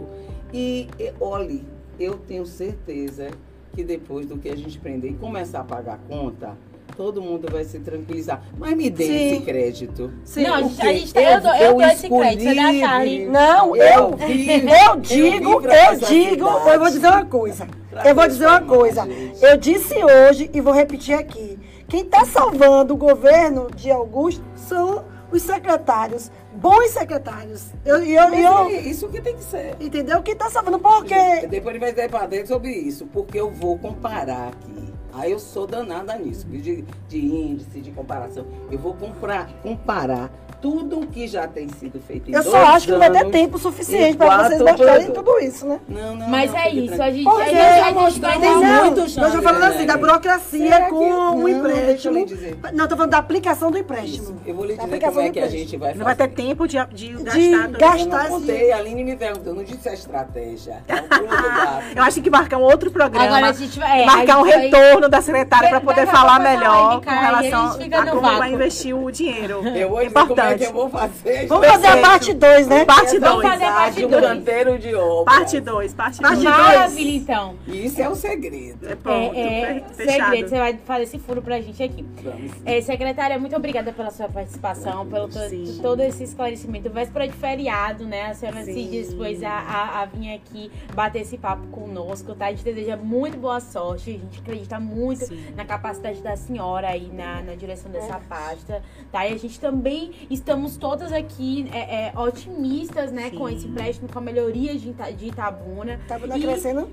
E, 0.52 0.88
e 0.98 1.12
olhe, 1.20 1.64
eu 1.98 2.18
tenho 2.18 2.44
certeza 2.44 3.30
que 3.72 3.84
depois 3.84 4.26
do 4.26 4.36
que 4.36 4.48
a 4.48 4.56
gente 4.56 4.78
aprender 4.78 5.10
e 5.10 5.14
começar 5.14 5.60
a 5.60 5.64
pagar 5.64 5.94
a 5.94 5.98
conta, 5.98 6.58
todo 7.00 7.22
mundo 7.22 7.48
vai 7.50 7.64
se 7.64 7.78
tranquilizar. 7.78 8.42
Mas 8.58 8.76
me 8.76 8.90
dê 8.90 9.06
Sim. 9.06 9.32
esse 9.32 9.40
crédito. 9.40 10.12
Sim. 10.22 10.42
Não, 10.42 10.54
a 10.54 10.60
gente, 10.60 10.82
a 10.82 10.92
gente 10.92 11.14
tá, 11.14 11.22
eu, 11.22 11.40
dou, 11.40 11.54
eu 11.54 11.72
dou 11.72 11.82
esse 11.82 12.08
crédito, 12.10 12.42
você 12.42 12.54
dá 12.54 12.74
Charlie. 12.74 13.24
Não, 13.24 13.74
eu, 13.74 13.82
eu, 13.82 14.18
eu 14.90 14.96
digo, 14.96 15.48
eu, 15.48 15.62
eu 15.62 15.96
digo, 15.96 16.46
eu 16.46 16.78
vou 16.78 16.90
dizer 16.90 17.06
uma 17.06 17.24
coisa. 17.24 17.66
eu 18.04 18.14
vou 18.14 18.28
dizer 18.28 18.46
uma 18.46 18.60
coisa. 18.60 19.08
Eu 19.40 19.56
disse 19.56 19.94
hoje 19.94 20.50
e 20.52 20.60
vou 20.60 20.74
repetir 20.74 21.14
aqui. 21.14 21.58
Quem 21.88 22.02
está 22.02 22.26
salvando 22.26 22.92
o 22.92 22.98
governo 22.98 23.68
de 23.74 23.90
Augusto 23.90 24.44
são 24.54 25.02
os 25.32 25.40
secretários, 25.40 26.30
bons 26.52 26.90
secretários. 26.90 27.68
Eu, 27.82 28.04
eu, 28.04 28.34
eu, 28.34 28.58
é 28.66 28.80
isso 28.80 29.08
que 29.08 29.22
tem 29.22 29.36
que 29.36 29.44
ser. 29.44 29.74
Entendeu? 29.80 30.22
Quem 30.22 30.34
está 30.34 30.50
salvando, 30.50 30.78
porque... 30.78 31.46
Depois 31.46 31.74
ele 31.74 31.78
vai 31.78 31.92
dizer 31.92 32.10
para 32.10 32.26
dentro 32.26 32.48
sobre 32.48 32.70
isso, 32.72 33.06
porque 33.06 33.40
eu 33.40 33.50
vou 33.50 33.78
comparar 33.78 34.48
aqui. 34.48 34.90
Aí 35.12 35.32
eu 35.32 35.38
sou 35.38 35.66
danada 35.66 36.16
nisso, 36.16 36.46
de, 36.46 36.82
de 37.08 37.18
índice, 37.18 37.80
de 37.80 37.90
comparação. 37.90 38.46
Eu 38.70 38.78
vou 38.78 38.94
comprar, 38.94 39.50
comparar 39.62 40.30
tudo 40.60 41.00
o 41.00 41.06
que 41.06 41.26
já 41.26 41.46
tem 41.48 41.68
sido 41.68 42.00
feito 42.00 42.30
em 42.30 42.34
Eu 42.34 42.42
só 42.42 42.56
acho 42.66 42.86
que 42.86 42.92
não 42.92 42.98
vai 42.98 43.10
ter 43.10 43.30
tempo 43.30 43.58
suficiente 43.58 44.16
para 44.16 44.44
vocês 44.44 44.60
mostrarem 44.60 45.10
tudo 45.10 45.38
isso, 45.40 45.66
né? 45.66 45.80
Não, 45.88 46.16
não. 46.16 46.28
Mas 46.28 46.50
não, 46.50 46.58
é 46.58 46.70
isso, 46.70 47.02
a 47.02 47.10
gente, 47.10 47.24
Porque 47.24 47.42
a 47.42 47.84
gente, 47.84 47.98
a 47.98 48.10
gente 48.10 48.20
vai 48.20 48.38
muito 48.84 49.00
chance. 49.08 49.20
Nós 49.20 49.34
falando 49.42 49.64
assim, 49.64 49.86
da 49.86 49.96
burocracia 49.96 50.88
com 50.88 51.42
o 51.42 51.48
empréstimo. 51.48 52.26
Não, 52.72 52.84
estou 52.84 52.96
falando 52.96 53.10
da 53.10 53.18
aplicação 53.18 53.70
do 53.70 53.78
empréstimo. 53.78 54.24
Isso. 54.24 54.36
Eu 54.46 54.54
vou 54.54 54.64
lhe 54.64 54.76
dizer 54.76 55.00
como 55.00 55.20
é 55.20 55.30
que 55.30 55.40
a 55.40 55.48
gente 55.48 55.76
vai 55.76 55.88
fazer. 55.88 55.98
Não 55.98 56.04
vai 56.04 56.14
ter 56.14 56.28
tempo 56.28 56.68
de, 56.68 56.76
de 56.92 57.12
gastar. 57.12 57.68
De 57.68 57.78
gastar 57.78 58.24
eu 58.24 58.30
não 58.30 58.40
contei, 58.40 58.72
a 58.72 58.76
Aline 58.78 59.04
me 59.04 59.16
perguntou, 59.16 59.54
não 59.54 59.64
disse 59.64 59.88
a 59.88 59.94
estratégia. 59.94 60.82
É 60.88 61.96
eu 61.98 62.02
acho 62.02 62.20
que 62.20 62.30
marcar 62.30 62.58
um 62.58 62.62
outro 62.62 62.90
programa. 62.90 63.26
Agora 63.26 63.48
a 63.48 63.52
gente 63.52 63.78
vai... 63.78 64.02
É, 64.02 64.06
marcar 64.06 64.38
um 64.38 64.42
retorno 64.42 65.08
da 65.08 65.20
secretária 65.20 65.68
para 65.70 65.80
poder 65.80 66.06
falar 66.06 66.38
melhor 66.38 67.00
com 67.00 67.10
relação 67.10 67.78
a 67.92 68.06
como 68.06 68.38
vai 68.38 68.52
investir 68.52 68.96
o 68.96 69.10
dinheiro. 69.10 69.66
Eu 69.66 69.90
vou 69.90 69.98
dizer 69.98 70.49
é 70.50 70.58
que 70.58 70.64
eu 70.64 70.72
vou 70.72 70.88
fazer. 70.90 71.46
Vamos 71.46 71.66
fazer 71.66 71.86
a 71.86 71.96
parte 71.98 72.34
2, 72.34 72.66
né? 72.66 72.84
Parte 72.84 73.18
2. 73.18 73.20
Vamos 73.20 73.42
fazer 73.42 73.64
a 73.64 73.72
parte 73.72 74.06
2. 74.06 74.24
canteiro 74.24 74.78
de 74.78 74.94
obra. 74.94 75.34
Parte 75.34 75.60
2, 75.60 75.94
parte 75.94 76.20
2. 76.20 76.42
Maravilha, 76.42 77.16
então. 77.16 77.56
Isso 77.66 78.00
é 78.00 78.08
o 78.08 78.14
segredo. 78.14 78.88
É, 78.88 78.94
ponto, 78.94 79.36
é, 79.36 79.78
é 79.78 79.84
segredo. 79.94 80.48
Você 80.48 80.58
vai 80.58 80.78
fazer 80.84 81.02
esse 81.04 81.18
furo 81.18 81.42
pra 81.42 81.60
gente 81.60 81.82
aqui. 81.82 82.04
Vamos. 82.22 82.52
É, 82.64 82.80
secretária, 82.80 83.38
muito 83.38 83.56
obrigada 83.56 83.92
pela 83.92 84.10
sua 84.10 84.28
participação, 84.28 85.06
pelo 85.06 85.28
to, 85.28 85.38
todo 85.82 86.00
esse 86.00 86.24
esclarecimento. 86.24 86.90
Véspera 86.90 87.28
de 87.28 87.34
feriado, 87.34 88.04
né? 88.04 88.26
A 88.26 88.34
senhora 88.34 88.64
Sim. 88.64 88.74
se 88.74 88.84
dispôs 88.90 89.42
a, 89.42 89.50
a, 89.50 90.02
a 90.02 90.06
vir 90.06 90.34
aqui 90.34 90.70
bater 90.94 91.22
esse 91.22 91.38
papo 91.38 91.66
conosco, 91.68 92.34
tá? 92.34 92.46
A 92.46 92.50
gente 92.50 92.64
deseja 92.64 92.96
muito 92.96 93.38
boa 93.38 93.60
sorte. 93.60 94.10
A 94.10 94.12
gente 94.12 94.40
acredita 94.40 94.80
muito 94.80 95.26
Sim. 95.26 95.52
na 95.54 95.64
capacidade 95.64 96.20
da 96.20 96.36
senhora 96.36 96.88
aí 96.88 97.10
na, 97.12 97.42
na 97.42 97.54
direção 97.54 97.90
dessa 97.90 98.20
pasta, 98.28 98.82
tá? 99.10 99.26
E 99.26 99.34
a 99.34 99.38
gente 99.38 99.58
também 99.60 100.12
estamos 100.40 100.76
todas 100.76 101.12
aqui 101.12 101.68
é, 101.72 102.08
é, 102.08 102.18
otimistas, 102.18 103.12
né, 103.12 103.30
Sim. 103.30 103.38
com 103.38 103.48
esse 103.48 103.66
empréstimo, 103.66 104.08
com 104.08 104.18
a 104.18 104.22
melhoria 104.22 104.76
de, 104.76 104.92
de 104.92 105.26
Itabuna. 105.26 105.94
Itabuna 106.04 106.36
e... 106.36 106.42
crescendo. 106.42 106.88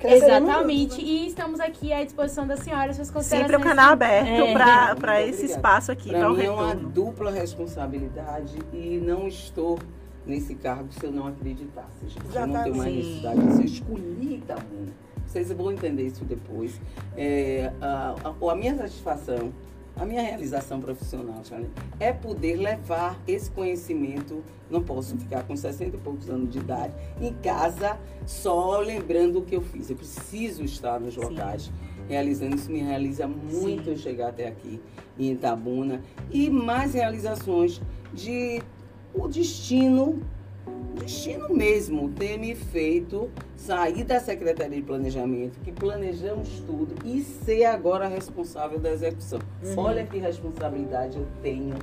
Exatamente, 0.00 1.00
e 1.02 1.26
estamos 1.26 1.58
aqui 1.58 1.92
à 1.92 2.04
disposição 2.04 2.46
da 2.46 2.56
senhora, 2.56 2.92
suas 2.94 3.10
considerações. 3.10 3.50
Sempre 3.50 3.56
o 3.56 3.68
canal 3.68 3.94
aberto 3.94 4.28
é. 4.28 4.94
para 4.94 5.26
esse 5.26 5.46
espaço 5.46 5.90
aqui. 5.90 6.10
Para 6.10 6.28
mim 6.30 6.44
é 6.44 6.50
uma 6.50 6.72
dupla 6.72 7.32
responsabilidade 7.32 8.56
e 8.72 9.02
não 9.04 9.26
estou 9.26 9.76
nesse 10.24 10.54
cargo 10.54 10.86
se 10.92 11.04
eu 11.04 11.10
não 11.10 11.26
acreditasse. 11.26 12.06
Gente. 12.06 12.32
Já 12.32 12.42
eu 12.42 12.46
não 12.46 12.54
tá 12.54 12.62
tenho 12.62 12.76
mais 12.76 12.94
necessidade 12.94 13.40
disso. 13.40 13.60
Eu 13.60 13.64
escolhi 13.64 14.34
Itabuna. 14.36 14.92
Vocês 15.26 15.52
vão 15.52 15.72
entender 15.72 16.06
isso 16.06 16.24
depois. 16.24 16.80
É, 17.16 17.72
a, 17.80 18.14
a, 18.22 18.52
a 18.52 18.54
minha 18.54 18.76
satisfação 18.76 19.52
A 19.98 20.06
minha 20.06 20.22
realização 20.22 20.80
profissional, 20.80 21.42
Charlie, 21.44 21.68
é 21.98 22.12
poder 22.12 22.54
levar 22.54 23.20
esse 23.26 23.50
conhecimento. 23.50 24.44
Não 24.70 24.80
posso 24.80 25.16
ficar 25.16 25.42
com 25.42 25.56
60 25.56 25.96
e 25.96 25.98
poucos 25.98 26.30
anos 26.30 26.50
de 26.50 26.58
idade 26.58 26.94
em 27.20 27.34
casa 27.34 27.98
só 28.24 28.78
lembrando 28.78 29.40
o 29.40 29.42
que 29.42 29.56
eu 29.56 29.60
fiz. 29.60 29.90
Eu 29.90 29.96
preciso 29.96 30.62
estar 30.62 31.00
nos 31.00 31.16
locais 31.16 31.62
Sim. 31.64 31.72
realizando. 32.08 32.54
Isso 32.54 32.70
me 32.70 32.78
realiza 32.78 33.26
muito 33.26 33.90
Sim. 33.90 33.96
chegar 33.96 34.28
até 34.28 34.46
aqui 34.46 34.80
em 35.18 35.32
Itabuna. 35.32 36.00
E 36.30 36.48
mais 36.48 36.94
realizações 36.94 37.82
de 38.14 38.62
o 39.12 39.26
destino 39.26 40.22
destino 41.00 41.48
mesmo 41.54 42.10
ter 42.10 42.38
me 42.38 42.54
feito 42.54 43.30
sair 43.56 44.04
da 44.04 44.20
Secretaria 44.20 44.76
de 44.76 44.82
Planejamento, 44.82 45.58
que 45.60 45.72
planejamos 45.72 46.60
tudo, 46.60 46.94
e 47.04 47.22
ser 47.22 47.64
agora 47.64 48.06
responsável 48.06 48.78
da 48.78 48.90
execução. 48.90 49.40
Uhum. 49.62 49.74
Olha 49.78 50.06
que 50.06 50.18
responsabilidade 50.18 51.18
eu 51.18 51.26
tenho. 51.42 51.74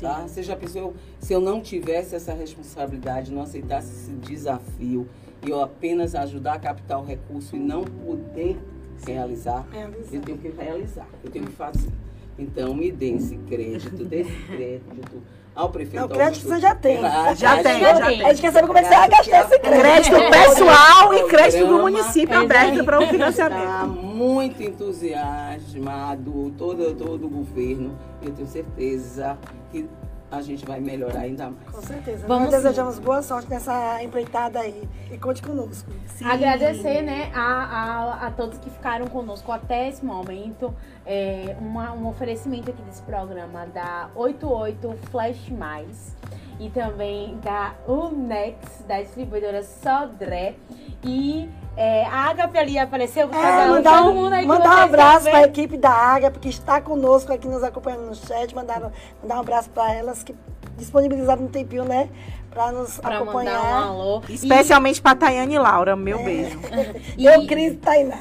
Tá? 0.00 0.26
Você 0.26 0.42
já 0.42 0.56
pensou 0.56 0.94
se 1.20 1.32
eu 1.32 1.40
não 1.40 1.60
tivesse 1.60 2.14
essa 2.14 2.32
responsabilidade, 2.32 3.32
não 3.32 3.42
aceitasse 3.42 3.92
esse 3.92 4.12
desafio 4.12 5.06
e 5.42 5.50
eu 5.50 5.60
apenas 5.60 6.14
ajudar 6.14 6.54
a 6.54 6.58
captar 6.58 7.00
o 7.00 7.04
recurso 7.04 7.54
e 7.54 7.58
não 7.58 7.84
poder 7.84 8.58
realizar, 9.06 9.66
realizar, 9.70 10.14
eu 10.14 10.22
tenho 10.22 10.38
que 10.38 10.48
realizar, 10.48 11.08
eu 11.22 11.30
tenho 11.30 11.44
que 11.46 11.52
fazer. 11.52 11.90
Então 12.38 12.74
me 12.74 12.90
dê 12.90 13.10
esse 13.10 13.36
crédito, 13.36 14.04
desse 14.04 14.32
crédito 14.48 15.22
ao 15.54 15.68
prefeito. 15.68 16.00
Não, 16.00 16.08
crédito 16.08 16.48
você 16.48 16.60
já 16.60 16.74
tem. 16.74 17.00
Já, 17.00 17.34
já 17.34 17.62
tem, 17.62 17.80
já 17.80 18.06
tem. 18.06 18.24
A 18.24 18.28
gente 18.30 18.40
quer 18.40 18.52
saber 18.52 18.66
como 18.66 18.78
é 18.78 18.82
que 18.82 18.88
você 18.88 18.94
vai 18.94 19.08
gastar 19.08 19.40
esse 19.40 19.58
crédito. 19.60 20.16
Crédito 20.16 20.30
pessoal 20.30 21.14
e 21.14 21.22
crédito 21.24 21.66
do 21.66 21.78
município 21.78 22.38
aberto 22.38 22.84
para 22.84 23.00
o 23.00 23.06
financiamento. 23.06 23.62
Está 23.62 23.86
muito 23.86 24.62
entusiasmado, 24.62 26.52
todo, 26.58 26.94
todo 26.94 27.26
o 27.26 27.28
governo. 27.28 27.96
Eu 28.22 28.32
tenho 28.32 28.48
certeza 28.48 29.38
que 29.70 29.88
a 30.36 30.42
gente 30.42 30.64
vai 30.64 30.80
melhorar 30.80 31.20
ainda 31.20 31.50
mais. 31.50 31.70
Com 31.70 31.82
certeza. 31.82 32.26
Vamos 32.26 32.50
Nós 32.50 32.62
desejamos 32.62 32.98
boa 32.98 33.22
sorte 33.22 33.48
nessa 33.50 34.02
empreitada 34.02 34.60
aí. 34.60 34.88
E 35.10 35.18
conte 35.18 35.42
conosco. 35.42 35.90
Sim. 36.16 36.24
Agradecer 36.24 37.02
né, 37.02 37.30
a, 37.34 37.42
a, 37.42 38.26
a, 38.26 38.30
todos 38.30 38.58
que 38.58 38.70
ficaram 38.70 39.06
conosco 39.06 39.50
até 39.52 39.88
esse 39.88 40.04
momento. 40.04 40.74
É, 41.06 41.56
uma, 41.60 41.92
um 41.92 42.06
oferecimento 42.08 42.70
aqui 42.70 42.82
desse 42.82 43.02
programa 43.02 43.66
da 43.66 44.10
88 44.14 44.96
Flash 45.10 45.48
Mais 45.50 46.14
e 46.58 46.70
também 46.70 47.38
da 47.38 47.74
Unex, 47.86 48.84
da 48.86 49.00
distribuidora 49.02 49.62
Sodré. 49.62 50.54
E 51.02 51.48
é, 51.76 52.04
a 52.04 52.30
Agape 52.30 52.58
ali 52.58 52.78
apareceu. 52.78 53.28
É, 53.32 53.66
mandar 53.66 54.02
um, 54.04 54.46
mandar 54.46 54.78
um 54.78 54.82
abraço 54.82 55.24
para 55.24 55.38
a 55.38 55.42
equipe 55.42 55.76
da 55.76 55.90
Agape 55.90 56.38
que 56.38 56.48
está 56.48 56.80
conosco 56.80 57.32
aqui 57.32 57.48
nos 57.48 57.62
acompanhando 57.62 58.06
no 58.06 58.14
chat. 58.14 58.54
Mandar, 58.54 58.92
mandar 59.22 59.36
um 59.36 59.40
abraço 59.40 59.70
para 59.70 59.92
elas 59.92 60.22
que 60.22 60.34
disponibilizaram 60.76 61.44
um 61.44 61.48
tempinho, 61.48 61.84
né? 61.84 62.08
Para 62.54 62.72
nos 62.72 62.98
pra 62.98 63.16
acompanhar. 63.16 63.54
Mandar 63.54 63.68
um 63.68 63.90
alô. 63.90 64.22
Especialmente 64.28 64.98
e... 64.98 65.02
para 65.02 65.16
Tayane 65.16 65.54
e 65.54 65.58
Laura, 65.58 65.96
meu 65.96 66.20
é. 66.20 66.22
beijo. 66.22 66.60
e... 67.18 67.26
Eu, 67.26 67.46
Cris 67.46 67.72
e 67.72 67.76
Tainá. 67.76 68.16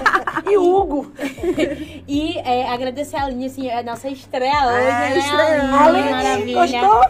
e 0.50 0.56
Hugo. 0.56 1.12
e 2.08 2.38
é, 2.38 2.68
agradecer 2.68 3.16
a 3.16 3.24
Aline, 3.24 3.46
assim, 3.46 3.70
a 3.70 3.82
nossa 3.82 4.08
estreia 4.08 4.66
hoje, 4.66 4.86
é, 4.86 4.90
né? 4.90 5.18
Estreia. 5.18 5.74
Aline, 5.74 6.10
maravilha. 6.10 6.80
Gostou? 6.80 7.04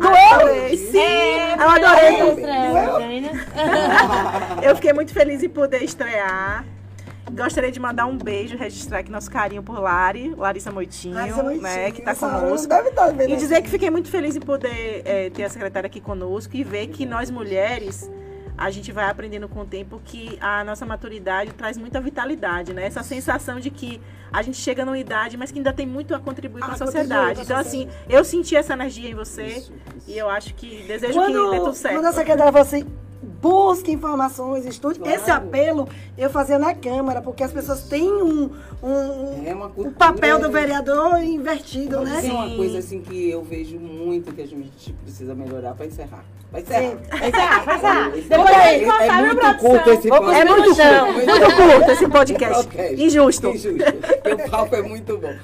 Doeu? 0.00 0.76
Sim, 0.76 0.98
é, 0.98 1.54
eu 1.54 1.68
adorei. 1.68 2.22
eu 4.62 4.74
fiquei 4.76 4.92
muito 4.92 5.12
feliz 5.12 5.42
em 5.42 5.48
poder 5.48 5.82
estrear. 5.82 6.64
Gostaria 7.32 7.70
de 7.70 7.78
mandar 7.78 8.06
um 8.06 8.16
beijo, 8.16 8.56
registrar 8.56 8.98
aqui 8.98 9.10
nosso 9.10 9.30
carinho 9.30 9.62
por 9.62 9.78
Lari, 9.78 10.34
Larissa 10.36 10.70
Moitinho, 10.70 11.14
Larissa 11.14 11.42
Moitinho 11.42 11.62
né, 11.62 11.90
que 11.90 12.00
está 12.00 12.14
conosco. 12.14 12.72
E 13.28 13.36
dizer 13.36 13.62
que 13.62 13.68
fiquei 13.68 13.90
muito 13.90 14.08
feliz 14.08 14.34
em 14.36 14.40
poder 14.40 15.02
é, 15.04 15.30
ter 15.30 15.44
a 15.44 15.50
secretária 15.50 15.86
aqui 15.86 16.00
conosco 16.00 16.56
e 16.56 16.64
ver 16.64 16.88
que 16.88 17.04
nós 17.04 17.30
mulheres 17.30 18.10
a 18.58 18.70
gente 18.70 18.90
vai 18.90 19.08
aprendendo 19.08 19.48
com 19.48 19.60
o 19.60 19.64
tempo 19.64 20.00
que 20.04 20.36
a 20.40 20.64
nossa 20.64 20.84
maturidade 20.84 21.52
traz 21.52 21.78
muita 21.78 22.00
vitalidade, 22.00 22.74
né? 22.74 22.86
Essa 22.86 23.04
sensação 23.04 23.60
de 23.60 23.70
que 23.70 24.00
a 24.32 24.42
gente 24.42 24.56
chega 24.56 24.84
numa 24.84 24.98
idade, 24.98 25.36
mas 25.36 25.52
que 25.52 25.58
ainda 25.58 25.72
tem 25.72 25.86
muito 25.86 26.12
a 26.12 26.18
contribuir 26.18 26.62
com 26.62 26.70
a, 26.72 26.74
a 26.74 26.76
sociedade. 26.76 27.42
Então, 27.42 27.56
assim, 27.56 27.88
eu 28.08 28.24
senti 28.24 28.56
essa 28.56 28.72
energia 28.72 29.08
em 29.08 29.14
você 29.14 29.46
isso, 29.46 29.72
isso. 29.96 30.10
e 30.10 30.18
eu 30.18 30.28
acho 30.28 30.52
que 30.54 30.82
desejo 30.88 31.14
quando, 31.14 31.50
que 31.50 31.50
dê 31.50 31.58
tudo 31.58 31.74
certo. 31.74 31.94
Quando 31.94 32.06
a 32.06 32.12
secretária 32.12 32.52
falou 32.52 32.66
assim, 32.66 32.84
busque 33.22 33.90
informações, 33.92 34.64
estude. 34.64 34.98
Claro. 34.98 35.14
Esse 35.14 35.30
apelo 35.30 35.88
eu 36.16 36.30
fazia 36.30 36.58
na 36.58 36.74
Câmara, 36.74 37.20
porque 37.20 37.42
as 37.42 37.52
pessoas 37.52 37.82
têm 37.82 38.10
um, 38.10 38.50
um, 38.82 39.46
é 39.46 39.54
um 39.54 39.92
papel 39.92 40.38
do 40.38 40.50
vereador 40.50 41.22
invertido, 41.22 42.00
né? 42.00 42.18
Isso 42.18 42.28
é 42.28 42.32
uma 42.32 42.56
coisa 42.56 42.78
assim 42.78 43.00
que 43.00 43.30
eu 43.30 43.42
vejo 43.42 43.78
muito 43.78 44.32
que 44.32 44.42
a 44.42 44.46
gente 44.46 44.92
precisa 45.04 45.34
melhorar 45.34 45.74
para 45.74 45.86
encerrar. 45.86 46.24
Vai 46.50 46.62
encerrar. 46.62 46.96
Vai 47.10 47.28
encerrar, 47.28 47.64
vai 47.64 47.76
encerrar. 47.76 48.10
Depois 48.10 48.56
a 48.56 48.72
gente 48.72 48.90
é, 48.90 49.06
é 49.06 49.22
muito 49.22 49.58
curto 49.58 49.90
esse 49.90 50.08
podcast. 50.08 50.40
É 50.40 50.44
muito 50.44 50.76
curto, 50.76 51.28
muito 51.28 51.56
curto 51.56 51.90
esse 51.90 52.08
podcast. 52.08 53.02
Injusto. 53.02 53.48
Injusto. 53.48 53.84
o 54.46 54.50
papo 54.50 54.76
é 54.76 54.82
muito 54.82 55.18
bom 55.18 55.34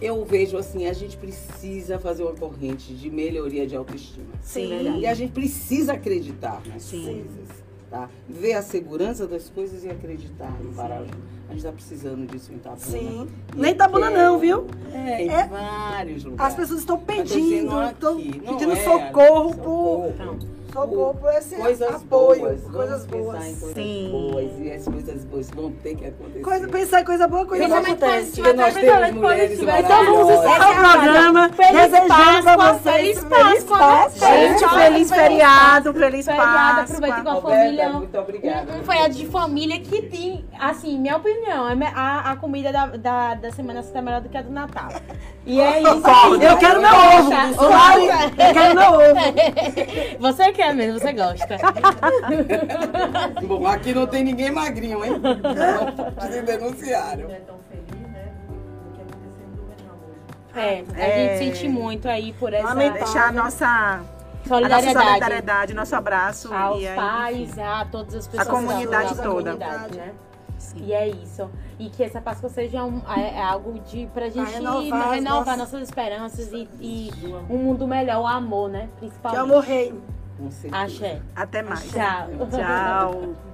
eu 0.00 0.24
vejo 0.24 0.56
assim, 0.56 0.86
a 0.86 0.92
gente 0.92 1.16
precisa 1.16 1.98
fazer 1.98 2.22
uma 2.22 2.34
corrente 2.34 2.92
de 2.92 3.10
melhoria 3.10 3.66
de 3.66 3.76
autoestima. 3.76 4.26
Sim. 4.42 4.98
E 4.98 5.06
a 5.06 5.14
gente 5.14 5.32
precisa 5.32 5.94
acreditar 5.94 6.62
nas 6.66 6.82
Sim. 6.82 7.04
coisas. 7.04 7.60
Tá? 7.90 8.08
Ver 8.28 8.52
a 8.52 8.62
segurança 8.62 9.26
das 9.26 9.48
coisas 9.48 9.82
e 9.82 9.88
acreditar 9.88 10.52
no 10.62 10.72
Paraju. 10.72 11.10
A 11.48 11.52
gente 11.52 11.58
está 11.58 11.72
precisando 11.72 12.24
disso 12.24 12.52
em 12.52 12.56
Itabuna. 12.56 12.80
Sim. 12.80 13.28
Nem 13.56 13.72
Itabuna 13.72 14.10
não, 14.10 14.38
viu? 14.38 14.66
É, 14.92 15.24
em 15.24 15.28
é, 15.28 15.48
vários 15.48 16.22
lugares. 16.22 16.52
As 16.52 16.60
pessoas 16.60 16.80
estão 16.80 16.96
pedindo, 17.00 17.82
estão 17.82 18.16
pedindo 18.16 18.72
é, 18.72 18.84
socorro, 18.84 19.54
socorro 19.54 20.12
por 20.14 20.59
socorro 20.72 21.14
por 21.14 21.32
esse 21.32 21.56
coisas 21.56 21.94
apoio, 21.94 22.40
boas, 22.40 22.62
coisas 22.62 23.06
boas. 23.06 23.36
Pensar 23.36 23.48
em 23.48 23.56
coisas 23.56 23.74
Sim. 23.74 24.08
boas 24.10 24.58
e 24.58 24.72
as 24.72 24.84
coisas 24.84 25.24
boas 25.24 25.50
vão 25.50 25.72
ter 25.72 25.96
que 25.96 26.06
acontecer. 26.06 26.40
Coisa, 26.40 26.68
pensar 26.68 27.00
em 27.00 27.04
coisa 27.04 27.28
boa, 27.28 27.46
coisa 27.46 27.68
boa 27.68 27.80
acontece. 27.80 28.40
Porque 28.40 28.52
nós 28.52 28.74
temos 28.74 29.10
mulheres 29.12 29.60
Então 29.60 30.04
vamos 30.04 30.30
encerrar 30.30 30.70
o 30.70 30.74
programa 30.74 31.48
desejando 31.48 32.42
pra 32.42 32.72
vocês 32.74 33.18
feliz 33.18 33.64
Páscoa. 33.64 34.28
Gente, 34.28 34.68
feliz 34.68 35.10
feriado, 35.10 35.94
feliz 35.94 36.26
Páscoa. 36.26 36.82
Aproveita 36.82 37.22
com 37.22 37.30
a 37.30 37.40
família. 37.40 37.88
Muito 37.90 38.18
obrigada. 38.18 38.72
Um 38.72 38.84
feriado 38.84 39.14
de 39.14 39.26
família 39.26 39.80
que 39.80 40.02
tem, 40.02 40.44
assim, 40.58 40.98
minha 40.98 41.16
opinião, 41.16 41.68
é 41.68 41.92
a, 41.94 42.32
a 42.32 42.36
comida 42.36 42.72
da, 42.72 42.86
da, 42.86 43.34
da 43.34 43.50
Semana 43.52 43.82
Santa 43.82 43.98
é 43.98 44.02
melhor 44.02 44.20
do 44.20 44.28
que 44.28 44.36
a 44.36 44.42
do 44.42 44.50
Natal. 44.50 44.90
E 45.46 45.60
é 45.60 45.80
isso. 45.80 45.88
Eu 46.40 46.56
quero 46.58 46.80
meu 46.80 46.90
ovo. 46.90 47.32
Eu 48.38 48.54
quero 48.54 48.74
meu 48.74 48.92
ovo. 48.92 50.20
Você 50.20 50.52
quer 50.60 50.74
mesmo, 50.74 50.98
você 50.98 51.12
gosta. 51.12 51.56
Bom, 53.46 53.66
aqui 53.66 53.94
não 53.94 54.06
tem 54.06 54.22
ninguém 54.22 54.50
magrinho, 54.50 55.04
hein? 55.04 55.12
Se 56.30 56.42
denunciaram. 56.42 57.30
É, 60.54 60.84
a 60.94 60.98
é... 60.98 61.38
gente 61.38 61.56
sente 61.56 61.68
muito 61.68 62.08
aí 62.08 62.32
por 62.34 62.52
essa... 62.52 62.74
Vamos 62.74 62.92
deixar 62.92 63.28
a 63.28 63.32
nossa... 63.32 64.00
Solidariedade. 64.46 64.88
A 64.88 64.94
nossa 64.94 65.08
solidariedade, 65.08 65.74
nosso 65.74 65.96
abraço. 65.96 66.54
Aos 66.54 66.84
pais, 66.84 67.58
a 67.58 67.84
todas 67.84 68.14
as 68.14 68.26
pessoas. 68.26 68.48
A 68.48 68.50
comunidade 68.50 69.14
toda. 69.16 69.52
Comunidade, 69.52 69.98
né? 69.98 70.12
E 70.76 70.92
é 70.92 71.08
isso. 71.08 71.48
E 71.78 71.88
que 71.90 72.02
essa 72.02 72.20
Páscoa 72.20 72.48
seja 72.48 72.82
um, 72.84 73.02
é, 73.08 73.36
é 73.36 73.42
algo 73.42 73.78
de 73.80 74.06
pra 74.12 74.28
gente 74.28 74.50
renovar, 74.50 75.10
renovar 75.12 75.44
nossas... 75.44 75.58
nossas 75.58 75.82
esperanças 75.82 76.52
e, 76.52 76.68
e, 76.80 77.10
um 77.48 77.58
mundo 77.58 77.86
melhor, 77.86 78.22
o 78.22 78.26
amor, 78.26 78.70
né? 78.70 78.88
Principalmente. 78.98 79.38
Que 79.38 79.50
amor 79.50 79.64
rei. 80.62 80.70
Axé. 80.72 81.22
Até 81.36 81.62
mais. 81.62 81.90
Tchau. 81.90 82.48
Tchau. 82.50 83.36